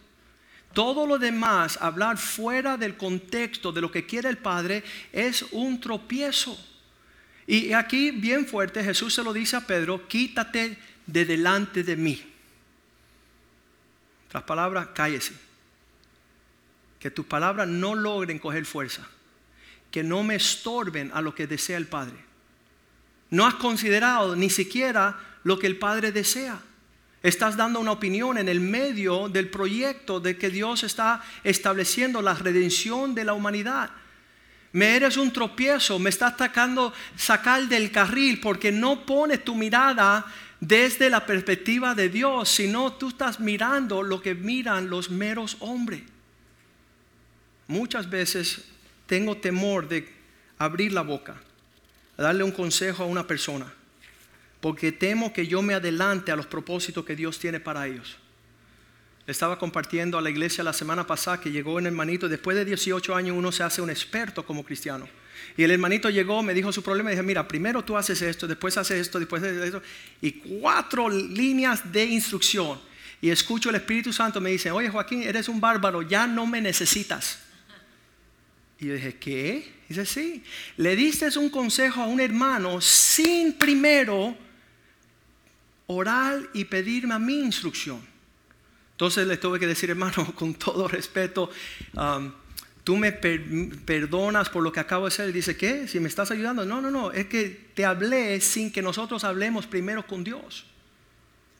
Todo 0.71 1.05
lo 1.05 1.19
demás, 1.19 1.77
hablar 1.81 2.17
fuera 2.17 2.77
del 2.77 2.95
contexto 2.95 3.73
de 3.73 3.81
lo 3.81 3.91
que 3.91 4.05
quiere 4.05 4.29
el 4.29 4.37
Padre, 4.37 4.81
es 5.11 5.43
un 5.51 5.81
tropiezo. 5.81 6.57
Y 7.47 7.73
aquí, 7.73 8.11
bien 8.11 8.47
fuerte, 8.47 8.81
Jesús 8.81 9.13
se 9.13 9.23
lo 9.23 9.33
dice 9.33 9.57
a 9.57 9.67
Pedro, 9.67 10.07
quítate 10.07 10.77
de 11.05 11.25
delante 11.25 11.83
de 11.83 11.97
mí. 11.97 12.23
Las 14.31 14.43
palabras, 14.43 14.87
cállese. 14.93 15.48
Que 16.99 17.09
tus 17.09 17.25
palabras 17.25 17.67
no 17.67 17.95
logren 17.95 18.39
coger 18.39 18.65
fuerza. 18.65 19.07
Que 19.91 20.03
no 20.03 20.23
me 20.23 20.35
estorben 20.35 21.11
a 21.13 21.21
lo 21.21 21.33
que 21.33 21.47
desea 21.47 21.77
el 21.77 21.87
Padre. 21.87 22.17
No 23.29 23.45
has 23.45 23.55
considerado 23.55 24.35
ni 24.35 24.49
siquiera 24.49 25.19
lo 25.43 25.57
que 25.57 25.67
el 25.67 25.77
Padre 25.77 26.11
desea. 26.11 26.59
Estás 27.21 27.57
dando 27.57 27.79
una 27.79 27.91
opinión 27.91 28.37
en 28.37 28.47
el 28.47 28.59
medio 28.59 29.27
del 29.27 29.49
proyecto 29.49 30.19
de 30.19 30.37
que 30.37 30.49
Dios 30.49 30.83
está 30.83 31.21
estableciendo 31.43 32.21
la 32.21 32.33
redención 32.33 33.13
de 33.13 33.25
la 33.25 33.33
humanidad. 33.33 33.89
Me 34.71 34.95
eres 34.95 35.17
un 35.17 35.33
tropiezo, 35.33 35.99
me 35.99 36.09
estás 36.09 36.33
atacando 36.33 36.93
sacar 37.17 37.67
del 37.67 37.91
carril 37.91 38.39
porque 38.39 38.71
no 38.71 39.05
pones 39.05 39.43
tu 39.43 39.55
mirada 39.55 40.25
desde 40.59 41.09
la 41.09 41.25
perspectiva 41.25 41.95
de 41.95 42.09
Dios, 42.09 42.49
sino 42.49 42.93
tú 42.93 43.09
estás 43.09 43.39
mirando 43.39 44.03
lo 44.03 44.21
que 44.21 44.35
miran 44.35 44.89
los 44.89 45.09
meros 45.09 45.57
hombres. 45.59 46.03
Muchas 47.69 48.09
veces 48.09 48.65
tengo 49.05 49.37
temor 49.37 49.87
de 49.87 50.13
abrir 50.57 50.91
la 50.91 51.03
boca, 51.03 51.41
darle 52.17 52.43
un 52.43 52.51
consejo 52.51 53.03
a 53.03 53.05
una 53.05 53.25
persona 53.25 53.73
porque 54.61 54.91
temo 54.91 55.31
que 55.31 55.47
yo 55.47 55.61
me 55.61 55.73
adelante 55.73 56.31
a 56.31 56.35
los 56.35 56.45
propósitos 56.45 57.05
que 57.05 57.15
Dios 57.15 57.39
tiene 57.39 57.59
para 57.59 57.87
ellos. 57.87 58.17
Estaba 59.25 59.59
compartiendo 59.59 60.17
a 60.17 60.21
la 60.21 60.29
iglesia 60.29 60.63
la 60.63 60.73
semana 60.73 61.05
pasada 61.05 61.39
que 61.39 61.51
llegó 61.51 61.75
un 61.75 61.85
hermanito, 61.85 62.27
después 62.27 62.57
de 62.57 62.65
18 62.65 63.15
años 63.15 63.37
uno 63.37 63.51
se 63.51 63.63
hace 63.63 63.81
un 63.81 63.89
experto 63.89 64.45
como 64.45 64.63
cristiano. 64.63 65.07
Y 65.55 65.63
el 65.63 65.71
hermanito 65.71 66.09
llegó, 66.09 66.43
me 66.43 66.53
dijo 66.53 66.71
su 66.71 66.83
problema 66.83 67.09
y 67.09 67.13
dije, 67.13 67.23
mira, 67.23 67.47
primero 67.47 67.83
tú 67.83 67.95
haces 67.95 68.21
esto, 68.21 68.47
después 68.47 68.75
haces 68.77 68.99
esto, 68.99 69.19
después 69.19 69.41
haces 69.43 69.63
esto. 69.63 69.81
Y 70.21 70.31
cuatro 70.31 71.09
líneas 71.09 71.89
de 71.91 72.05
instrucción. 72.05 72.79
Y 73.21 73.29
escucho 73.29 73.69
el 73.69 73.75
Espíritu 73.75 74.11
Santo 74.11 74.41
me 74.41 74.49
dice, 74.49 74.71
oye 74.71 74.89
Joaquín, 74.89 75.23
eres 75.23 75.47
un 75.47 75.61
bárbaro, 75.61 76.01
ya 76.01 76.27
no 76.27 76.45
me 76.45 76.59
necesitas. 76.59 77.39
Y 78.79 78.87
yo 78.87 78.93
dije, 78.93 79.15
¿qué? 79.15 79.73
Dice, 79.87 80.05
sí. 80.05 80.43
Le 80.77 80.95
diste 80.95 81.37
un 81.37 81.49
consejo 81.49 82.01
a 82.01 82.07
un 82.07 82.19
hermano 82.19 82.79
sin 82.79 83.53
primero 83.53 84.35
orar 85.87 86.41
y 86.53 86.65
pedirme 86.65 87.15
a 87.15 87.19
mi 87.19 87.39
instrucción. 87.39 87.99
Entonces 88.91 89.27
le 89.27 89.37
tuve 89.37 89.59
que 89.59 89.67
decir, 89.67 89.89
hermano, 89.89 90.33
con 90.35 90.53
todo 90.53 90.87
respeto, 90.87 91.49
um, 91.93 92.31
tú 92.83 92.95
me 92.95 93.11
perdonas 93.11 94.49
por 94.49 94.63
lo 94.63 94.71
que 94.71 94.79
acabo 94.79 95.05
de 95.05 95.09
hacer. 95.09 95.33
dice, 95.33 95.57
¿qué? 95.57 95.87
Si 95.87 95.99
me 95.99 96.07
estás 96.07 96.31
ayudando. 96.31 96.65
No, 96.65 96.81
no, 96.81 96.89
no, 96.91 97.11
es 97.11 97.25
que 97.27 97.71
te 97.73 97.85
hablé 97.85 98.39
sin 98.41 98.71
que 98.71 98.81
nosotros 98.81 99.23
hablemos 99.23 99.67
primero 99.67 100.05
con 100.05 100.23
Dios. 100.23 100.65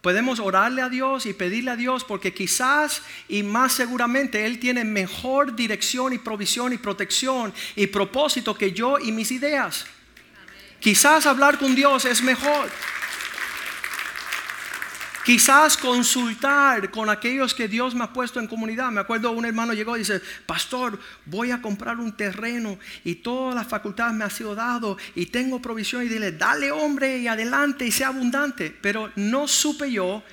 Podemos 0.02 0.40
orarle 0.40 0.82
a 0.82 0.88
Dios 0.88 1.26
y 1.26 1.34
pedirle 1.34 1.72
a 1.72 1.76
Dios 1.76 2.06
porque 2.06 2.34
quizás 2.34 3.02
y 3.28 3.44
más 3.44 3.74
seguramente 3.74 4.46
Él 4.46 4.58
tiene 4.58 4.86
mejor 4.86 5.56
dirección 5.56 6.14
y 6.14 6.18
provisión 6.18 6.72
y 6.72 6.78
protección 6.78 7.54
y 7.76 7.88
propósito 7.88 8.56
que 8.56 8.72
yo 8.72 8.98
y 8.98 9.12
mis 9.12 9.32
ideas. 9.32 9.86
Quizás 10.80 11.26
hablar 11.26 11.58
con 11.58 11.76
Dios 11.76 12.06
es 12.06 12.22
mejor. 12.22 12.70
Quizás 15.30 15.78
consultar 15.78 16.90
con 16.90 17.08
aquellos 17.08 17.54
que 17.54 17.68
Dios 17.68 17.94
me 17.94 18.04
ha 18.04 18.12
puesto 18.12 18.40
en 18.40 18.48
comunidad. 18.48 18.90
Me 18.90 19.02
acuerdo 19.02 19.30
un 19.30 19.46
hermano 19.46 19.76
llegó 19.76 19.96
y 19.96 20.00
dice, 20.00 20.24
pastor, 20.48 20.98
voy 21.26 21.52
a 21.52 21.62
comprar 21.62 22.00
un 22.00 22.14
terreno 22.14 22.80
y 23.04 23.14
todas 23.14 23.54
las 23.54 23.68
facultades 23.68 24.16
me 24.16 24.26
ha 24.26 24.32
sido 24.32 24.56
dado 24.56 24.98
y 25.14 25.28
tengo 25.28 25.62
provisión. 25.62 26.04
Y 26.04 26.10
dile, 26.10 26.32
dale 26.32 26.72
hombre 26.72 27.20
y 27.20 27.28
adelante 27.28 27.86
y 27.86 27.92
sea 27.92 28.08
abundante. 28.08 28.76
Pero 28.82 29.12
no 29.18 29.48
supe 29.48 29.92
yo 29.92 30.24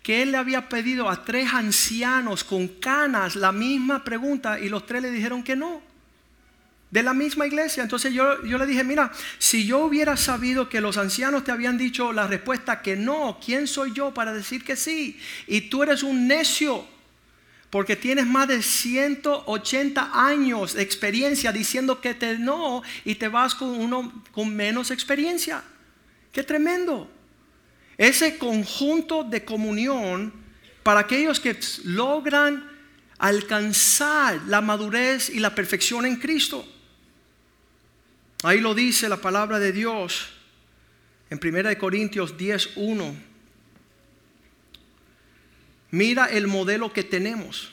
que 0.00 0.22
él 0.22 0.30
le 0.30 0.38
había 0.38 0.68
pedido 0.68 1.10
a 1.10 1.24
tres 1.24 1.52
ancianos 1.52 2.44
con 2.44 2.68
canas 2.68 3.34
la 3.34 3.50
misma 3.50 4.04
pregunta 4.04 4.60
y 4.60 4.68
los 4.68 4.86
tres 4.86 5.02
le 5.02 5.10
dijeron 5.10 5.42
que 5.42 5.56
no 5.56 5.82
de 6.96 7.02
la 7.02 7.12
misma 7.12 7.46
iglesia. 7.46 7.82
Entonces 7.82 8.14
yo, 8.14 8.42
yo, 8.44 8.56
le 8.56 8.64
dije, 8.64 8.82
mira, 8.82 9.12
si 9.36 9.66
yo 9.66 9.80
hubiera 9.80 10.16
sabido 10.16 10.70
que 10.70 10.80
los 10.80 10.96
ancianos 10.96 11.44
te 11.44 11.52
habían 11.52 11.76
dicho 11.76 12.10
la 12.10 12.26
respuesta 12.26 12.80
que 12.80 12.96
no, 12.96 13.38
¿quién 13.44 13.66
soy 13.66 13.92
yo 13.92 14.14
para 14.14 14.32
decir 14.32 14.64
que 14.64 14.76
sí? 14.76 15.20
Y 15.46 15.68
tú 15.68 15.82
eres 15.82 16.02
un 16.02 16.26
necio, 16.26 16.86
porque 17.68 17.96
tienes 17.96 18.26
más 18.26 18.48
de 18.48 18.62
180 18.62 20.10
años 20.14 20.72
de 20.72 20.80
experiencia 20.80 21.52
diciendo 21.52 22.00
que 22.00 22.14
te 22.14 22.38
no 22.38 22.82
y 23.04 23.16
te 23.16 23.28
vas 23.28 23.54
con 23.54 23.68
uno 23.68 24.24
con 24.32 24.56
menos 24.56 24.90
experiencia. 24.90 25.62
Qué 26.32 26.44
tremendo. 26.44 27.10
Ese 27.98 28.38
conjunto 28.38 29.22
de 29.22 29.44
comunión 29.44 30.32
para 30.82 31.00
aquellos 31.00 31.40
que 31.40 31.58
logran 31.84 32.66
alcanzar 33.18 34.40
la 34.46 34.62
madurez 34.62 35.28
y 35.28 35.40
la 35.40 35.54
perfección 35.54 36.06
en 36.06 36.16
Cristo. 36.16 36.66
Ahí 38.42 38.60
lo 38.60 38.74
dice 38.74 39.08
la 39.08 39.16
palabra 39.16 39.58
de 39.58 39.72
Dios 39.72 40.28
en 41.30 41.40
1 41.42 41.78
Corintios 41.78 42.36
10.1. 42.36 43.14
Mira 45.90 46.26
el 46.26 46.46
modelo 46.46 46.92
que 46.92 47.02
tenemos. 47.02 47.72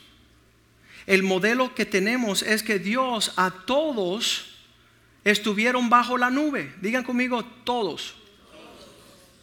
El 1.06 1.24
modelo 1.24 1.76
que 1.76 1.86
tenemos 1.86 2.42
es 2.42 2.64
que 2.64 2.80
Dios 2.80 3.34
a 3.36 3.52
todos 3.52 4.46
estuvieron 5.24 5.90
bajo 5.90 6.18
la 6.18 6.30
nube. 6.30 6.74
Digan 6.82 7.04
conmigo 7.04 7.44
todos. 7.64 8.16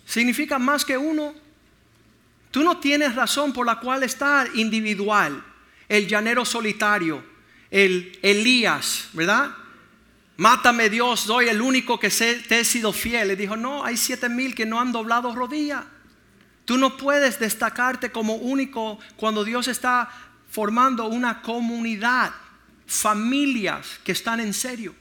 Significa 0.07 0.59
más 0.59 0.85
que 0.85 0.97
uno. 0.97 1.35
Tú 2.51 2.65
no 2.65 2.79
tienes 2.79 3.15
razón 3.15 3.53
por 3.53 3.67
la 3.67 3.79
cual 3.79 4.03
estar 4.03 4.49
individual. 4.55 5.45
El 5.89 6.09
llanero 6.09 6.45
solitario, 6.45 7.23
el 7.71 8.19
Elías, 8.23 9.09
¿verdad? 9.13 9.51
Mátame 10.41 10.89
Dios, 10.89 11.21
soy 11.21 11.49
el 11.49 11.61
único 11.61 12.01
que 12.01 12.09
te 12.09 12.61
he 12.61 12.65
sido 12.65 12.95
fiel. 12.95 13.29
Le 13.29 13.37
dijo, 13.37 13.59
no, 13.59 13.85
hay 13.85 13.99
siete 13.99 14.27
mil 14.31 14.55
que 14.55 14.65
no 14.65 14.81
han 14.81 14.91
doblado 14.91 15.35
rodilla. 15.35 15.85
Tú 16.65 16.79
no 16.79 16.97
puedes 16.97 17.39
destacarte 17.39 18.11
como 18.11 18.37
único 18.37 18.99
cuando 19.17 19.45
Dios 19.45 19.69
está 19.69 20.09
formando 20.49 21.09
una 21.09 21.43
comunidad, 21.43 22.33
familias 22.87 24.01
que 24.03 24.13
están 24.13 24.41
en 24.41 24.55
serio. 24.55 24.95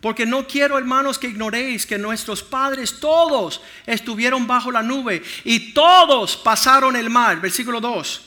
Porque 0.00 0.24
no 0.24 0.46
quiero, 0.46 0.78
hermanos, 0.78 1.18
que 1.18 1.28
ignoréis 1.28 1.84
que 1.84 1.98
nuestros 1.98 2.42
padres 2.42 2.98
todos 2.98 3.60
estuvieron 3.84 4.46
bajo 4.46 4.72
la 4.72 4.82
nube 4.82 5.22
y 5.44 5.74
todos 5.74 6.38
pasaron 6.38 6.96
el 6.96 7.10
mar. 7.10 7.42
Versículo 7.42 7.78
2. 7.78 8.22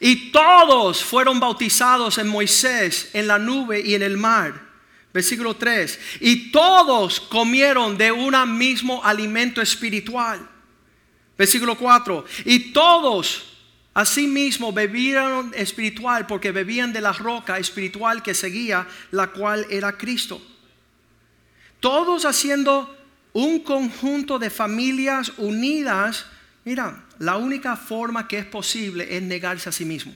Y 0.00 0.32
todos 0.32 1.04
fueron 1.04 1.38
bautizados 1.38 2.18
en 2.18 2.26
Moisés, 2.26 3.10
en 3.12 3.28
la 3.28 3.38
nube 3.38 3.80
y 3.80 3.94
en 3.94 4.02
el 4.02 4.16
mar. 4.16 4.73
Versículo 5.14 5.54
3. 5.54 5.98
Y 6.20 6.50
todos 6.50 7.20
comieron 7.20 7.96
de 7.96 8.10
un 8.10 8.58
mismo 8.58 9.02
alimento 9.04 9.62
espiritual. 9.62 10.46
Versículo 11.38 11.78
4. 11.78 12.24
Y 12.44 12.72
todos 12.72 13.44
asimismo 13.94 14.72
bebieron 14.72 15.52
espiritual 15.54 16.26
porque 16.26 16.50
bebían 16.50 16.92
de 16.92 17.00
la 17.00 17.12
roca 17.12 17.58
espiritual 17.58 18.24
que 18.24 18.34
seguía, 18.34 18.88
la 19.12 19.28
cual 19.28 19.64
era 19.70 19.96
Cristo. 19.96 20.42
Todos 21.78 22.24
haciendo 22.24 22.98
un 23.34 23.60
conjunto 23.60 24.40
de 24.40 24.50
familias 24.50 25.32
unidas. 25.36 26.26
Mira, 26.64 27.04
la 27.20 27.36
única 27.36 27.76
forma 27.76 28.26
que 28.26 28.38
es 28.38 28.46
posible 28.46 29.16
es 29.16 29.22
negarse 29.22 29.68
a 29.68 29.72
sí 29.72 29.84
mismo. 29.84 30.12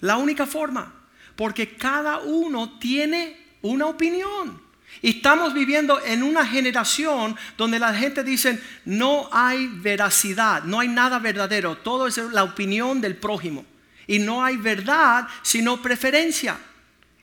La 0.00 0.16
única 0.16 0.44
forma. 0.44 0.92
Porque 1.36 1.76
cada 1.76 2.18
uno 2.18 2.78
tiene 2.80 3.41
una 3.62 3.86
opinión. 3.86 4.60
Y 5.00 5.16
estamos 5.16 5.54
viviendo 5.54 6.00
en 6.04 6.22
una 6.22 6.46
generación 6.46 7.36
donde 7.56 7.78
la 7.78 7.94
gente 7.94 8.22
dice, 8.22 8.60
no 8.84 9.28
hay 9.32 9.66
veracidad, 9.66 10.64
no 10.64 10.80
hay 10.80 10.88
nada 10.88 11.18
verdadero, 11.18 11.76
todo 11.78 12.06
es 12.06 12.18
la 12.18 12.44
opinión 12.44 13.00
del 13.00 13.16
prójimo. 13.16 13.64
Y 14.06 14.18
no 14.18 14.44
hay 14.44 14.56
verdad, 14.56 15.26
sino 15.42 15.80
preferencia. 15.80 16.58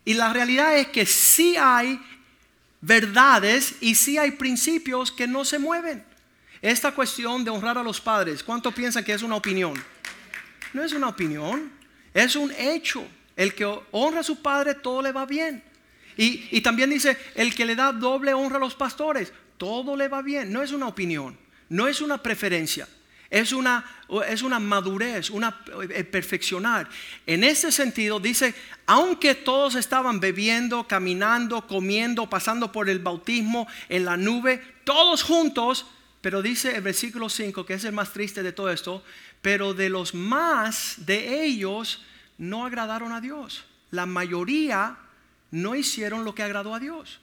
Y 0.03 0.15
la 0.15 0.33
realidad 0.33 0.77
es 0.77 0.87
que 0.87 1.05
sí 1.05 1.55
hay 1.57 2.01
verdades 2.81 3.75
y 3.81 3.95
sí 3.95 4.17
hay 4.17 4.31
principios 4.31 5.11
que 5.11 5.27
no 5.27 5.45
se 5.45 5.59
mueven. 5.59 6.03
Esta 6.61 6.91
cuestión 6.91 7.43
de 7.43 7.51
honrar 7.51 7.77
a 7.77 7.83
los 7.83 8.01
padres, 8.01 8.43
¿cuánto 8.43 8.71
piensan 8.71 9.03
que 9.03 9.13
es 9.13 9.21
una 9.21 9.35
opinión? 9.35 9.81
No 10.73 10.83
es 10.83 10.93
una 10.93 11.07
opinión, 11.07 11.71
es 12.13 12.35
un 12.35 12.51
hecho. 12.57 13.05
El 13.35 13.53
que 13.53 13.65
honra 13.91 14.19
a 14.19 14.23
su 14.23 14.41
padre, 14.41 14.73
todo 14.75 15.01
le 15.01 15.13
va 15.13 15.25
bien. 15.25 15.63
Y, 16.21 16.59
también 16.59 16.89
dice, 16.89 17.17
el 17.33 17.55
que 17.55 17.65
le 17.65 17.77
da 17.77 17.93
doble 17.93 18.33
honra 18.33 18.57
a 18.57 18.59
los 18.59 18.75
pastores, 18.75 19.31
todo 19.57 19.95
le 19.95 20.09
va 20.09 20.21
bien. 20.21 20.51
No 20.51 20.61
es 20.61 20.73
una 20.73 20.85
opinión, 20.85 21.37
no 21.69 21.87
es 21.87 22.01
una 22.01 22.21
preferencia. 22.21 22.89
Es 23.29 23.53
una, 23.53 23.85
es 24.27 24.41
una 24.41 24.59
madurez, 24.59 25.29
una 25.29 25.61
eh, 25.91 26.03
perfeccionar. 26.03 26.89
En 27.25 27.45
ese 27.45 27.71
sentido 27.71 28.19
dice, 28.19 28.53
aunque 28.85 29.33
todos 29.33 29.75
estaban 29.75 30.19
bebiendo, 30.19 30.85
caminando, 30.85 31.65
comiendo, 31.65 32.29
pasando 32.29 32.69
por 32.69 32.89
el 32.89 32.99
bautismo 32.99 33.65
en 33.87 34.03
la 34.03 34.17
nube, 34.17 34.61
todos 34.83 35.23
juntos, 35.23 35.85
pero 36.19 36.41
dice 36.41 36.75
el 36.75 36.81
versículo 36.81 37.29
5, 37.29 37.65
que 37.65 37.75
es 37.75 37.85
el 37.85 37.93
más 37.93 38.11
triste 38.11 38.43
de 38.43 38.51
todo 38.51 38.71
esto, 38.71 39.05
pero 39.41 39.73
de 39.73 39.87
los 39.87 40.13
más 40.13 40.95
de 41.05 41.45
ellos 41.45 42.03
no 42.37 42.65
agradaron 42.65 43.13
a 43.13 43.21
Dios. 43.21 43.63
La 43.91 44.05
mayoría 44.05 44.97
no 45.51 45.75
hicieron 45.75 46.25
lo 46.25 46.35
que 46.35 46.43
agradó 46.43 46.73
a 46.73 46.79
Dios. 46.79 47.19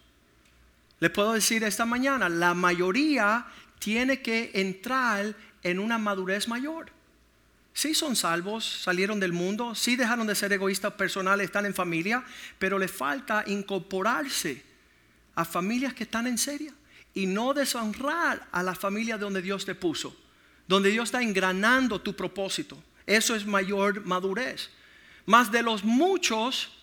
Le 1.01 1.11
puedo 1.11 1.33
decir 1.33 1.63
esta 1.65 1.85
mañana, 1.85 2.29
la 2.29 2.55
mayoría 2.55 3.47
tiene 3.79 4.23
que 4.23 4.51
entrar 4.55 5.35
en 5.63 5.79
una 5.79 5.99
madurez 5.99 6.49
mayor. 6.49 6.91
Sí 7.75 7.95
son 7.95 8.17
salvos, 8.17 8.65
salieron 8.65 9.21
del 9.21 9.35
mundo, 9.35 9.75
sí 9.75 9.97
dejaron 9.97 10.27
de 10.27 10.35
ser 10.35 10.53
egoístas 10.53 10.95
personales, 10.95 11.45
están 11.45 11.67
en 11.67 11.75
familia, 11.75 12.25
pero 12.59 12.79
le 12.79 12.89
falta 12.89 13.45
incorporarse 13.47 14.65
a 15.35 15.45
familias 15.45 15.93
que 15.93 16.05
están 16.05 16.27
en 16.27 16.39
serio 16.39 16.73
y 17.13 17.27
no 17.27 17.53
deshonrar 17.53 18.49
a 18.51 18.63
la 18.63 18.75
familia 18.75 19.19
donde 19.19 19.43
Dios 19.43 19.67
te 19.67 19.75
puso, 19.75 20.17
donde 20.67 20.91
Dios 20.91 21.09
está 21.09 21.23
engranando 21.23 22.01
tu 22.01 22.17
propósito. 22.17 22.83
Eso 23.05 23.35
es 23.35 23.45
mayor 23.45 24.05
madurez. 24.07 24.71
Más 25.27 25.53
de 25.53 25.63
los 25.63 25.85
muchos 25.85 26.76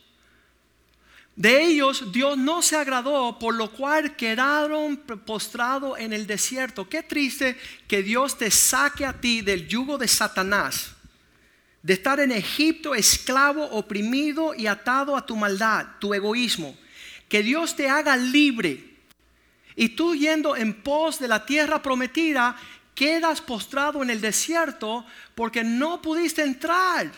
de 1.35 1.63
ellos 1.63 2.11
Dios 2.11 2.37
no 2.37 2.61
se 2.61 2.75
agradó, 2.75 3.39
por 3.39 3.55
lo 3.55 3.71
cual 3.71 4.15
quedaron 4.15 4.97
postrados 4.97 5.97
en 5.99 6.13
el 6.13 6.27
desierto. 6.27 6.87
Qué 6.87 7.01
triste 7.01 7.57
que 7.87 8.03
Dios 8.03 8.37
te 8.37 8.51
saque 8.51 9.05
a 9.05 9.19
ti 9.19 9.41
del 9.41 9.67
yugo 9.67 9.97
de 9.97 10.07
Satanás, 10.07 10.91
de 11.81 11.93
estar 11.93 12.19
en 12.19 12.31
Egipto 12.31 12.93
esclavo, 12.93 13.65
oprimido 13.65 14.53
y 14.53 14.67
atado 14.67 15.17
a 15.17 15.25
tu 15.25 15.35
maldad, 15.35 15.87
tu 15.99 16.13
egoísmo. 16.13 16.77
Que 17.27 17.41
Dios 17.41 17.75
te 17.75 17.89
haga 17.89 18.15
libre. 18.15 18.91
Y 19.75 19.89
tú 19.89 20.15
yendo 20.15 20.55
en 20.55 20.83
pos 20.83 21.17
de 21.17 21.27
la 21.27 21.47
tierra 21.47 21.81
prometida, 21.81 22.55
quedas 22.93 23.41
postrado 23.41 24.03
en 24.03 24.11
el 24.11 24.21
desierto 24.21 25.03
porque 25.33 25.63
no 25.63 25.99
pudiste 25.99 26.43
entrar 26.43 27.11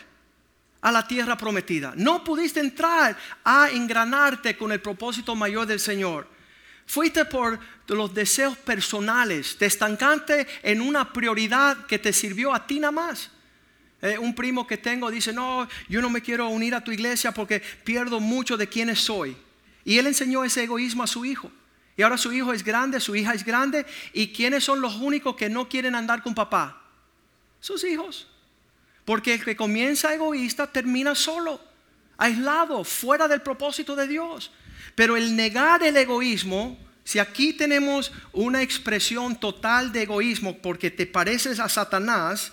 a 0.86 0.92
la 0.92 1.08
tierra 1.08 1.36
prometida. 1.36 1.94
No 1.98 2.24
pudiste 2.24 2.60
entrar 2.60 3.18
a 3.44 3.72
engranarte 3.72 4.56
con 4.56 4.72
el 4.72 4.80
propósito 4.80 5.34
mayor 5.34 5.66
del 5.66 5.80
Señor. 5.80 6.28
Fuiste 6.86 7.26
por 7.26 7.60
los 7.88 8.14
deseos 8.14 8.56
personales, 8.56 9.58
te 9.58 9.66
estancaste 9.66 10.46
en 10.62 10.82
una 10.82 11.12
prioridad 11.12 11.88
que 11.88 11.98
te 11.98 12.14
sirvió 12.14 12.54
a 12.54 12.68
ti 12.68 12.80
nada 12.80 12.92
más. 12.92 13.32
Eh, 14.00 14.20
un 14.20 14.36
primo 14.36 14.68
que 14.68 14.78
tengo 14.78 15.10
dice, 15.10 15.34
no, 15.34 15.68
yo 15.90 16.04
no 16.04 16.10
me 16.12 16.22
quiero 16.22 16.50
unir 16.50 16.76
a 16.76 16.84
tu 16.84 16.92
iglesia 16.92 17.32
porque 17.32 17.64
pierdo 17.84 18.20
mucho 18.20 18.56
de 18.56 18.70
quiénes 18.70 19.00
soy. 19.00 19.36
Y 19.86 19.98
él 19.98 20.06
enseñó 20.06 20.44
ese 20.44 20.66
egoísmo 20.66 21.02
a 21.02 21.08
su 21.08 21.26
hijo. 21.26 21.52
Y 21.98 22.04
ahora 22.04 22.20
su 22.20 22.32
hijo 22.32 22.54
es 22.54 22.64
grande, 22.64 23.00
su 23.00 23.16
hija 23.16 23.34
es 23.34 23.44
grande. 23.44 23.88
¿Y 24.14 24.28
quiénes 24.28 24.64
son 24.64 24.82
los 24.82 24.98
únicos 24.98 25.36
que 25.36 25.50
no 25.50 25.68
quieren 25.68 25.96
andar 25.96 26.22
con 26.22 26.36
papá? 26.36 26.84
Sus 27.60 27.84
hijos. 27.84 28.28
Porque 29.06 29.36
el 29.36 29.46
que 29.46 29.56
comienza 29.56 30.14
egoísta 30.14 30.72
termina 30.72 31.14
solo, 31.14 31.62
aislado, 32.18 32.84
fuera 32.84 33.28
del 33.28 33.42
propósito 33.42 33.96
de 33.96 34.08
Dios. 34.08 34.52
Pero 34.96 35.16
el 35.16 35.36
negar 35.36 35.84
el 35.84 35.96
egoísmo, 35.96 36.78
si 37.04 37.20
aquí 37.20 37.54
tenemos 37.54 38.12
una 38.34 38.64
expresión 38.64 39.40
total 39.40 39.92
de 39.92 40.04
egoísmo 40.04 40.58
porque 40.58 40.90
te 40.90 41.06
pareces 41.06 41.60
a 41.60 41.70
Satanás, 41.70 42.52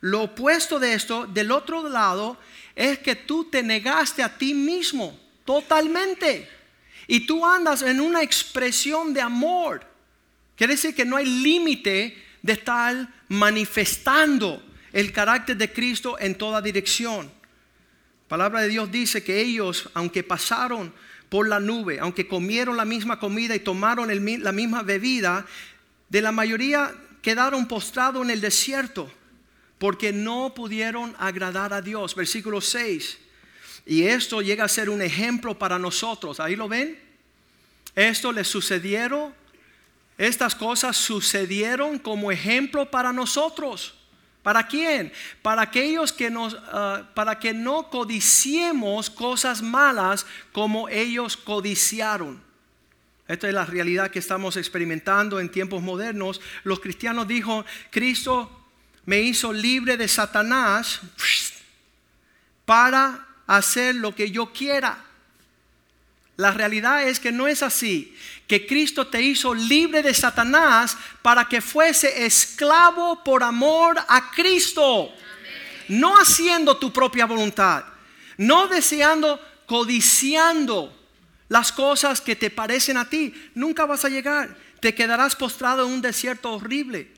lo 0.00 0.22
opuesto 0.22 0.78
de 0.78 0.94
esto, 0.94 1.26
del 1.26 1.50
otro 1.50 1.88
lado, 1.88 2.38
es 2.76 3.00
que 3.00 3.16
tú 3.16 3.44
te 3.44 3.62
negaste 3.62 4.22
a 4.22 4.38
ti 4.38 4.54
mismo 4.54 5.18
totalmente. 5.44 6.48
Y 7.08 7.26
tú 7.26 7.44
andas 7.44 7.82
en 7.82 8.00
una 8.00 8.22
expresión 8.22 9.12
de 9.12 9.20
amor. 9.20 9.84
Quiere 10.54 10.74
decir 10.74 10.94
que 10.94 11.04
no 11.04 11.16
hay 11.16 11.26
límite 11.26 12.22
de 12.42 12.52
estar 12.52 13.08
manifestando 13.28 14.62
el 14.92 15.12
carácter 15.12 15.56
de 15.56 15.72
Cristo 15.72 16.18
en 16.18 16.34
toda 16.36 16.62
dirección. 16.62 17.30
palabra 18.28 18.60
de 18.60 18.68
Dios 18.68 18.90
dice 18.90 19.22
que 19.22 19.40
ellos, 19.40 19.88
aunque 19.94 20.22
pasaron 20.22 20.92
por 21.28 21.48
la 21.48 21.60
nube, 21.60 21.98
aunque 22.00 22.26
comieron 22.26 22.76
la 22.76 22.84
misma 22.84 23.18
comida 23.18 23.54
y 23.54 23.60
tomaron 23.60 24.08
la 24.42 24.52
misma 24.52 24.82
bebida, 24.82 25.46
de 26.08 26.22
la 26.22 26.32
mayoría 26.32 26.94
quedaron 27.22 27.66
postrados 27.66 28.24
en 28.24 28.30
el 28.30 28.40
desierto 28.40 29.10
porque 29.78 30.12
no 30.12 30.54
pudieron 30.54 31.14
agradar 31.18 31.72
a 31.72 31.82
Dios. 31.82 32.14
Versículo 32.14 32.60
6. 32.60 33.18
Y 33.86 34.04
esto 34.04 34.42
llega 34.42 34.64
a 34.64 34.68
ser 34.68 34.90
un 34.90 35.02
ejemplo 35.02 35.58
para 35.58 35.78
nosotros. 35.78 36.40
Ahí 36.40 36.56
lo 36.56 36.68
ven. 36.68 36.98
Esto 37.94 38.32
les 38.32 38.48
sucedieron. 38.48 39.34
Estas 40.16 40.54
cosas 40.54 40.96
sucedieron 40.96 41.98
como 41.98 42.32
ejemplo 42.32 42.90
para 42.90 43.12
nosotros. 43.12 43.97
¿Para 44.42 44.66
quién? 44.66 45.12
Para 45.42 45.62
aquellos 45.62 46.12
que 46.12 46.30
nos, 46.30 46.56
ah, 46.72 47.02
para 47.14 47.38
que 47.38 47.52
no 47.52 47.90
codiciemos 47.90 49.10
cosas 49.10 49.62
malas 49.62 50.26
como 50.52 50.88
ellos 50.88 51.36
codiciaron. 51.36 52.42
Esta 53.26 53.48
es 53.48 53.54
la 53.54 53.66
realidad 53.66 54.10
que 54.10 54.20
estamos 54.20 54.56
experimentando 54.56 55.38
en 55.38 55.50
tiempos 55.50 55.82
modernos. 55.82 56.40
Los 56.64 56.80
cristianos 56.80 57.28
dijo, 57.28 57.64
Cristo 57.90 58.50
me 59.04 59.20
hizo 59.20 59.52
libre 59.52 59.98
de 59.98 60.08
Satanás 60.08 61.00
para 62.64 63.26
hacer 63.46 63.96
lo 63.96 64.14
que 64.14 64.30
yo 64.30 64.52
quiera. 64.52 65.04
La 66.38 66.52
realidad 66.52 67.02
es 67.02 67.18
que 67.18 67.32
no 67.32 67.48
es 67.48 67.64
así 67.64 68.14
que 68.46 68.64
Cristo 68.64 69.08
te 69.08 69.20
hizo 69.20 69.52
libre 69.52 70.04
de 70.04 70.14
Satanás 70.14 70.96
para 71.20 71.48
que 71.48 71.60
fuese 71.60 72.24
esclavo 72.24 73.24
por 73.24 73.42
amor 73.42 73.98
a 74.06 74.30
Cristo. 74.30 75.12
No 75.88 76.16
haciendo 76.16 76.76
tu 76.76 76.92
propia 76.92 77.26
voluntad, 77.26 77.84
no 78.36 78.68
deseando, 78.68 79.40
codiciando 79.66 80.96
las 81.48 81.72
cosas 81.72 82.20
que 82.20 82.36
te 82.36 82.50
parecen 82.50 82.98
a 82.98 83.10
ti. 83.10 83.34
Nunca 83.56 83.84
vas 83.84 84.04
a 84.04 84.08
llegar. 84.08 84.56
Te 84.78 84.94
quedarás 84.94 85.34
postrado 85.34 85.86
en 85.86 85.92
un 85.92 86.00
desierto 86.00 86.52
horrible. 86.52 87.10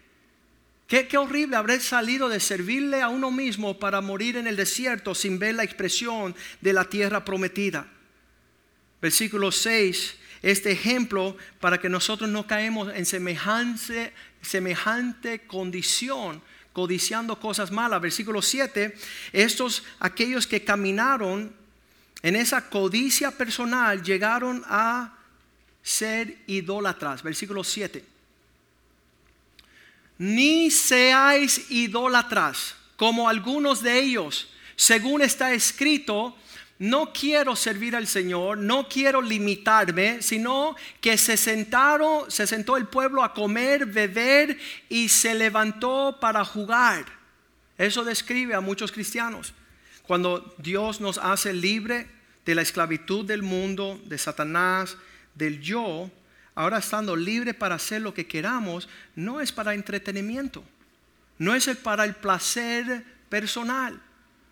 Qué, 0.87 1.07
qué, 1.07 1.19
horrible 1.19 1.57
haber 1.57 1.83
salido 1.83 2.31
de 2.31 2.41
servirle 2.41 3.03
a 3.03 3.11
uno 3.11 3.31
mismo 3.31 3.79
para 3.79 4.01
morir 4.01 4.39
en 4.39 4.47
el 4.47 4.57
desierto 4.57 5.15
sin 5.15 5.39
ver 5.39 5.57
la 5.57 5.65
expresión 5.65 6.35
de 6.63 6.73
la 6.73 6.87
tierra 6.87 7.23
prometida. 7.23 7.87
Versículo 9.01 9.51
6 9.53 10.17
este 10.43 10.71
ejemplo 10.71 11.37
para 11.61 11.79
que 11.79 11.89
nosotros 11.89 12.29
no 12.31 12.47
caemos 12.47 12.93
en 12.95 13.05
semejante, 13.07 14.13
condición, 15.47 16.43
codiciando 16.73 17.39
cosas 17.39 17.71
malas. 17.71 18.01
Versículo 18.01 18.41
7, 18.41 18.97
estos, 19.33 19.83
aquellos 19.99 20.47
que 20.47 20.65
caminaron 20.65 21.55
en 22.23 22.37
esa 22.37 22.69
codicia 22.69 23.31
personal, 23.31 24.03
llegaron 24.03 24.63
a 24.67 25.15
ser 25.83 26.39
idólatras. 26.47 27.23
Versículo 27.23 27.65
7. 27.65 28.05
Ni 30.19 30.71
seáis 30.71 31.71
idólatras 31.71 32.77
como 32.97 33.29
algunos 33.29 33.83
de 33.83 33.99
ellos, 33.99 34.49
según 34.77 35.23
está 35.23 35.53
escrito, 35.53 36.37
no 36.81 37.13
quiero 37.13 37.57
servir 37.57 37.95
al 37.95 38.07
Señor, 38.07 38.57
no 38.57 38.89
quiero 38.89 39.21
limitarme, 39.21 40.23
sino 40.23 40.75
que 41.03 41.19
se 41.19 41.37
sentaron, 41.37 42.31
se 42.31 42.47
sentó 42.47 42.79
el 42.79 42.87
pueblo 42.87 43.23
a 43.23 43.35
comer, 43.35 43.85
beber 43.85 44.59
y 44.89 45.11
se 45.11 45.35
levantó 45.35 46.17
para 46.19 46.43
jugar. 46.43 47.05
Eso 47.77 48.03
describe 48.03 48.55
a 48.55 48.63
muchos 48.63 48.93
cristianos. 48.93 49.53
Cuando 50.07 50.55
Dios 50.57 51.03
nos 51.03 51.19
hace 51.19 51.53
libre 51.53 52.09
de 52.47 52.55
la 52.55 52.63
esclavitud 52.63 53.27
del 53.27 53.43
mundo, 53.43 54.01
de 54.07 54.17
Satanás, 54.17 54.97
del 55.35 55.61
yo, 55.61 56.11
ahora 56.55 56.79
estando 56.79 57.15
libre 57.15 57.53
para 57.53 57.75
hacer 57.75 58.01
lo 58.01 58.15
que 58.15 58.27
queramos, 58.27 58.89
no 59.15 59.43
es 59.43 59.53
para 59.53 59.75
entretenimiento, 59.75 60.65
no 61.37 61.55
es 61.55 61.67
para 61.77 62.07
el 62.07 62.15
placer 62.15 63.05
personal 63.29 64.01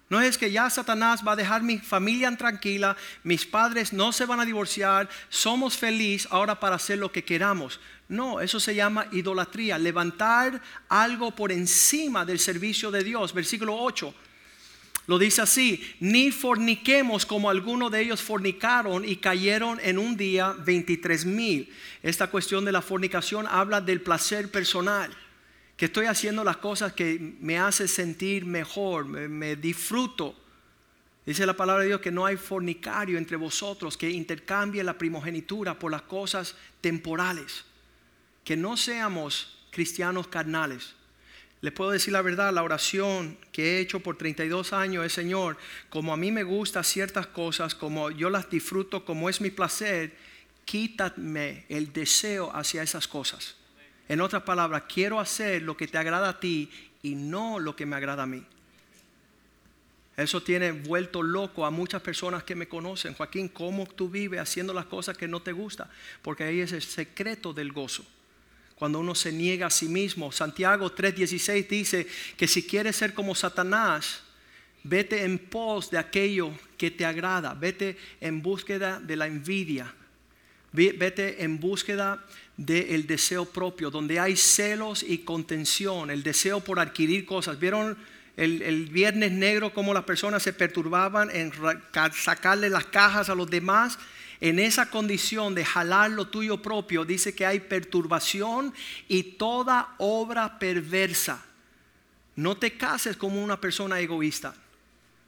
no 0.08 0.20
es 0.20 0.38
que 0.38 0.50
ya 0.50 0.70
Satanás 0.70 1.22
va 1.26 1.32
a 1.32 1.36
dejar 1.36 1.62
mi 1.62 1.78
familia 1.78 2.34
tranquila, 2.36 2.96
mis 3.24 3.44
padres 3.44 3.92
no 3.92 4.12
se 4.12 4.24
van 4.24 4.40
a 4.40 4.44
divorciar, 4.46 5.08
somos 5.28 5.76
felices 5.76 6.28
ahora 6.30 6.58
para 6.58 6.76
hacer 6.76 6.98
lo 6.98 7.12
que 7.12 7.24
queramos. 7.24 7.78
No, 8.08 8.40
eso 8.40 8.58
se 8.58 8.74
llama 8.74 9.06
idolatría, 9.12 9.78
levantar 9.78 10.62
algo 10.88 11.30
por 11.32 11.52
encima 11.52 12.24
del 12.24 12.38
servicio 12.38 12.90
de 12.90 13.04
Dios. 13.04 13.34
Versículo 13.34 13.76
8. 13.76 14.14
Lo 15.08 15.18
dice 15.18 15.42
así, 15.42 15.96
ni 16.00 16.30
forniquemos 16.30 17.24
como 17.24 17.48
algunos 17.48 17.90
de 17.90 18.02
ellos 18.02 18.20
fornicaron 18.20 19.06
y 19.06 19.16
cayeron 19.16 19.78
en 19.82 19.98
un 19.98 20.16
día 20.16 20.54
23 20.58 21.24
mil. 21.24 21.72
Esta 22.02 22.26
cuestión 22.26 22.64
de 22.64 22.72
la 22.72 22.82
fornicación 22.82 23.46
habla 23.46 23.80
del 23.80 24.02
placer 24.02 24.50
personal, 24.50 25.10
que 25.78 25.86
estoy 25.86 26.04
haciendo 26.04 26.44
las 26.44 26.58
cosas 26.58 26.92
que 26.92 27.18
me 27.40 27.58
hace 27.58 27.88
sentir 27.88 28.44
mejor, 28.44 29.06
me, 29.06 29.56
disfruto. 29.56 30.36
Dice 31.24 31.46
la 31.46 31.56
palabra 31.56 31.82
de 31.82 31.88
Dios 31.88 32.00
que 32.02 32.10
no 32.10 32.26
hay 32.26 32.36
fornicario 32.36 33.16
entre 33.16 33.38
vosotros 33.38 33.96
que 33.96 34.10
intercambie 34.10 34.84
la 34.84 34.98
primogenitura 34.98 35.78
por 35.78 35.90
las 35.90 36.02
cosas 36.02 36.54
temporales. 36.82 37.64
Que 38.44 38.56
no 38.56 38.76
seamos 38.76 39.66
cristianos 39.70 40.28
carnales 40.28 40.94
le 41.60 41.72
puedo 41.72 41.90
decir 41.90 42.12
la 42.12 42.22
verdad, 42.22 42.52
la 42.52 42.62
oración 42.62 43.36
que 43.50 43.76
he 43.76 43.80
hecho 43.80 44.00
por 44.00 44.16
32 44.16 44.72
años 44.72 45.04
es, 45.04 45.12
Señor, 45.12 45.56
como 45.90 46.12
a 46.12 46.16
mí 46.16 46.30
me 46.30 46.44
gustan 46.44 46.84
ciertas 46.84 47.26
cosas, 47.26 47.74
como 47.74 48.10
yo 48.10 48.30
las 48.30 48.48
disfruto, 48.48 49.04
como 49.04 49.28
es 49.28 49.40
mi 49.40 49.50
placer, 49.50 50.16
quítame 50.64 51.64
el 51.68 51.92
deseo 51.92 52.54
hacia 52.54 52.82
esas 52.82 53.08
cosas. 53.08 53.56
En 54.08 54.20
otras 54.20 54.42
palabras, 54.42 54.84
quiero 54.92 55.20
hacer 55.20 55.62
lo 55.62 55.76
que 55.76 55.86
te 55.86 55.98
agrada 55.98 56.30
a 56.30 56.40
ti 56.40 56.70
y 57.02 57.14
no 57.14 57.58
lo 57.58 57.76
que 57.76 57.86
me 57.86 57.96
agrada 57.96 58.22
a 58.22 58.26
mí. 58.26 58.42
Eso 60.16 60.42
tiene 60.42 60.72
vuelto 60.72 61.22
loco 61.22 61.64
a 61.64 61.70
muchas 61.70 62.02
personas 62.02 62.42
que 62.42 62.56
me 62.56 62.66
conocen. 62.66 63.14
Joaquín, 63.14 63.48
¿cómo 63.48 63.86
tú 63.86 64.08
vives 64.08 64.40
haciendo 64.40 64.74
las 64.74 64.86
cosas 64.86 65.16
que 65.16 65.28
no 65.28 65.40
te 65.40 65.52
gustan? 65.52 65.88
Porque 66.22 66.44
ahí 66.44 66.60
es 66.60 66.72
el 66.72 66.82
secreto 66.82 67.52
del 67.52 67.72
gozo 67.72 68.04
cuando 68.78 69.00
uno 69.00 69.14
se 69.14 69.32
niega 69.32 69.66
a 69.66 69.70
sí 69.70 69.88
mismo. 69.88 70.30
Santiago 70.32 70.90
3:16 70.92 71.68
dice 71.68 72.06
que 72.36 72.46
si 72.46 72.66
quieres 72.66 72.96
ser 72.96 73.12
como 73.12 73.34
Satanás, 73.34 74.22
vete 74.84 75.24
en 75.24 75.38
pos 75.38 75.90
de 75.90 75.98
aquello 75.98 76.52
que 76.76 76.90
te 76.90 77.04
agrada, 77.04 77.54
vete 77.54 77.96
en 78.20 78.40
búsqueda 78.40 79.00
de 79.00 79.16
la 79.16 79.26
envidia, 79.26 79.92
vete 80.72 81.42
en 81.42 81.58
búsqueda 81.58 82.24
del 82.56 83.06
deseo 83.06 83.44
propio, 83.44 83.90
donde 83.90 84.18
hay 84.18 84.36
celos 84.36 85.02
y 85.02 85.18
contención, 85.18 86.10
el 86.10 86.22
deseo 86.22 86.60
por 86.60 86.80
adquirir 86.80 87.24
cosas. 87.24 87.58
¿Vieron? 87.58 87.96
El, 88.36 88.62
el, 88.62 88.86
viernes 88.86 89.32
negro, 89.32 89.74
cómo 89.74 89.92
las 89.92 90.04
personas 90.04 90.44
se 90.44 90.52
perturbaban 90.52 91.28
en 91.34 91.52
sacarle 92.12 92.70
las 92.70 92.86
cajas 92.86 93.28
a 93.28 93.34
los 93.34 93.50
demás 93.50 93.98
en 94.40 94.58
esa 94.58 94.88
condición 94.90 95.54
de 95.54 95.64
jalar 95.64 96.10
lo 96.10 96.28
tuyo 96.28 96.62
propio, 96.62 97.04
dice 97.04 97.34
que 97.34 97.44
hay 97.44 97.60
perturbación 97.60 98.72
y 99.08 99.22
toda 99.22 99.94
obra 99.98 100.58
perversa. 100.58 101.44
No 102.36 102.56
te 102.56 102.76
cases 102.76 103.16
como 103.16 103.42
una 103.42 103.60
persona 103.60 103.98
egoísta. 103.98 104.54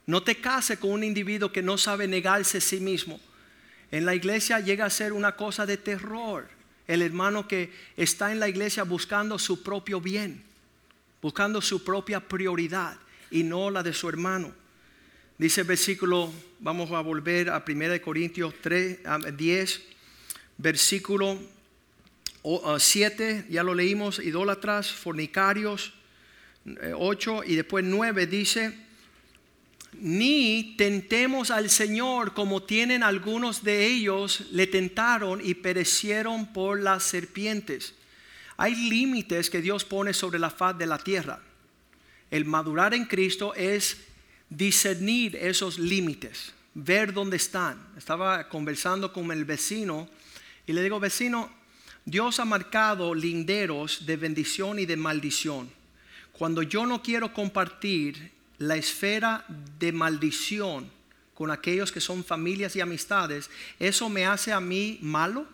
No 0.05 0.23
te 0.23 0.35
cases 0.35 0.79
con 0.79 0.91
un 0.91 1.03
individuo 1.03 1.51
que 1.51 1.61
no 1.61 1.77
sabe 1.77 2.07
negarse 2.07 2.59
a 2.59 2.61
sí 2.61 2.79
mismo. 2.79 3.19
En 3.91 4.05
la 4.05 4.15
iglesia 4.15 4.59
llega 4.59 4.85
a 4.85 4.89
ser 4.89 5.13
una 5.13 5.35
cosa 5.35 5.65
de 5.65 5.77
terror. 5.77 6.47
El 6.87 7.01
hermano 7.01 7.47
que 7.47 7.71
está 7.97 8.31
en 8.31 8.39
la 8.39 8.49
iglesia 8.49 8.83
buscando 8.83 9.37
su 9.37 9.61
propio 9.61 10.01
bien, 10.01 10.43
buscando 11.21 11.61
su 11.61 11.83
propia 11.83 12.19
prioridad 12.19 12.97
y 13.29 13.43
no 13.43 13.69
la 13.69 13.83
de 13.83 13.93
su 13.93 14.09
hermano. 14.09 14.53
Dice 15.37 15.61
el 15.61 15.67
versículo, 15.67 16.31
vamos 16.59 16.91
a 16.91 17.01
volver 17.01 17.49
a 17.49 17.63
1 17.67 18.01
Corintios 18.01 18.53
3, 18.61 18.99
10, 19.35 19.81
versículo 20.57 21.39
7, 22.77 23.45
ya 23.49 23.63
lo 23.63 23.73
leímos, 23.73 24.19
idólatras, 24.19 24.91
fornicarios, 24.91 25.93
8 26.95 27.43
y 27.45 27.55
después 27.55 27.83
9 27.83 28.27
dice, 28.27 28.77
ni 29.93 30.75
tentemos 30.77 31.51
al 31.51 31.69
Señor 31.69 32.33
como 32.33 32.63
tienen 32.63 33.03
algunos 33.03 33.63
de 33.63 33.85
ellos, 33.85 34.45
le 34.51 34.67
tentaron 34.67 35.41
y 35.43 35.53
perecieron 35.55 36.53
por 36.53 36.79
las 36.79 37.03
serpientes. 37.03 37.93
Hay 38.57 38.75
límites 38.75 39.49
que 39.49 39.61
Dios 39.61 39.85
pone 39.85 40.13
sobre 40.13 40.39
la 40.39 40.49
faz 40.49 40.77
de 40.77 40.85
la 40.85 40.97
tierra. 40.97 41.41
El 42.29 42.45
madurar 42.45 42.93
en 42.93 43.05
Cristo 43.05 43.53
es 43.55 43.97
discernir 44.49 45.35
esos 45.35 45.79
límites, 45.79 46.53
ver 46.73 47.13
dónde 47.13 47.37
están. 47.37 47.77
Estaba 47.97 48.47
conversando 48.47 49.11
con 49.11 49.31
el 49.31 49.45
vecino 49.45 50.09
y 50.65 50.73
le 50.73 50.83
digo, 50.83 50.99
vecino, 50.99 51.51
Dios 52.05 52.39
ha 52.39 52.45
marcado 52.45 53.13
linderos 53.13 54.05
de 54.05 54.17
bendición 54.17 54.79
y 54.79 54.85
de 54.85 54.97
maldición. 54.97 55.69
Cuando 56.31 56.63
yo 56.63 56.85
no 56.85 57.03
quiero 57.03 57.33
compartir 57.33 58.31
la 58.61 58.75
esfera 58.75 59.43
de 59.79 59.91
maldición 59.91 60.89
con 61.33 61.51
aquellos 61.51 61.91
que 61.91 61.99
son 61.99 62.23
familias 62.23 62.75
y 62.75 62.81
amistades, 62.81 63.49
¿eso 63.79 64.09
me 64.09 64.25
hace 64.25 64.53
a 64.53 64.59
mí 64.59 64.99
malo? 65.01 65.47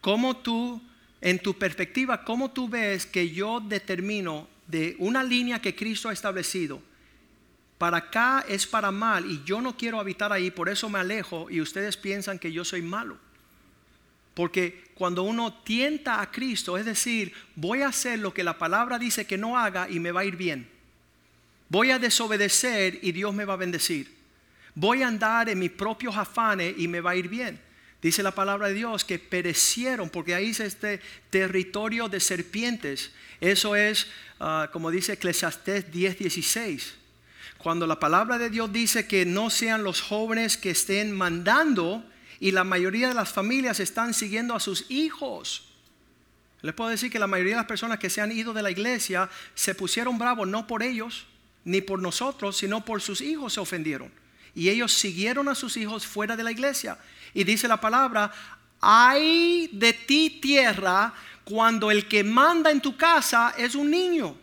¿Cómo 0.00 0.36
tú, 0.38 0.80
en 1.20 1.38
tu 1.38 1.58
perspectiva, 1.58 2.24
cómo 2.24 2.50
tú 2.50 2.68
ves 2.68 3.04
que 3.04 3.30
yo 3.30 3.60
determino 3.60 4.48
de 4.66 4.96
una 4.98 5.22
línea 5.22 5.60
que 5.60 5.74
Cristo 5.74 6.08
ha 6.08 6.12
establecido? 6.12 6.82
para 7.78 7.98
acá 7.98 8.44
es 8.48 8.66
para 8.66 8.90
mal 8.90 9.30
y 9.30 9.42
yo 9.44 9.60
no 9.60 9.76
quiero 9.76 10.00
habitar 10.00 10.32
ahí, 10.32 10.50
por 10.50 10.68
eso 10.68 10.90
me 10.90 10.98
alejo 10.98 11.48
y 11.48 11.60
ustedes 11.60 11.96
piensan 11.96 12.38
que 12.38 12.52
yo 12.52 12.64
soy 12.64 12.82
malo. 12.82 13.16
Porque 14.34 14.90
cuando 14.94 15.22
uno 15.22 15.52
tienta 15.62 16.20
a 16.20 16.30
Cristo, 16.30 16.76
es 16.76 16.84
decir, 16.84 17.32
voy 17.54 17.82
a 17.82 17.88
hacer 17.88 18.18
lo 18.18 18.34
que 18.34 18.42
la 18.42 18.58
palabra 18.58 18.98
dice 18.98 19.26
que 19.26 19.38
no 19.38 19.56
haga 19.56 19.88
y 19.88 20.00
me 20.00 20.10
va 20.10 20.20
a 20.20 20.24
ir 20.24 20.36
bien. 20.36 20.77
Voy 21.68 21.90
a 21.90 21.98
desobedecer 21.98 22.98
y 23.02 23.12
Dios 23.12 23.34
me 23.34 23.44
va 23.44 23.54
a 23.54 23.58
bendecir. 23.58 24.16
Voy 24.74 25.02
a 25.02 25.08
andar 25.08 25.48
en 25.48 25.58
mis 25.58 25.70
propios 25.70 26.16
afanes 26.16 26.74
y 26.78 26.88
me 26.88 27.00
va 27.00 27.10
a 27.10 27.16
ir 27.16 27.28
bien. 27.28 27.60
Dice 28.00 28.22
la 28.22 28.30
palabra 28.30 28.68
de 28.68 28.74
Dios 28.74 29.04
que 29.04 29.18
perecieron, 29.18 30.08
porque 30.08 30.34
ahí 30.34 30.50
es 30.50 30.60
este 30.60 31.00
territorio 31.30 32.08
de 32.08 32.20
serpientes. 32.20 33.10
Eso 33.40 33.74
es, 33.74 34.06
ah, 34.38 34.70
como 34.72 34.90
dice 34.90 35.14
Eclesiastés 35.14 35.90
10:16 35.92 36.94
cuando 37.58 37.88
la 37.88 37.98
palabra 37.98 38.38
de 38.38 38.50
Dios 38.50 38.72
dice 38.72 39.08
que 39.08 39.26
no 39.26 39.50
sean 39.50 39.82
los 39.82 40.00
jóvenes 40.00 40.56
que 40.56 40.70
estén 40.70 41.12
mandando 41.12 42.04
y 42.38 42.52
la 42.52 42.62
mayoría 42.62 43.08
de 43.08 43.14
las 43.14 43.30
familias 43.30 43.80
están 43.80 44.14
siguiendo 44.14 44.54
a 44.54 44.60
sus 44.60 44.88
hijos. 44.90 45.64
Les 46.62 46.72
puedo 46.72 46.90
decir 46.90 47.10
que 47.10 47.18
la 47.18 47.26
mayoría 47.26 47.54
de 47.54 47.60
las 47.60 47.66
personas 47.66 47.98
que 47.98 48.10
se 48.10 48.20
han 48.20 48.30
ido 48.30 48.52
de 48.52 48.62
la 48.62 48.70
iglesia 48.70 49.28
se 49.54 49.74
pusieron 49.74 50.18
bravos 50.18 50.46
no 50.46 50.68
por 50.68 50.84
ellos 50.84 51.26
ni 51.68 51.82
por 51.82 52.00
nosotros, 52.00 52.56
sino 52.56 52.82
por 52.82 53.02
sus 53.02 53.20
hijos 53.20 53.52
se 53.52 53.60
ofendieron. 53.60 54.10
Y 54.54 54.70
ellos 54.70 54.92
siguieron 54.92 55.48
a 55.48 55.54
sus 55.54 55.76
hijos 55.76 56.06
fuera 56.06 56.34
de 56.34 56.42
la 56.42 56.50
iglesia. 56.50 56.98
Y 57.34 57.44
dice 57.44 57.68
la 57.68 57.78
palabra, 57.78 58.32
hay 58.80 59.68
de 59.72 59.92
ti 59.92 60.38
tierra 60.40 61.12
cuando 61.44 61.90
el 61.90 62.08
que 62.08 62.24
manda 62.24 62.70
en 62.70 62.80
tu 62.80 62.96
casa 62.96 63.54
es 63.58 63.74
un 63.74 63.90
niño. 63.90 64.34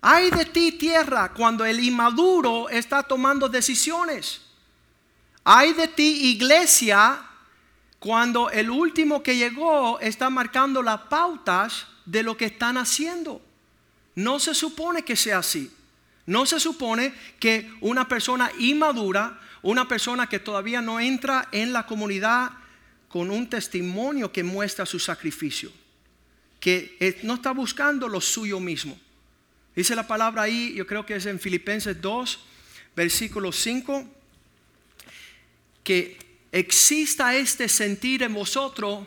Hay 0.00 0.30
de 0.30 0.44
ti 0.44 0.72
tierra 0.72 1.32
cuando 1.34 1.64
el 1.64 1.80
inmaduro 1.80 2.68
está 2.68 3.02
tomando 3.02 3.48
decisiones. 3.48 4.40
Hay 5.42 5.72
de 5.72 5.88
ti 5.88 6.30
iglesia 6.30 7.22
cuando 7.98 8.50
el 8.50 8.70
último 8.70 9.20
que 9.20 9.36
llegó 9.36 9.98
está 9.98 10.30
marcando 10.30 10.80
las 10.80 11.00
pautas 11.02 11.88
de 12.06 12.22
lo 12.22 12.36
que 12.36 12.44
están 12.44 12.78
haciendo. 12.78 13.42
No 14.14 14.38
se 14.38 14.54
supone 14.54 15.02
que 15.02 15.16
sea 15.16 15.38
así. 15.38 15.70
No 16.26 16.46
se 16.46 16.60
supone 16.60 17.12
que 17.38 17.70
una 17.80 18.06
persona 18.06 18.50
inmadura, 18.58 19.40
una 19.62 19.88
persona 19.88 20.28
que 20.28 20.38
todavía 20.38 20.80
no 20.80 21.00
entra 21.00 21.48
en 21.52 21.72
la 21.72 21.86
comunidad 21.86 22.50
con 23.08 23.30
un 23.30 23.48
testimonio 23.48 24.30
que 24.30 24.44
muestra 24.44 24.86
su 24.86 24.98
sacrificio, 24.98 25.72
que 26.60 27.18
no 27.24 27.34
está 27.34 27.52
buscando 27.52 28.06
lo 28.06 28.20
suyo 28.20 28.60
mismo 28.60 28.98
Dice 29.74 29.94
la 29.94 30.06
palabra 30.06 30.42
ahí, 30.42 30.74
yo 30.74 30.86
creo 30.86 31.06
que 31.06 31.16
es 31.16 31.26
en 31.26 31.38
Filipenses 31.38 32.00
2, 32.00 32.40
versículo 32.96 33.52
5, 33.52 34.04
que 35.84 36.18
exista 36.50 37.34
este 37.36 37.68
sentir 37.68 38.22
en 38.22 38.34
vosotros. 38.34 39.06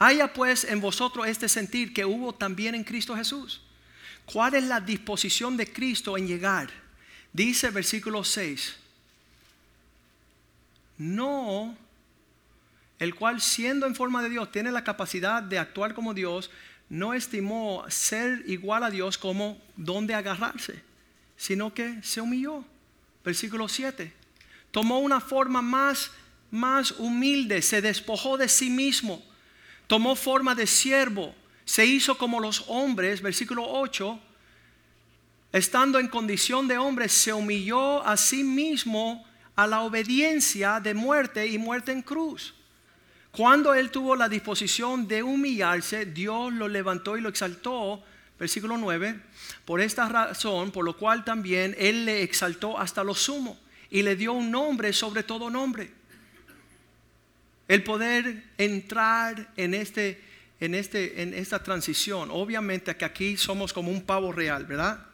Haya 0.00 0.32
pues 0.32 0.64
en 0.64 0.80
vosotros 0.80 1.26
este 1.26 1.46
sentir 1.46 1.92
que 1.92 2.06
hubo 2.06 2.34
también 2.34 2.74
en 2.74 2.82
Cristo 2.84 3.14
Jesús. 3.14 3.60
¿Cuál 4.24 4.54
es 4.54 4.64
la 4.64 4.80
disposición 4.80 5.58
de 5.58 5.70
Cristo 5.70 6.16
en 6.16 6.26
llegar? 6.26 6.70
Dice 7.34 7.68
versículo 7.68 8.24
6. 8.24 8.76
No, 10.96 11.76
el 12.98 13.14
cual 13.14 13.42
siendo 13.42 13.86
en 13.86 13.94
forma 13.94 14.22
de 14.22 14.30
Dios 14.30 14.50
tiene 14.50 14.72
la 14.72 14.84
capacidad 14.84 15.42
de 15.42 15.58
actuar 15.58 15.92
como 15.92 16.14
Dios, 16.14 16.50
no 16.88 17.12
estimó 17.12 17.84
ser 17.88 18.42
igual 18.46 18.84
a 18.84 18.90
Dios 18.90 19.18
como 19.18 19.60
donde 19.76 20.14
agarrarse, 20.14 20.82
sino 21.36 21.74
que 21.74 22.02
se 22.02 22.22
humilló. 22.22 22.64
Versículo 23.22 23.68
7. 23.68 24.12
Tomó 24.70 25.00
una 25.00 25.20
forma 25.20 25.60
más 25.60 26.10
más 26.50 26.92
humilde, 26.92 27.62
se 27.62 27.80
despojó 27.80 28.36
de 28.36 28.48
sí 28.48 28.70
mismo, 28.70 29.22
tomó 29.90 30.14
forma 30.14 30.54
de 30.54 30.68
siervo, 30.68 31.34
se 31.64 31.84
hizo 31.84 32.16
como 32.16 32.38
los 32.38 32.62
hombres, 32.68 33.20
versículo 33.20 33.64
8, 33.66 34.20
estando 35.52 35.98
en 35.98 36.06
condición 36.06 36.68
de 36.68 36.78
hombre, 36.78 37.08
se 37.08 37.32
humilló 37.32 38.06
a 38.06 38.16
sí 38.16 38.44
mismo 38.44 39.26
a 39.56 39.66
la 39.66 39.80
obediencia 39.80 40.78
de 40.78 40.94
muerte 40.94 41.48
y 41.48 41.58
muerte 41.58 41.90
en 41.90 42.02
cruz. 42.02 42.54
Cuando 43.32 43.74
él 43.74 43.90
tuvo 43.90 44.14
la 44.14 44.28
disposición 44.28 45.08
de 45.08 45.24
humillarse, 45.24 46.06
Dios 46.06 46.52
lo 46.52 46.68
levantó 46.68 47.16
y 47.16 47.20
lo 47.20 47.28
exaltó. 47.28 48.00
Versículo 48.38 48.76
9. 48.76 49.20
Por 49.64 49.80
esta 49.80 50.08
razón, 50.08 50.70
por 50.70 50.84
lo 50.84 50.96
cual 50.96 51.24
también 51.24 51.74
él 51.76 52.04
le 52.04 52.22
exaltó 52.22 52.78
hasta 52.78 53.02
lo 53.02 53.16
sumo 53.16 53.58
y 53.90 54.02
le 54.02 54.14
dio 54.14 54.34
un 54.34 54.52
nombre 54.52 54.92
sobre 54.92 55.24
todo 55.24 55.50
nombre. 55.50 55.99
El 57.70 57.84
poder 57.84 58.42
entrar 58.58 59.52
en, 59.56 59.74
este, 59.74 60.20
en, 60.58 60.74
este, 60.74 61.22
en 61.22 61.32
esta 61.32 61.62
transición. 61.62 62.28
Obviamente 62.32 62.96
que 62.96 63.04
aquí 63.04 63.36
somos 63.36 63.72
como 63.72 63.92
un 63.92 64.02
pavo 64.02 64.32
real, 64.32 64.66
¿verdad? 64.66 65.06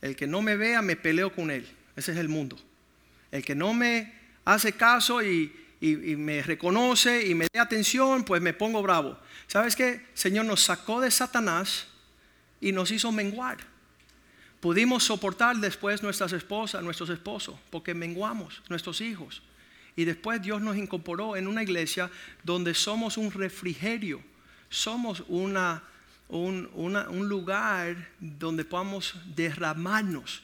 El 0.00 0.16
que 0.16 0.26
no 0.26 0.40
me 0.40 0.56
vea, 0.56 0.80
me 0.80 0.96
peleo 0.96 1.30
con 1.30 1.50
él. 1.50 1.68
Ese 1.94 2.12
es 2.12 2.16
el 2.16 2.30
mundo. 2.30 2.56
El 3.30 3.44
que 3.44 3.54
no 3.54 3.74
me 3.74 4.14
hace 4.46 4.72
caso 4.72 5.22
y, 5.22 5.54
y, 5.78 6.16
me 6.16 6.40
reconoce 6.42 7.26
y 7.26 7.34
me 7.34 7.48
dé 7.52 7.60
atención, 7.60 8.24
pues 8.24 8.40
me 8.40 8.54
pongo 8.54 8.80
bravo. 8.80 9.18
¿Sabes 9.46 9.76
qué? 9.76 10.06
Señor 10.14 10.46
nos 10.46 10.62
sacó 10.62 11.02
de 11.02 11.10
Satanás 11.10 11.86
y 12.62 12.72
nos 12.72 12.90
hizo 12.92 13.12
menguar. 13.12 13.58
Pudimos 14.60 15.04
soportar 15.04 15.56
después 15.56 16.02
nuestras 16.02 16.32
esposas, 16.32 16.82
nuestros 16.82 17.10
esposos, 17.10 17.56
porque 17.68 17.92
menguamos, 17.92 18.62
nuestros 18.70 19.02
hijos. 19.02 19.42
Y 19.96 20.04
después 20.04 20.42
Dios 20.42 20.60
nos 20.60 20.76
incorporó 20.76 21.36
en 21.36 21.46
una 21.46 21.62
iglesia 21.62 22.10
donde 22.42 22.74
somos 22.74 23.16
un 23.16 23.30
refrigerio, 23.30 24.20
somos 24.68 25.22
una, 25.28 25.82
un, 26.28 27.28
lugar 27.28 28.08
donde 28.18 28.64
podamos 28.64 29.14
derramarnos. 29.36 30.42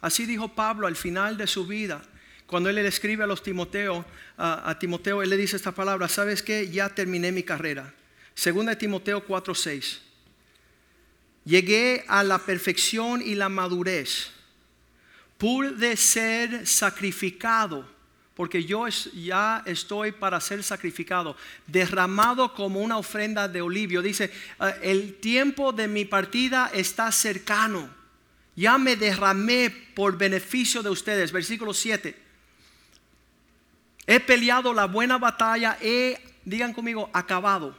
Así 0.00 0.26
dijo 0.26 0.48
Pablo 0.54 0.86
al 0.86 0.96
final 0.96 1.36
de 1.36 1.46
su 1.46 1.66
vida. 1.66 2.02
Cuando 2.46 2.68
él 2.68 2.76
le 2.76 2.86
escribe 2.86 3.24
a 3.24 3.26
los 3.26 3.42
Timoteo, 3.42 4.04
a, 4.36 4.76
Timoteo, 4.78 5.22
él 5.22 5.30
le 5.30 5.36
dice 5.36 5.56
esta 5.56 5.72
palabra, 5.72 6.08
¿sabes 6.08 6.42
qué? 6.42 6.70
Ya 6.70 6.88
terminé 6.88 7.32
mi 7.32 7.42
carrera. 7.42 7.92
Segunda 8.34 8.72
de 8.72 8.76
Timoteo 8.76 9.26
4:6. 9.26 10.00
Llegué 11.44 12.04
a 12.08 12.22
la 12.22 12.38
perfección 12.38 13.22
y 13.22 13.34
la 13.34 13.48
madurez. 13.48 14.30
Pude 15.38 15.96
ser 15.96 16.66
sacrificado, 16.66 17.88
porque 18.34 18.64
yo 18.64 18.86
ya 18.88 19.62
estoy 19.64 20.12
para 20.12 20.40
ser 20.40 20.62
sacrificado, 20.64 21.36
derramado 21.66 22.52
como 22.52 22.80
una 22.80 22.98
ofrenda 22.98 23.46
de 23.46 23.62
olivio. 23.62 24.02
Dice, 24.02 24.32
ah, 24.58 24.74
el 24.82 25.14
tiempo 25.20 25.72
de 25.72 25.86
mi 25.86 26.04
partida 26.04 26.70
está 26.74 27.12
cercano. 27.12 27.88
Ya 28.56 28.76
me 28.76 28.96
derramé 28.96 29.70
por 29.70 30.18
beneficio 30.18 30.82
de 30.82 30.90
ustedes. 30.90 31.30
Versículo 31.30 31.72
7. 31.72 32.22
He 34.06 34.20
peleado 34.20 34.74
la 34.74 34.86
buena 34.86 35.16
batalla, 35.16 35.78
he, 35.80 36.20
digan 36.44 36.72
conmigo, 36.72 37.10
acabado. 37.12 37.76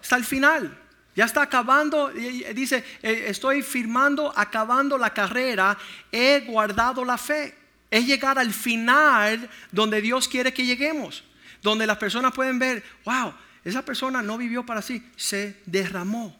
Hasta 0.00 0.16
el 0.16 0.24
final. 0.24 0.82
Ya 1.14 1.24
está 1.24 1.42
acabando, 1.42 2.10
dice, 2.10 2.84
eh, 3.02 3.24
estoy 3.28 3.62
firmando, 3.62 4.30
acabando 4.36 4.98
la 4.98 5.14
carrera, 5.14 5.78
he 6.12 6.40
guardado 6.40 7.04
la 7.04 7.16
fe. 7.16 7.65
Es 7.90 8.06
llegar 8.06 8.38
al 8.38 8.52
final 8.52 9.48
donde 9.72 10.00
Dios 10.00 10.28
quiere 10.28 10.52
que 10.52 10.66
lleguemos. 10.66 11.24
Donde 11.62 11.86
las 11.86 11.98
personas 11.98 12.32
pueden 12.32 12.58
ver, 12.58 12.82
wow, 13.04 13.34
esa 13.64 13.84
persona 13.84 14.22
no 14.22 14.38
vivió 14.38 14.64
para 14.64 14.82
sí, 14.82 15.04
se 15.16 15.60
derramó. 15.66 16.36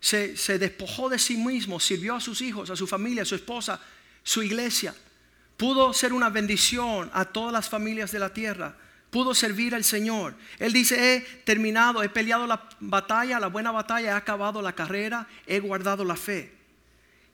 Se, 0.00 0.58
despojó 0.58 1.08
de 1.08 1.18
sí 1.18 1.36
mismo, 1.36 1.80
sirvió 1.80 2.14
a 2.14 2.20
sus 2.20 2.40
hijos, 2.40 2.70
a 2.70 2.76
su 2.76 2.86
familia, 2.86 3.22
a 3.22 3.26
su 3.26 3.34
esposa, 3.34 3.80
su 4.22 4.42
iglesia 4.42 4.94
pudo 5.56 5.92
ser 5.92 6.12
una 6.12 6.30
bendición 6.30 7.10
a 7.12 7.24
todas 7.24 7.52
las 7.52 7.68
familias 7.68 8.12
de 8.12 8.18
la 8.18 8.32
tierra, 8.32 8.76
pudo 9.10 9.34
servir 9.34 9.74
al 9.74 9.84
Señor. 9.84 10.34
Él 10.58 10.72
dice, 10.72 11.16
he 11.16 11.20
terminado, 11.44 12.02
he 12.02 12.08
peleado 12.08 12.46
la 12.46 12.68
batalla, 12.80 13.40
la 13.40 13.46
buena 13.46 13.72
batalla, 13.72 14.10
he 14.10 14.12
acabado 14.12 14.60
la 14.62 14.74
carrera, 14.74 15.26
he 15.46 15.60
guardado 15.60 16.04
la 16.04 16.16
fe. 16.16 16.52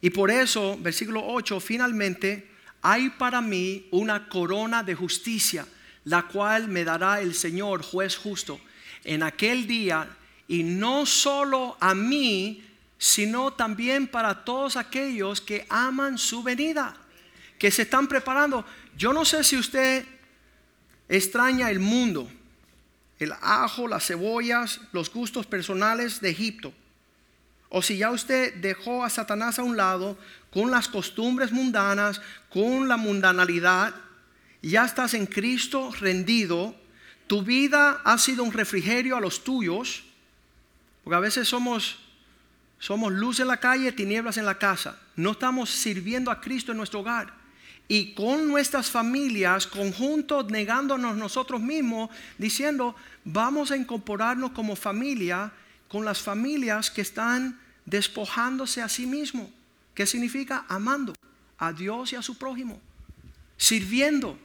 Y 0.01 0.11
por 0.11 0.31
eso, 0.31 0.77
versículo 0.81 1.23
8, 1.25 1.61
finalmente, 1.61 2.51
hay 2.83 3.11
para 3.11 3.41
mí 3.41 3.87
una 3.93 4.29
corona 4.29 4.83
de 4.83 4.95
justicia, 4.95 5.67
la 6.05 6.25
cual 6.25 6.69
me 6.69 6.85
dará 6.85 7.21
el 7.21 7.35
Señor, 7.35 7.83
juez 7.83 8.17
justo, 8.17 8.61
en 9.05 9.23
aquel 9.23 9.67
día, 9.67 10.09
y 10.49 10.65
no 10.65 11.07
solo 11.07 11.77
a 11.81 11.95
mí, 11.95 12.65
sino 12.99 13.53
también 13.53 14.07
para 14.09 14.45
todos 14.45 14.77
aquellos 14.77 15.41
que 15.41 15.67
aman 15.69 16.19
su 16.19 16.43
venida 16.43 16.97
que 17.59 17.71
se 17.71 17.83
están 17.83 18.09
preparando. 18.09 18.65
Yo 18.97 19.13
no 19.13 19.25
sé 19.25 19.45
si 19.45 19.57
usted 19.57 20.05
extraña 21.09 21.71
el 21.71 21.79
mundo, 21.79 22.29
el 23.21 23.33
ajo, 23.41 23.87
las 23.87 24.07
cebollas, 24.07 24.81
los 24.91 25.13
gustos 25.13 25.47
personales 25.47 26.21
de 26.21 26.31
Egipto. 26.31 26.73
O 27.69 27.81
si 27.81 27.99
ya 27.99 28.11
usted 28.11 28.55
dejó 28.55 29.05
a 29.05 29.11
Satanás 29.11 29.61
a 29.61 29.63
un 29.63 29.77
lado 29.77 30.19
con 30.53 30.71
las 30.71 30.89
costumbres 30.89 31.51
mundanas, 31.53 32.21
con 32.51 32.89
la 32.89 32.97
mundanalidad, 32.97 33.95
ya 34.61 34.85
estás 34.85 35.15
en 35.15 35.27
Cristo 35.27 35.91
rendido, 35.99 36.77
tu 37.27 37.43
vida 37.43 38.01
ha 38.05 38.19
sido 38.19 38.45
un 38.45 38.53
refrigerio 38.53 39.17
a 39.17 39.21
los 39.21 39.43
tuyos, 39.43 40.05
porque 41.03 41.17
a 41.17 41.21
veces 41.21 41.49
somos 41.49 41.99
somos 42.83 43.13
luz 43.13 43.39
en 43.39 43.47
la 43.47 43.59
calle, 43.59 43.93
tinieblas 43.93 44.39
en 44.39 44.45
la 44.45 44.59
casa. 44.59 44.99
No 45.15 45.31
estamos 45.31 45.71
sirviendo 45.71 46.33
a 46.33 46.41
Cristo 46.41 46.73
en 46.73 46.79
nuestro 46.79 46.99
hogar 46.99 47.33
y 47.87 48.13
con 48.13 48.49
nuestras 48.49 48.91
familias, 48.91 49.69
conjuntos, 49.69 50.51
negándonos 50.51 51.17
nosotros 51.17 51.61
mismos, 51.61 52.11
diciendo, 52.39 52.97
vamos 53.25 53.71
a 53.71 53.77
incorporarnos 53.77 54.51
como 54.51 54.75
familia 54.75 55.53
con 55.87 56.05
las 56.05 56.21
familias 56.21 56.91
que 56.91 57.03
están 57.03 57.61
despojándose 57.85 58.83
a 58.83 58.89
sí 58.89 59.07
mismos. 59.07 59.47
¿Qué 59.95 60.07
significa? 60.07 60.65
Amando 60.69 61.15
a 61.59 61.73
Dios 61.73 62.13
y 62.13 62.17
a 62.17 62.23
su 62.23 62.37
prójimo, 62.37 62.81
sirviendo. 63.57 64.39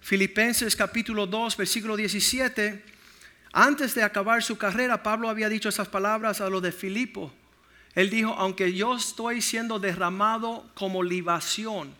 Filipenses 0.00 0.74
capítulo 0.74 1.26
2, 1.26 1.56
versículo 1.56 1.96
17. 1.96 2.84
Antes 3.52 3.94
de 3.94 4.02
acabar 4.02 4.42
su 4.42 4.56
carrera, 4.56 5.02
Pablo 5.02 5.28
había 5.28 5.48
dicho 5.48 5.68
esas 5.68 5.88
palabras 5.88 6.40
a 6.40 6.48
los 6.48 6.62
de 6.62 6.72
Filipo. 6.72 7.32
Él 7.94 8.08
dijo, 8.08 8.30
aunque 8.38 8.72
yo 8.72 8.96
estoy 8.96 9.42
siendo 9.42 9.78
derramado 9.78 10.70
como 10.74 11.02
libación, 11.02 11.92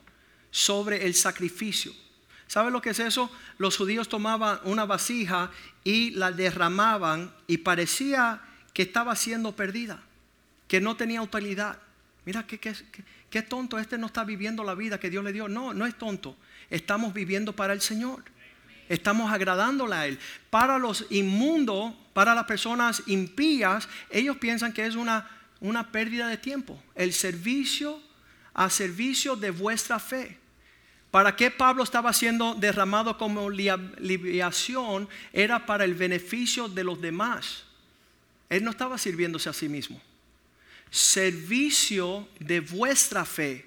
sobre 0.50 1.06
el 1.06 1.14
sacrificio. 1.14 1.92
¿Sabe 2.46 2.70
lo 2.70 2.82
que 2.82 2.90
es 2.90 2.98
eso? 2.98 3.30
Los 3.58 3.76
judíos 3.76 4.08
tomaban 4.08 4.58
una 4.64 4.84
vasija 4.84 5.50
y 5.84 6.10
la 6.10 6.32
derramaban 6.32 7.32
y 7.46 7.58
parecía 7.58 8.42
que 8.72 8.82
estaba 8.82 9.14
siendo 9.14 9.54
perdida, 9.54 10.02
que 10.66 10.80
no 10.80 10.96
tenía 10.96 11.22
utilidad. 11.22 11.78
Mira 12.24 12.46
qué, 12.46 12.58
qué, 12.58 13.42
tonto, 13.42 13.78
este 13.78 13.96
no 13.98 14.06
está 14.06 14.24
viviendo 14.24 14.62
la 14.62 14.74
vida 14.74 15.00
que 15.00 15.10
Dios 15.10 15.24
le 15.24 15.32
dio. 15.32 15.48
No, 15.48 15.72
no 15.72 15.86
es 15.86 15.96
tonto. 15.96 16.36
Estamos 16.68 17.14
viviendo 17.14 17.54
para 17.54 17.72
el 17.72 17.80
Señor. 17.80 18.22
Estamos 18.88 19.32
agradándole 19.32 19.94
a 19.94 20.06
Él. 20.06 20.18
Para 20.50 20.78
los 20.78 21.06
inmundos, 21.10 21.94
para 22.12 22.34
las 22.34 22.44
personas 22.44 23.02
impías, 23.06 23.88
ellos 24.10 24.36
piensan 24.36 24.72
que 24.72 24.84
es 24.84 24.96
una, 24.96 25.28
una 25.60 25.90
pérdida 25.90 26.28
de 26.28 26.36
tiempo. 26.36 26.82
El 26.94 27.12
servicio 27.12 28.00
a 28.52 28.68
servicio 28.68 29.36
de 29.36 29.50
vuestra 29.50 29.98
fe. 29.98 30.38
¿Para 31.10 31.34
qué 31.34 31.50
Pablo 31.50 31.82
estaba 31.82 32.12
siendo 32.12 32.54
derramado 32.54 33.16
como 33.18 33.50
libación? 33.50 35.08
Era 35.32 35.66
para 35.66 35.84
el 35.84 35.94
beneficio 35.94 36.68
de 36.68 36.84
los 36.84 37.00
demás. 37.00 37.64
Él 38.48 38.62
no 38.62 38.70
estaba 38.70 38.98
sirviéndose 38.98 39.48
a 39.48 39.52
sí 39.52 39.68
mismo. 39.68 40.00
Servicio 40.90 42.28
de 42.38 42.60
vuestra 42.60 43.24
fe. 43.24 43.66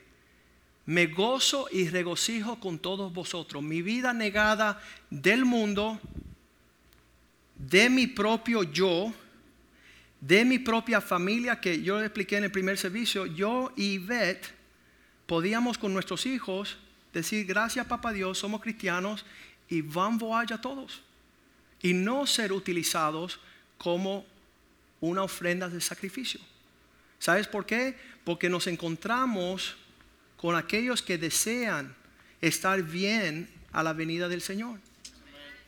Me 0.86 1.08
gozo 1.08 1.68
y 1.72 1.88
regocijo 1.88 2.60
con 2.60 2.78
todos 2.78 3.14
vosotros. 3.14 3.64
Mi 3.64 3.82
vida 3.82 4.14
negada 4.14 4.82
del 5.10 5.46
mundo, 5.46 6.00
de 7.56 7.90
mi 7.90 8.08
propio 8.08 8.64
yo, 8.64 9.14
de 10.20 10.44
mi 10.44 10.60
propia 10.60 11.00
familia, 11.00 11.60
que 11.60 11.82
yo 11.82 12.02
expliqué 12.02 12.38
en 12.38 12.46
el 12.46 12.52
primer 12.52 12.78
servicio, 12.78 13.26
yo 13.26 13.72
y 13.76 13.98
Beth 13.98 14.54
podíamos 15.26 15.78
con 15.78 15.94
nuestros 15.94 16.26
hijos 16.26 16.78
decir 17.14 17.46
gracias 17.46 17.86
papá 17.86 18.12
Dios, 18.12 18.38
somos 18.38 18.62
cristianos 18.62 19.26
y 19.70 19.82
van 19.82 20.20
a 20.22 20.62
todos. 20.62 21.02
Y 21.82 21.94
no 21.94 22.26
ser 22.26 22.52
utilizados 22.52 23.40
como 23.78 24.26
una 25.02 25.24
ofrenda 25.24 25.68
de 25.68 25.82
sacrificio. 25.82 26.40
¿Sabes 27.24 27.48
por 27.48 27.66
qué? 27.66 27.96
Porque 28.26 28.50
nos 28.50 28.68
encontramos 28.68 29.78
con 30.36 30.58
aquellos 30.58 31.02
que 31.02 31.18
desean 31.18 31.96
estar 32.42 32.84
bien 32.84 33.48
a 33.72 33.82
la 33.82 33.94
venida 33.94 34.28
del 34.28 34.42
Señor. 34.42 34.78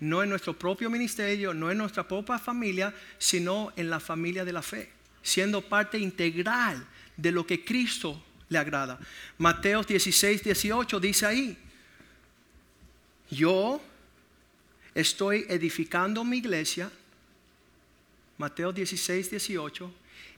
no 0.01 0.21
en 0.21 0.27
nuestro 0.27 0.53
propio 0.59 0.89
ministerio, 0.89 1.53
no 1.53 1.71
en 1.71 1.77
nuestra 1.77 2.05
propia 2.05 2.37
familia, 2.37 2.93
sino 3.17 3.71
en 3.77 3.89
la 3.89 4.01
familia 4.01 4.43
de 4.43 4.51
la 4.51 4.61
fe, 4.61 4.91
siendo 5.23 5.61
parte 5.61 5.97
integral 5.97 6.85
de 7.15 7.31
lo 7.31 7.47
que 7.47 7.63
Cristo 7.63 8.21
le 8.49 8.57
agrada. 8.57 8.99
Mateo 9.37 9.81
16, 9.81 10.43
18 10.43 10.99
dice 10.99 11.25
ahí, 11.25 11.57
yo 13.31 13.81
estoy 14.93 15.45
edificando 15.47 16.25
mi 16.25 16.39
iglesia, 16.39 16.91
Mateo 18.37 18.73
16, 18.73 19.31
18, 19.31 19.93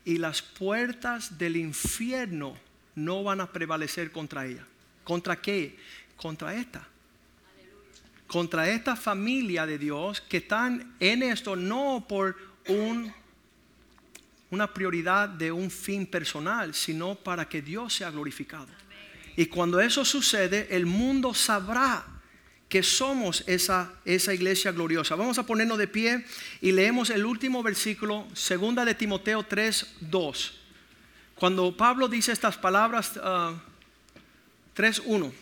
y 0.07 0.17
las 0.17 0.41
puertas 0.41 1.37
del 1.37 1.57
infierno 1.57 2.57
no 2.95 3.25
van 3.25 3.41
a 3.41 3.51
prevalecer 3.51 4.09
contra 4.09 4.45
ella. 4.45 4.65
¿Contra 5.03 5.35
qué? 5.35 5.75
Contra 6.15 6.55
esta. 6.55 6.87
Contra 8.25 8.69
esta 8.69 8.95
familia 8.95 9.65
de 9.65 9.77
Dios 9.77 10.21
que 10.21 10.37
están 10.37 10.95
en 11.01 11.23
esto 11.23 11.57
no 11.57 12.05
por 12.07 12.37
un, 12.69 13.13
una 14.49 14.73
prioridad 14.73 15.27
de 15.27 15.51
un 15.51 15.69
fin 15.69 16.07
personal, 16.07 16.73
sino 16.73 17.15
para 17.15 17.49
que 17.49 17.61
Dios 17.61 17.93
sea 17.93 18.09
glorificado. 18.09 18.69
Y 19.35 19.47
cuando 19.47 19.81
eso 19.81 20.05
sucede, 20.05 20.69
el 20.73 20.85
mundo 20.85 21.33
sabrá 21.33 22.16
que 22.69 22.83
somos 22.83 23.43
esa, 23.47 23.93
esa 24.03 24.33
iglesia 24.33 24.71
gloriosa. 24.71 25.15
Vamos 25.15 25.37
a 25.39 25.45
ponernos 25.45 25.77
de 25.77 25.87
pie 25.87 26.25
y 26.61 26.71
leemos 26.71 27.09
el 27.09 27.25
último 27.25 27.63
versículo, 27.63 28.27
segunda 28.33 28.83
de 28.83 28.95
Timoteo 28.95 29.43
3, 29.43 29.95
2. 30.01 30.59
Cuando 31.35 31.75
Pablo 31.77 32.07
dice 32.07 32.31
estas 32.31 32.57
palabras, 32.57 33.13
3, 34.73 35.01
1. 35.05 35.33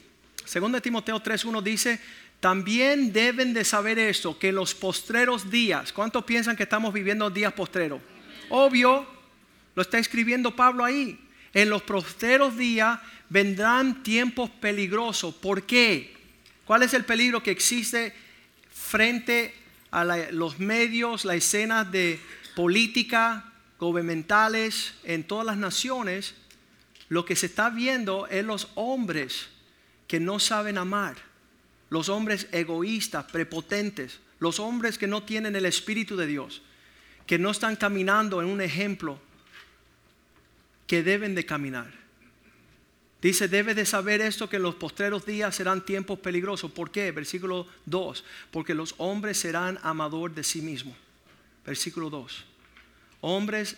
Segunda 0.45 0.77
de 0.77 0.81
Timoteo 0.81 1.19
3, 1.19 1.45
1 1.45 1.61
dice, 1.61 1.99
también 2.39 3.11
deben 3.11 3.53
de 3.53 3.65
saber 3.65 3.97
esto, 3.97 4.37
que 4.37 4.51
los 4.51 4.75
postreros 4.75 5.49
días, 5.49 5.91
¿cuántos 5.91 6.23
piensan 6.25 6.55
que 6.55 6.63
estamos 6.63 6.93
viviendo 6.93 7.29
días 7.31 7.53
postreros? 7.53 8.01
Obvio, 8.49 9.07
lo 9.73 9.81
está 9.81 9.97
escribiendo 9.97 10.55
Pablo 10.55 10.85
ahí. 10.85 11.19
En 11.53 11.69
los 11.69 11.81
postreros 11.81 12.55
días 12.55 12.99
vendrán 13.29 14.03
tiempos 14.03 14.49
peligrosos. 14.49 15.33
¿Por 15.33 15.63
qué? 15.63 16.14
¿Cuál 16.65 16.81
es 16.83 16.93
el 16.93 17.05
peligro 17.05 17.43
que 17.43 17.51
existe 17.51 18.13
frente 18.71 19.53
a 19.91 20.03
los 20.31 20.59
medios, 20.59 21.23
la 21.23 21.35
escena 21.35 21.83
de 21.83 22.19
política, 22.55 23.53
gubernamentales 23.79 24.95
en 25.03 25.23
todas 25.23 25.45
las 25.45 25.57
naciones? 25.57 26.33
Lo 27.07 27.23
que 27.23 27.35
se 27.35 27.45
está 27.45 27.69
viendo 27.69 28.25
es 28.27 28.43
los 28.43 28.69
hombres 28.73 29.47
que 30.07 30.19
no 30.19 30.39
saben 30.39 30.79
amar, 30.79 31.15
los 31.91 32.09
hombres 32.09 32.47
egoístas, 32.51 33.25
prepotentes, 33.25 34.19
los 34.39 34.59
hombres 34.59 34.97
que 34.97 35.07
no 35.07 35.21
tienen 35.21 35.55
el 35.55 35.67
Espíritu 35.67 36.15
de 36.15 36.25
Dios, 36.25 36.63
que 37.27 37.37
no 37.37 37.51
están 37.51 37.75
caminando 37.75 38.41
en 38.41 38.47
un 38.47 38.59
ejemplo 38.59 39.19
que 40.87 41.03
deben 41.03 41.35
de 41.35 41.45
caminar. 41.45 42.04
Dice, 43.25 43.47
debe 43.47 43.73
de 43.73 43.87
saber 43.87 44.21
esto 44.21 44.47
que 44.47 44.59
los 44.59 44.75
postreros 44.75 45.25
días 45.25 45.55
serán 45.55 45.83
tiempos 45.83 46.19
peligrosos. 46.19 46.69
¿Por 46.69 46.91
qué? 46.91 47.11
Versículo 47.11 47.65
2. 47.87 48.23
Porque 48.51 48.75
los 48.75 48.93
hombres 48.99 49.39
serán 49.39 49.79
amador 49.81 50.35
de 50.35 50.43
sí 50.43 50.61
mismos. 50.61 50.95
Versículo 51.65 52.11
2. 52.11 52.45
Hombres, 53.21 53.77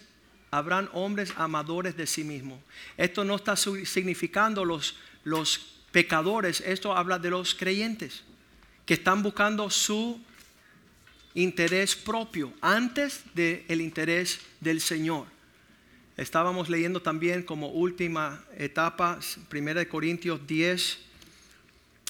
habrán 0.51 0.89
hombres 0.91 1.31
amadores 1.37 1.95
de 1.95 2.07
sí 2.07 2.25
mismos. 2.25 2.59
Esto 2.97 3.23
no 3.23 3.37
está 3.37 3.55
significando 3.55 4.65
los, 4.65 4.97
los 5.23 5.77
pecadores, 5.93 6.59
esto 6.59 6.93
habla 6.93 7.17
de 7.17 7.29
los 7.29 7.55
creyentes 7.55 8.23
que 8.85 8.95
están 8.95 9.23
buscando 9.23 9.69
su 9.69 10.19
interés 11.35 11.95
propio 11.95 12.51
antes 12.59 13.23
del 13.33 13.79
interés 13.79 14.41
del 14.59 14.81
Señor. 14.81 15.36
Estábamos 16.17 16.67
leyendo 16.67 16.99
también 16.99 17.43
como 17.43 17.69
última 17.69 18.43
etapa 18.57 19.19
1 19.53 19.87
Corintios 19.87 20.47
10. 20.47 20.97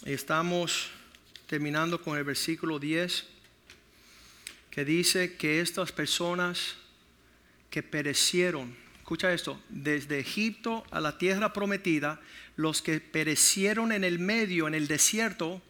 Estamos 0.05 0.87
terminando 1.45 2.01
con 2.01 2.17
el 2.17 2.23
versículo 2.23 2.79
10 2.79 3.25
que 4.71 4.85
dice 4.85 5.35
que 5.35 5.59
estas 5.59 5.91
personas 5.91 6.77
que 7.69 7.83
perecieron, 7.83 8.73
escucha 8.97 9.33
esto, 9.33 9.61
desde 9.67 10.19
Egipto 10.19 10.85
a 10.89 11.01
la 11.01 11.17
tierra 11.17 11.51
prometida, 11.51 12.21
los 12.55 12.81
que 12.81 13.01
perecieron 13.01 13.91
en 13.91 14.05
el 14.05 14.19
medio, 14.19 14.69
en 14.69 14.73
el 14.75 14.87
desierto, 14.87 15.61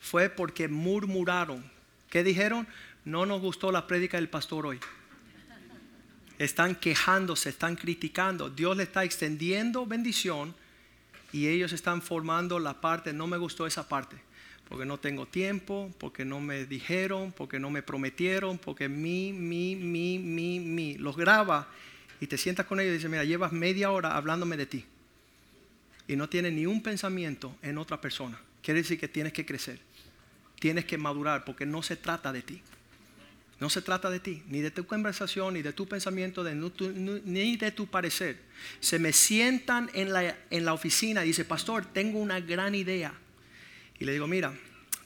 fue 0.00 0.30
porque 0.30 0.68
murmuraron. 0.68 1.70
¿Qué 2.08 2.24
dijeron? 2.24 2.66
No 3.04 3.26
nos 3.26 3.42
gustó 3.42 3.70
la 3.72 3.86
prédica 3.86 4.16
del 4.16 4.30
pastor 4.30 4.64
hoy 4.64 4.80
están 6.44 6.74
quejándose, 6.74 7.48
están 7.48 7.76
criticando. 7.76 8.50
Dios 8.50 8.76
le 8.76 8.82
está 8.82 9.04
extendiendo 9.04 9.86
bendición 9.86 10.54
y 11.32 11.46
ellos 11.46 11.72
están 11.72 12.02
formando 12.02 12.58
la 12.58 12.80
parte, 12.80 13.12
no 13.12 13.26
me 13.26 13.36
gustó 13.36 13.66
esa 13.66 13.88
parte, 13.88 14.16
porque 14.68 14.84
no 14.84 14.98
tengo 14.98 15.26
tiempo, 15.26 15.92
porque 15.98 16.24
no 16.24 16.40
me 16.40 16.66
dijeron, 16.66 17.32
porque 17.32 17.58
no 17.60 17.70
me 17.70 17.82
prometieron, 17.82 18.58
porque 18.58 18.88
mi, 18.88 19.32
mi, 19.32 19.76
mi, 19.76 20.18
mi, 20.18 20.60
mi. 20.60 20.98
Los 20.98 21.16
graba 21.16 21.68
y 22.20 22.26
te 22.26 22.36
sientas 22.36 22.66
con 22.66 22.80
ellos 22.80 22.90
y 22.90 22.94
dices, 22.94 23.10
mira, 23.10 23.24
llevas 23.24 23.52
media 23.52 23.90
hora 23.90 24.16
hablándome 24.16 24.56
de 24.56 24.66
ti 24.66 24.84
y 26.08 26.16
no 26.16 26.28
tienes 26.28 26.52
ni 26.52 26.66
un 26.66 26.82
pensamiento 26.82 27.56
en 27.62 27.78
otra 27.78 28.00
persona. 28.00 28.40
Quiere 28.62 28.82
decir 28.82 28.98
que 28.98 29.08
tienes 29.08 29.32
que 29.32 29.46
crecer, 29.46 29.80
tienes 30.58 30.84
que 30.86 30.98
madurar, 30.98 31.44
porque 31.44 31.66
no 31.66 31.82
se 31.82 31.96
trata 31.96 32.32
de 32.32 32.42
ti. 32.42 32.62
No 33.62 33.70
se 33.70 33.80
trata 33.80 34.10
de 34.10 34.18
ti, 34.18 34.42
ni 34.48 34.60
de 34.60 34.72
tu 34.72 34.84
conversación, 34.86 35.54
ni 35.54 35.62
de 35.62 35.72
tu 35.72 35.86
pensamiento, 35.86 36.42
ni 36.42 37.56
de 37.56 37.70
tu 37.70 37.86
parecer. 37.86 38.40
Se 38.80 38.98
me 38.98 39.12
sientan 39.12 39.88
en 39.94 40.12
la, 40.12 40.36
en 40.50 40.64
la 40.64 40.72
oficina 40.72 41.22
y 41.22 41.28
dice, 41.28 41.44
pastor, 41.44 41.86
tengo 41.86 42.18
una 42.18 42.40
gran 42.40 42.74
idea. 42.74 43.14
Y 44.00 44.04
le 44.04 44.14
digo, 44.14 44.26
mira, 44.26 44.52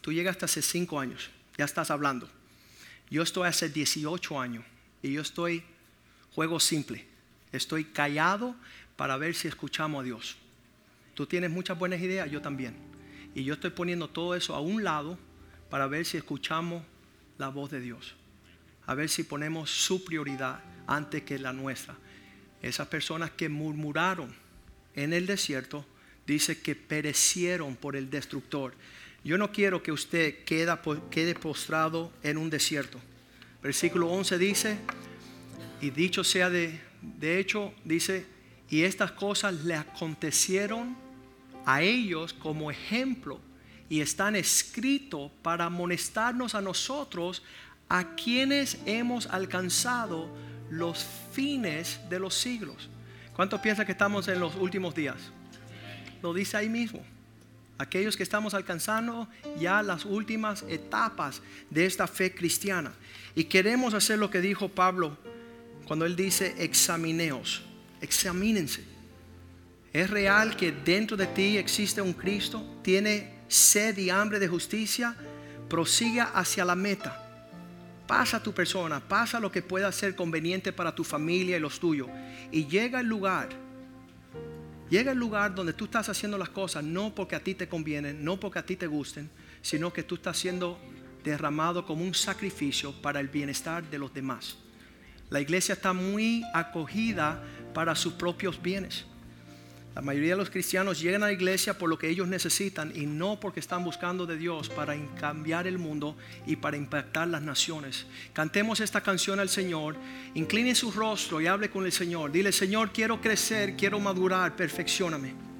tú 0.00 0.10
llegaste 0.10 0.46
hace 0.46 0.62
cinco 0.62 0.98
años, 0.98 1.28
ya 1.58 1.66
estás 1.66 1.90
hablando. 1.90 2.30
Yo 3.10 3.22
estoy 3.22 3.46
hace 3.46 3.68
18 3.68 4.40
años 4.40 4.64
y 5.02 5.12
yo 5.12 5.20
estoy, 5.20 5.62
juego 6.34 6.58
simple, 6.58 7.04
estoy 7.52 7.84
callado 7.84 8.56
para 8.96 9.18
ver 9.18 9.34
si 9.34 9.48
escuchamos 9.48 10.00
a 10.00 10.04
Dios. 10.04 10.38
Tú 11.12 11.26
tienes 11.26 11.50
muchas 11.50 11.78
buenas 11.78 12.00
ideas, 12.00 12.30
yo 12.30 12.40
también. 12.40 12.74
Y 13.34 13.44
yo 13.44 13.52
estoy 13.52 13.72
poniendo 13.72 14.08
todo 14.08 14.34
eso 14.34 14.54
a 14.54 14.60
un 14.60 14.82
lado 14.82 15.18
para 15.68 15.88
ver 15.88 16.06
si 16.06 16.16
escuchamos 16.16 16.82
la 17.36 17.48
voz 17.48 17.70
de 17.70 17.80
Dios 17.80 18.16
a 18.86 18.94
ver 18.94 19.08
si 19.08 19.24
ponemos 19.24 19.70
su 19.70 20.04
prioridad 20.04 20.60
antes 20.86 21.22
que 21.22 21.38
la 21.38 21.52
nuestra. 21.52 21.96
Esas 22.62 22.88
personas 22.88 23.30
que 23.32 23.48
murmuraron 23.48 24.34
en 24.94 25.12
el 25.12 25.26
desierto, 25.26 25.84
dice 26.26 26.60
que 26.60 26.74
perecieron 26.74 27.76
por 27.76 27.96
el 27.96 28.10
destructor. 28.10 28.74
Yo 29.22 29.38
no 29.38 29.52
quiero 29.52 29.82
que 29.82 29.92
usted 29.92 30.44
quede 30.44 31.34
postrado 31.34 32.12
en 32.22 32.38
un 32.38 32.50
desierto. 32.50 32.98
Versículo 33.62 34.08
11 34.08 34.38
dice, 34.38 34.78
y 35.80 35.90
dicho 35.90 36.24
sea 36.24 36.48
de, 36.48 36.80
de 37.02 37.38
hecho, 37.38 37.74
dice, 37.84 38.26
y 38.70 38.82
estas 38.82 39.12
cosas 39.12 39.64
le 39.64 39.74
acontecieron 39.74 40.96
a 41.64 41.82
ellos 41.82 42.32
como 42.32 42.70
ejemplo 42.70 43.40
y 43.88 44.00
están 44.00 44.34
escritos 44.34 45.30
para 45.42 45.66
amonestarnos 45.66 46.54
a 46.54 46.60
nosotros 46.60 47.42
a 47.88 48.16
quienes 48.16 48.78
hemos 48.84 49.26
alcanzado 49.26 50.28
los 50.70 51.06
fines 51.32 52.00
de 52.08 52.18
los 52.18 52.34
siglos. 52.34 52.88
¿Cuántos 53.34 53.60
piensan 53.60 53.86
que 53.86 53.92
estamos 53.92 54.26
en 54.28 54.40
los 54.40 54.54
últimos 54.56 54.94
días? 54.94 55.16
Lo 56.22 56.34
dice 56.34 56.56
ahí 56.56 56.68
mismo. 56.68 57.04
Aquellos 57.78 58.16
que 58.16 58.22
estamos 58.22 58.54
alcanzando 58.54 59.28
ya 59.60 59.82
las 59.82 60.06
últimas 60.06 60.64
etapas 60.68 61.42
de 61.68 61.84
esta 61.84 62.06
fe 62.06 62.34
cristiana. 62.34 62.92
Y 63.34 63.44
queremos 63.44 63.92
hacer 63.92 64.18
lo 64.18 64.30
que 64.30 64.40
dijo 64.40 64.68
Pablo 64.68 65.18
cuando 65.86 66.06
él 66.06 66.16
dice, 66.16 66.54
examineos, 66.58 67.62
examínense. 68.00 68.82
¿Es 69.92 70.10
real 70.10 70.56
que 70.56 70.72
dentro 70.72 71.16
de 71.16 71.26
ti 71.26 71.58
existe 71.58 72.00
un 72.00 72.14
Cristo? 72.14 72.64
¿Tiene 72.82 73.34
sed 73.46 73.96
y 73.98 74.10
hambre 74.10 74.38
de 74.38 74.48
justicia? 74.48 75.14
Prosiga 75.68 76.24
hacia 76.34 76.64
la 76.64 76.74
meta 76.74 77.25
pasa 78.06 78.42
tu 78.42 78.52
persona, 78.52 79.00
pasa 79.00 79.40
lo 79.40 79.50
que 79.50 79.62
pueda 79.62 79.90
ser 79.92 80.14
conveniente 80.14 80.72
para 80.72 80.94
tu 80.94 81.04
familia 81.04 81.56
y 81.56 81.60
los 81.60 81.80
tuyos. 81.80 82.08
Y 82.52 82.66
llega 82.66 83.00
el 83.00 83.06
lugar, 83.06 83.48
llega 84.88 85.12
el 85.12 85.18
lugar 85.18 85.54
donde 85.54 85.72
tú 85.72 85.86
estás 85.86 86.08
haciendo 86.08 86.38
las 86.38 86.50
cosas 86.50 86.84
no 86.84 87.14
porque 87.14 87.36
a 87.36 87.40
ti 87.40 87.54
te 87.54 87.68
convienen, 87.68 88.24
no 88.24 88.38
porque 88.38 88.58
a 88.58 88.66
ti 88.66 88.76
te 88.76 88.86
gusten, 88.86 89.30
sino 89.62 89.92
que 89.92 90.02
tú 90.02 90.16
estás 90.16 90.38
siendo 90.38 90.78
derramado 91.24 91.84
como 91.84 92.04
un 92.04 92.14
sacrificio 92.14 92.92
para 93.02 93.18
el 93.20 93.28
bienestar 93.28 93.82
de 93.90 93.98
los 93.98 94.14
demás. 94.14 94.56
La 95.28 95.40
iglesia 95.40 95.72
está 95.74 95.92
muy 95.92 96.44
acogida 96.54 97.42
para 97.74 97.96
sus 97.96 98.12
propios 98.12 98.62
bienes. 98.62 99.06
La 99.96 100.02
mayoría 100.02 100.32
de 100.32 100.36
los 100.36 100.50
cristianos 100.50 101.00
llegan 101.00 101.22
a 101.22 101.28
la 101.28 101.32
iglesia 101.32 101.78
por 101.78 101.88
lo 101.88 101.98
que 101.98 102.10
ellos 102.10 102.28
necesitan 102.28 102.92
y 102.94 103.06
no 103.06 103.40
porque 103.40 103.60
están 103.60 103.82
buscando 103.82 104.26
de 104.26 104.36
Dios 104.36 104.68
para 104.68 104.94
cambiar 105.18 105.66
el 105.66 105.78
mundo 105.78 106.18
y 106.46 106.56
para 106.56 106.76
impactar 106.76 107.28
las 107.28 107.40
naciones. 107.40 108.04
Cantemos 108.34 108.80
esta 108.80 109.00
canción 109.00 109.40
al 109.40 109.48
Señor, 109.48 109.96
incline 110.34 110.74
su 110.74 110.92
rostro 110.92 111.40
y 111.40 111.46
hable 111.46 111.70
con 111.70 111.86
el 111.86 111.92
Señor. 111.92 112.30
Dile, 112.30 112.52
Señor, 112.52 112.92
quiero 112.92 113.22
crecer, 113.22 113.74
quiero 113.74 113.98
madurar, 113.98 114.54
perfeccioname. 114.54 115.55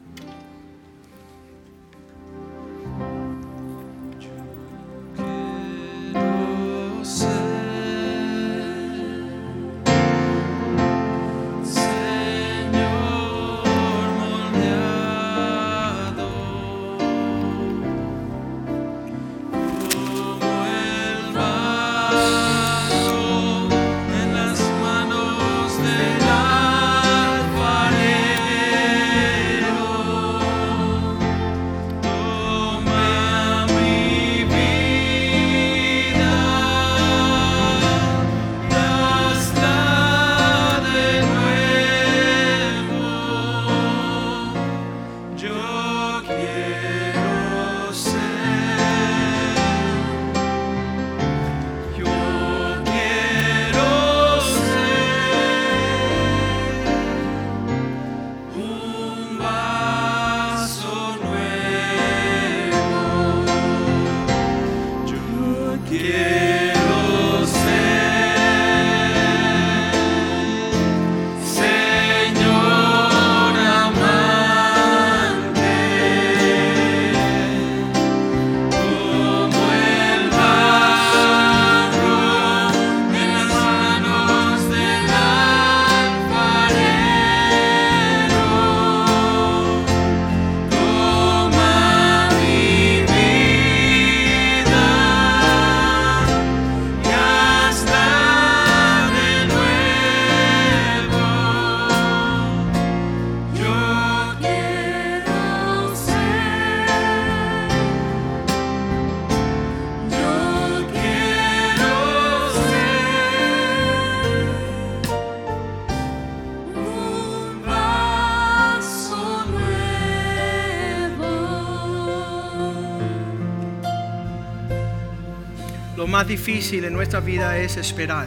Más 126.17 126.27
difícil 126.27 126.83
en 126.87 126.95
nuestra 126.95 127.21
vida 127.21 127.59
es 127.59 127.77
esperar. 127.77 128.27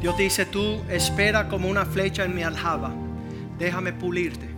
Dios 0.00 0.18
dice, 0.18 0.44
tú 0.44 0.82
espera 0.90 1.46
como 1.46 1.68
una 1.68 1.84
flecha 1.84 2.24
en 2.24 2.34
mi 2.34 2.42
aljaba. 2.42 2.92
Déjame 3.56 3.92
pulirte, 3.92 4.48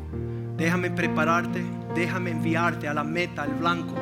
déjame 0.57 0.91
prepararte, 0.91 1.63
déjame 1.95 2.31
enviarte 2.31 2.89
a 2.89 2.95
la 2.95 3.05
meta, 3.05 3.43
al 3.43 3.51
blanco 3.51 3.97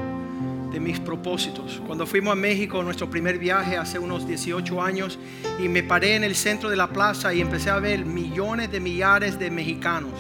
de 0.71 0.79
mis 0.79 1.01
propósitos. 1.01 1.83
Cuando 1.89 2.07
fuimos 2.07 2.35
a 2.35 2.37
México, 2.37 2.81
nuestro 2.85 3.11
primer 3.11 3.37
viaje 3.41 3.77
hace 3.77 3.99
unos 3.99 4.29
18 4.29 4.81
años, 4.81 5.19
y 5.59 5.69
me 5.69 5.83
paré 5.83 6.15
en 6.15 6.23
el 6.23 6.37
centro 6.37 6.71
de 6.71 6.77
la 6.77 6.87
plaza 6.87 7.35
y 7.35 7.41
empecé 7.41 7.71
a 7.71 7.81
ver 7.81 8.05
millones 8.05 8.71
de 8.71 8.79
millares 8.79 9.41
de 9.41 9.51
mexicanos. 9.51 10.13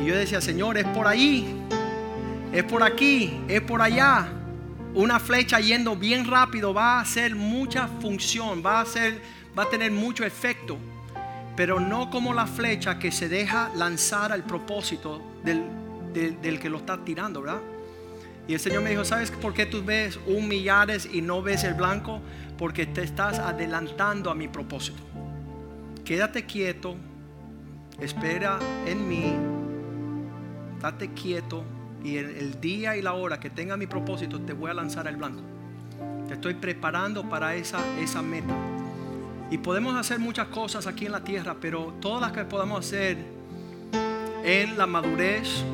Y 0.00 0.04
yo 0.04 0.14
decía, 0.14 0.40
Señor, 0.40 0.78
es 0.78 0.86
por 0.86 1.08
ahí, 1.08 1.52
es 2.52 2.62
por 2.62 2.84
aquí, 2.84 3.40
es 3.48 3.60
por 3.60 3.82
allá 3.82 4.28
una 4.94 5.18
flecha 5.18 5.58
yendo 5.58 5.96
bien 5.96 6.24
rápido 6.24 6.72
va 6.72 6.98
a 6.98 7.00
hacer 7.00 7.34
mucha 7.34 7.88
función, 8.00 8.62
va 8.64 8.78
a, 8.78 8.82
hacer, 8.82 9.20
va 9.58 9.64
a 9.64 9.68
tener 9.68 9.90
mucho 9.90 10.24
efecto, 10.24 10.78
pero 11.56 11.80
no 11.80 12.10
como 12.10 12.32
la 12.32 12.46
flecha 12.46 12.98
que 12.98 13.10
se 13.10 13.28
deja 13.28 13.70
lanzar 13.74 14.32
al 14.32 14.44
propósito 14.44 15.20
del, 15.42 15.64
del, 16.12 16.60
que 16.60 16.70
lo 16.70 16.78
está 16.78 17.04
tirando, 17.04 17.42
¿verdad? 17.42 17.60
Y 18.46 18.54
el 18.54 18.60
Señor 18.60 18.82
me 18.82 18.90
dijo, 18.90 19.04
¿sabes 19.04 19.30
por 19.30 19.52
qué 19.52 19.66
tú 19.66 19.82
ves 19.82 20.18
un 20.26 20.46
millares 20.46 21.08
y 21.12 21.22
no 21.22 21.42
ves 21.42 21.64
el 21.64 21.74
blanco? 21.74 22.20
Porque 22.56 22.86
te 22.86 23.02
estás 23.02 23.38
adelantando 23.38 24.30
a 24.30 24.34
mi 24.34 24.48
propósito. 24.48 25.02
Quédate 26.04 26.44
quieto, 26.44 26.94
espera 27.98 28.58
en 28.86 29.08
mí, 29.08 29.34
date 30.80 31.08
quieto 31.14 31.64
y 32.04 32.18
el, 32.18 32.26
el, 32.36 32.60
día 32.60 32.96
y 32.96 33.02
la 33.02 33.14
hora 33.14 33.40
que 33.40 33.50
tenga 33.50 33.76
mi 33.76 33.86
propósito 33.86 34.40
te 34.40 34.52
voy 34.52 34.70
a 34.70 34.74
lanzar 34.74 35.08
al 35.08 35.16
blanco. 35.16 35.42
Te 36.28 36.34
estoy 36.34 36.54
preparando 36.54 37.28
para 37.28 37.56
esa, 37.56 37.80
esa 37.98 38.22
meta. 38.22 38.54
Y 39.50 39.58
podemos 39.58 39.96
hacer 39.96 40.18
muchas 40.18 40.48
cosas 40.48 40.86
aquí 40.86 41.06
en 41.06 41.12
la 41.12 41.24
tierra, 41.24 41.56
pero 41.60 41.94
todas 42.00 42.20
las 42.20 42.32
que 42.32 42.44
podamos 42.44 42.86
hacer 42.86 43.16
en 44.44 44.76
la 44.76 44.86
madurez, 44.86 45.64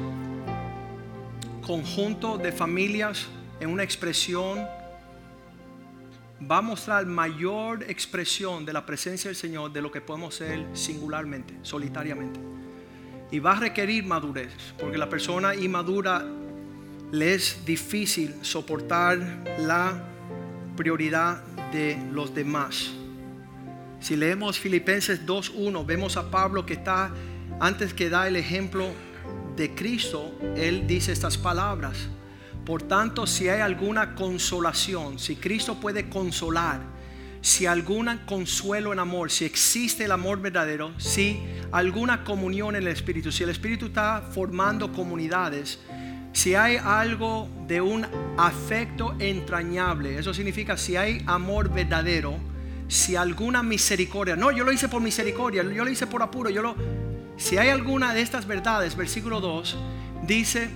conjunto 1.66 2.39
de 2.39 2.52
familias, 2.52 3.27
en 3.59 3.70
una 3.70 3.82
expresión, 3.82 4.66
va 6.51 6.59
a 6.59 6.62
mostrar 6.62 7.05
mayor 7.07 7.85
expresión 7.85 8.65
de 8.65 8.73
la 8.73 8.86
presencia 8.86 9.28
del 9.28 9.36
Señor 9.36 9.73
de 9.73 9.82
lo 9.82 9.90
que 9.90 10.01
podemos 10.01 10.35
hacer 10.35 10.66
singularmente, 10.73 11.59
solitariamente. 11.62 12.40
Y 13.31 13.39
va 13.39 13.52
a 13.52 13.61
requerir 13.61 14.05
madurez, 14.05 14.52
porque 14.78 14.98
la 14.98 15.09
persona 15.09 15.55
inmadura 15.55 16.24
le 17.12 17.35
es 17.35 17.65
difícil 17.65 18.35
soportar 18.43 19.19
la 19.59 20.02
prioridad 20.77 21.43
de 21.73 21.98
los 22.12 22.35
demás. 22.35 22.90
Si 24.01 24.16
leemos 24.16 24.59
Filipenses 24.59 25.27
2.1, 25.27 25.85
vemos 25.85 26.16
a 26.16 26.31
Pablo 26.31 26.65
que 26.65 26.74
está, 26.74 27.12
antes 27.61 27.93
que 27.93 28.09
da 28.09 28.27
el 28.27 28.36
ejemplo 28.36 28.89
de 29.57 29.74
Cristo, 29.74 30.32
él 30.57 30.86
dice 30.86 31.12
estas 31.12 31.36
palabras. 31.36 32.09
Por 32.65 32.82
tanto, 32.82 33.27
si 33.27 33.48
hay 33.48 33.61
alguna 33.61 34.15
consolación, 34.15 35.19
si 35.19 35.36
Cristo 35.36 35.78
puede 35.81 36.09
consolar, 36.09 36.81
si 37.42 37.66
alguna 37.66 38.26
consuelo 38.26 38.92
en 38.92 38.98
amor, 38.98 39.30
si 39.30 39.44
existe 39.44 40.04
el 40.04 40.12
amor 40.12 40.40
verdadero, 40.40 40.92
si 40.98 41.40
alguna 41.72 42.22
comunión 42.24 42.76
en 42.76 42.82
el 42.82 42.88
Espíritu, 42.88 43.32
si 43.32 43.44
el 43.44 43.50
Espíritu 43.50 43.86
está 43.86 44.22
formando 44.32 44.92
comunidades, 44.92 45.78
si 46.32 46.54
hay 46.54 46.76
algo 46.76 47.48
de 47.66 47.80
un 47.80 48.06
afecto 48.36 49.14
entrañable, 49.18 50.18
eso 50.18 50.34
significa 50.34 50.76
si 50.76 50.96
hay 50.96 51.22
amor 51.26 51.72
verdadero, 51.72 52.36
si 52.88 53.16
alguna 53.16 53.62
misericordia, 53.62 54.36
no, 54.36 54.50
yo 54.50 54.64
lo 54.64 54.72
hice 54.72 54.88
por 54.88 55.00
misericordia, 55.00 55.62
yo 55.62 55.84
lo 55.84 55.90
hice 55.90 56.06
por 56.06 56.22
apuro, 56.22 56.50
yo 56.50 56.60
lo, 56.60 56.76
si 57.36 57.56
hay 57.56 57.70
alguna 57.70 58.12
de 58.12 58.20
estas 58.20 58.46
verdades, 58.46 58.96
versículo 58.96 59.40
2, 59.40 59.78
dice, 60.26 60.68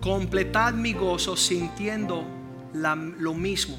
completad 0.00 0.72
mi 0.72 0.94
gozo 0.94 1.36
sintiendo 1.36 2.35
lo 2.76 3.34
mismo, 3.34 3.76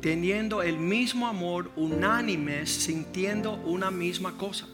teniendo 0.00 0.62
el 0.62 0.78
mismo 0.78 1.26
amor, 1.26 1.70
unánimes, 1.76 2.70
sintiendo 2.70 3.54
una 3.54 3.90
misma 3.90 4.36
cosa. 4.36 4.66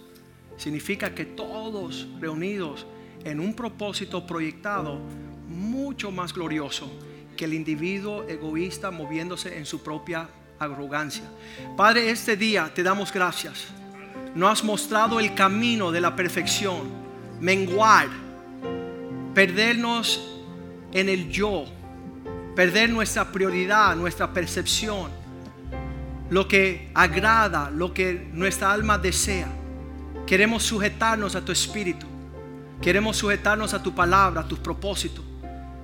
Significa 0.57 1.15
que 1.15 1.25
todos 1.25 2.09
reunidos 2.21 2.87
en 3.25 3.41
un 3.41 3.55
propósito 3.55 4.27
proyectado 4.27 5.01
mucho 5.49 6.11
más 6.11 6.33
glorioso 6.33 6.91
que 7.37 7.45
el 7.47 7.55
individuo 7.55 8.25
egoísta 8.29 8.91
moviéndose 8.91 9.57
en 9.57 9.67
su 9.67 9.83
propia 9.83 10.29
arrogancia. 10.59 11.25
Padre, 11.77 12.11
este 12.11 12.37
día 12.37 12.73
te 12.73 12.83
damos 12.83 13.13
gracias 13.13 13.73
no 14.35 14.49
has 14.49 14.65
mostrado 14.65 15.21
el 15.21 15.35
camino 15.35 15.93
de 15.93 16.01
la 16.01 16.17
perfección, 16.17 16.89
menguar, 17.41 18.09
perdernos 19.35 20.41
en 20.93 21.09
el 21.09 21.31
yo, 21.31 21.67
perder 22.55 22.91
nuestra 22.91 23.31
prioridad, 23.33 23.97
nuestra 23.97 24.33
percepción, 24.33 25.11
lo 26.31 26.49
que 26.49 26.91
agrada, 26.95 27.71
lo 27.71 27.93
que 27.93 28.29
nuestra 28.33 28.73
alma 28.73 28.99
desea. 28.99 29.49
Queremos 30.27 30.63
sujetarnos 30.63 31.35
a 31.35 31.45
tu 31.45 31.53
espíritu, 31.53 32.07
queremos 32.81 33.17
sujetarnos 33.17 33.75
a 33.75 33.83
tu 33.83 33.95
palabra, 33.95 34.43
a 34.43 34.49
tus 34.49 34.59
propósitos, 34.59 35.25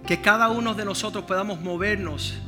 que 0.06 0.20
cada 0.20 0.48
uno 0.48 0.74
de 0.74 0.84
nosotros 0.84 1.24
podamos 1.24 1.60
movernos 1.60 2.38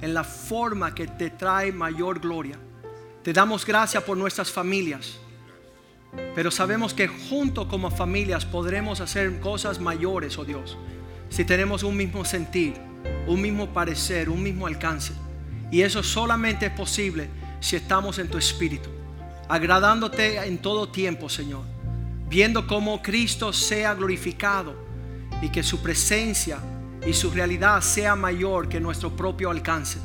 en 0.00 0.14
la 0.14 0.24
forma 0.24 0.94
que 0.94 1.06
te 1.06 1.30
trae 1.30 1.72
mayor 1.72 2.20
gloria. 2.20 2.56
Te 3.22 3.32
damos 3.32 3.66
gracias 3.66 4.02
por 4.04 4.16
nuestras 4.16 4.50
familias. 4.50 5.18
Pero 6.34 6.50
sabemos 6.50 6.94
que 6.94 7.06
junto 7.06 7.68
como 7.68 7.90
familias 7.90 8.44
podremos 8.44 9.00
hacer 9.00 9.40
cosas 9.40 9.78
mayores, 9.78 10.38
oh 10.38 10.44
Dios, 10.44 10.76
si 11.30 11.44
tenemos 11.44 11.82
un 11.82 11.96
mismo 11.96 12.24
sentir, 12.24 12.74
un 13.26 13.40
mismo 13.40 13.72
parecer, 13.72 14.28
un 14.28 14.42
mismo 14.42 14.66
alcance. 14.66 15.14
Y 15.70 15.80
eso 15.82 16.02
solamente 16.02 16.66
es 16.66 16.72
posible 16.72 17.30
si 17.60 17.76
estamos 17.76 18.18
en 18.18 18.28
tu 18.28 18.36
espíritu, 18.36 18.90
agradándote 19.48 20.36
en 20.44 20.58
todo 20.58 20.88
tiempo, 20.88 21.28
Señor, 21.28 21.62
viendo 22.28 22.66
cómo 22.66 23.00
Cristo 23.00 23.52
sea 23.52 23.94
glorificado 23.94 24.74
y 25.40 25.48
que 25.48 25.62
su 25.62 25.80
presencia 25.80 26.58
y 27.06 27.12
su 27.12 27.30
realidad 27.30 27.80
sea 27.80 28.16
mayor 28.16 28.68
que 28.68 28.80
nuestro 28.80 29.14
propio 29.14 29.50
alcance. 29.50 29.98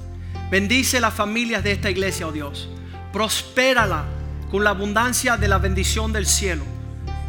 Bendice 0.52 1.02
las 1.02 1.14
familias 1.14 1.64
de 1.64 1.72
esta 1.72 1.90
iglesia, 1.90 2.28
oh 2.28 2.32
Dios. 2.32 2.70
Prospérala 3.12 4.06
con 4.52 4.64
la 4.64 4.70
abundancia 4.70 5.38
de 5.38 5.48
la 5.48 5.58
bendición 5.58 6.14
del 6.14 6.28
cielo. 6.28 6.64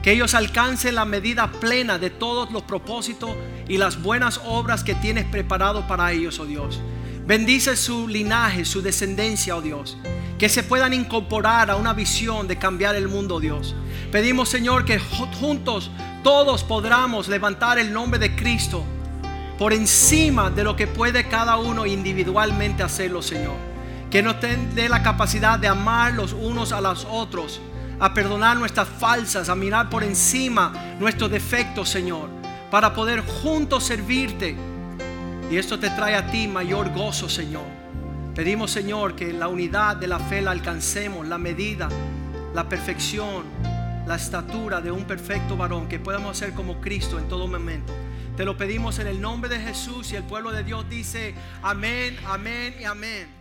Que 0.03 0.13
ellos 0.13 0.35
alcancen 0.35 0.95
la 0.95 1.05
medida 1.05 1.51
plena 1.51 1.99
de 1.99 2.11
todos 2.11 2.53
los 2.53 2.63
propósitos 2.63 3.31
y 3.69 3.79
las 3.79 4.03
buenas 4.03 4.41
obras 4.45 4.85
que 4.85 4.95
tienes 4.95 5.25
preparado 5.25 5.87
para 5.87 6.13
ellos, 6.13 6.39
oh 6.39 6.47
Dios. 6.47 6.81
Bendice 7.27 7.77
su 7.77 8.07
linaje, 8.07 8.65
su 8.65 8.83
descendencia, 8.83 9.57
oh 9.57 9.63
Dios. 9.63 9.97
Que 10.39 10.49
se 10.49 10.63
puedan 10.63 10.93
incorporar 10.93 11.71
a 11.71 11.77
una 11.77 11.93
visión 11.93 12.47
de 12.47 12.57
cambiar 12.57 12.95
el 12.95 13.09
mundo, 13.09 13.37
oh 13.37 13.41
Dios. 13.41 13.75
Pedimos, 14.13 14.49
Señor, 14.49 14.85
que 14.85 14.99
juntos 14.99 15.91
todos 16.23 16.63
podamos 16.63 17.29
levantar 17.29 17.79
el 17.79 17.93
nombre 17.93 18.19
de 18.19 18.37
Cristo 18.37 18.85
por 19.59 19.73
encima 19.73 20.51
de 20.51 20.65
lo 20.65 20.77
que 20.77 20.87
puede 20.87 21.29
cada 21.29 21.57
uno 21.57 21.87
individualmente 21.87 22.83
hacerlo, 22.83 23.23
Señor. 23.23 23.57
Que 24.11 24.23
nos 24.23 24.37
dé 24.41 24.89
la 24.89 25.03
capacidad 25.03 25.59
de 25.59 25.69
amar 25.69 26.13
los 26.13 26.33
unos 26.33 26.73
a 26.73 26.81
los 26.81 27.07
otros, 27.11 27.61
a 27.99 28.15
perdonar 28.15 28.57
nuestras 28.57 28.89
falsas, 28.89 29.49
a 29.49 29.55
mirar 29.55 29.91
por 29.91 30.05
encima 30.05 30.95
nuestros 31.01 31.31
defectos, 31.31 31.89
Señor, 31.89 32.29
para 32.71 32.95
poder 32.95 33.21
juntos 33.21 33.85
servirte. 33.85 34.57
Y 35.51 35.57
esto 35.57 35.79
te 35.79 35.91
trae 35.91 36.15
a 36.15 36.31
ti 36.31 36.49
mayor 36.49 36.93
gozo, 36.93 37.29
Señor. 37.29 37.65
Pedimos, 38.35 38.71
Señor, 38.71 39.15
que 39.15 39.33
la 39.33 39.49
unidad 39.49 39.97
de 39.97 40.09
la 40.09 40.19
fe 40.19 40.43
la 40.43 40.51
alcancemos, 40.51 41.27
la 41.27 41.39
medida, 41.39 41.89
la 42.55 42.69
perfección, 42.69 43.45
la 44.07 44.17
estatura 44.17 44.81
de 44.81 44.91
un 44.91 45.05
perfecto 45.05 45.57
varón, 45.57 45.89
que 45.89 45.99
podamos 45.99 46.37
ser 46.37 46.53
como 46.53 46.81
Cristo 46.81 47.19
en 47.19 47.29
todo 47.29 47.49
momento. 47.49 47.93
Te 48.37 48.45
lo 48.45 48.57
pedimos 48.57 48.99
en 48.99 49.07
el 49.07 49.21
nombre 49.21 49.49
de 49.49 49.59
Jesús 49.59 50.13
y 50.13 50.17
el 50.17 50.23
pueblo 50.25 50.53
de 50.53 50.63
Dios 50.63 50.87
dice 50.91 51.35
amén, 51.63 52.19
amén 52.27 52.75
y 52.79 52.85
amén. 52.85 53.36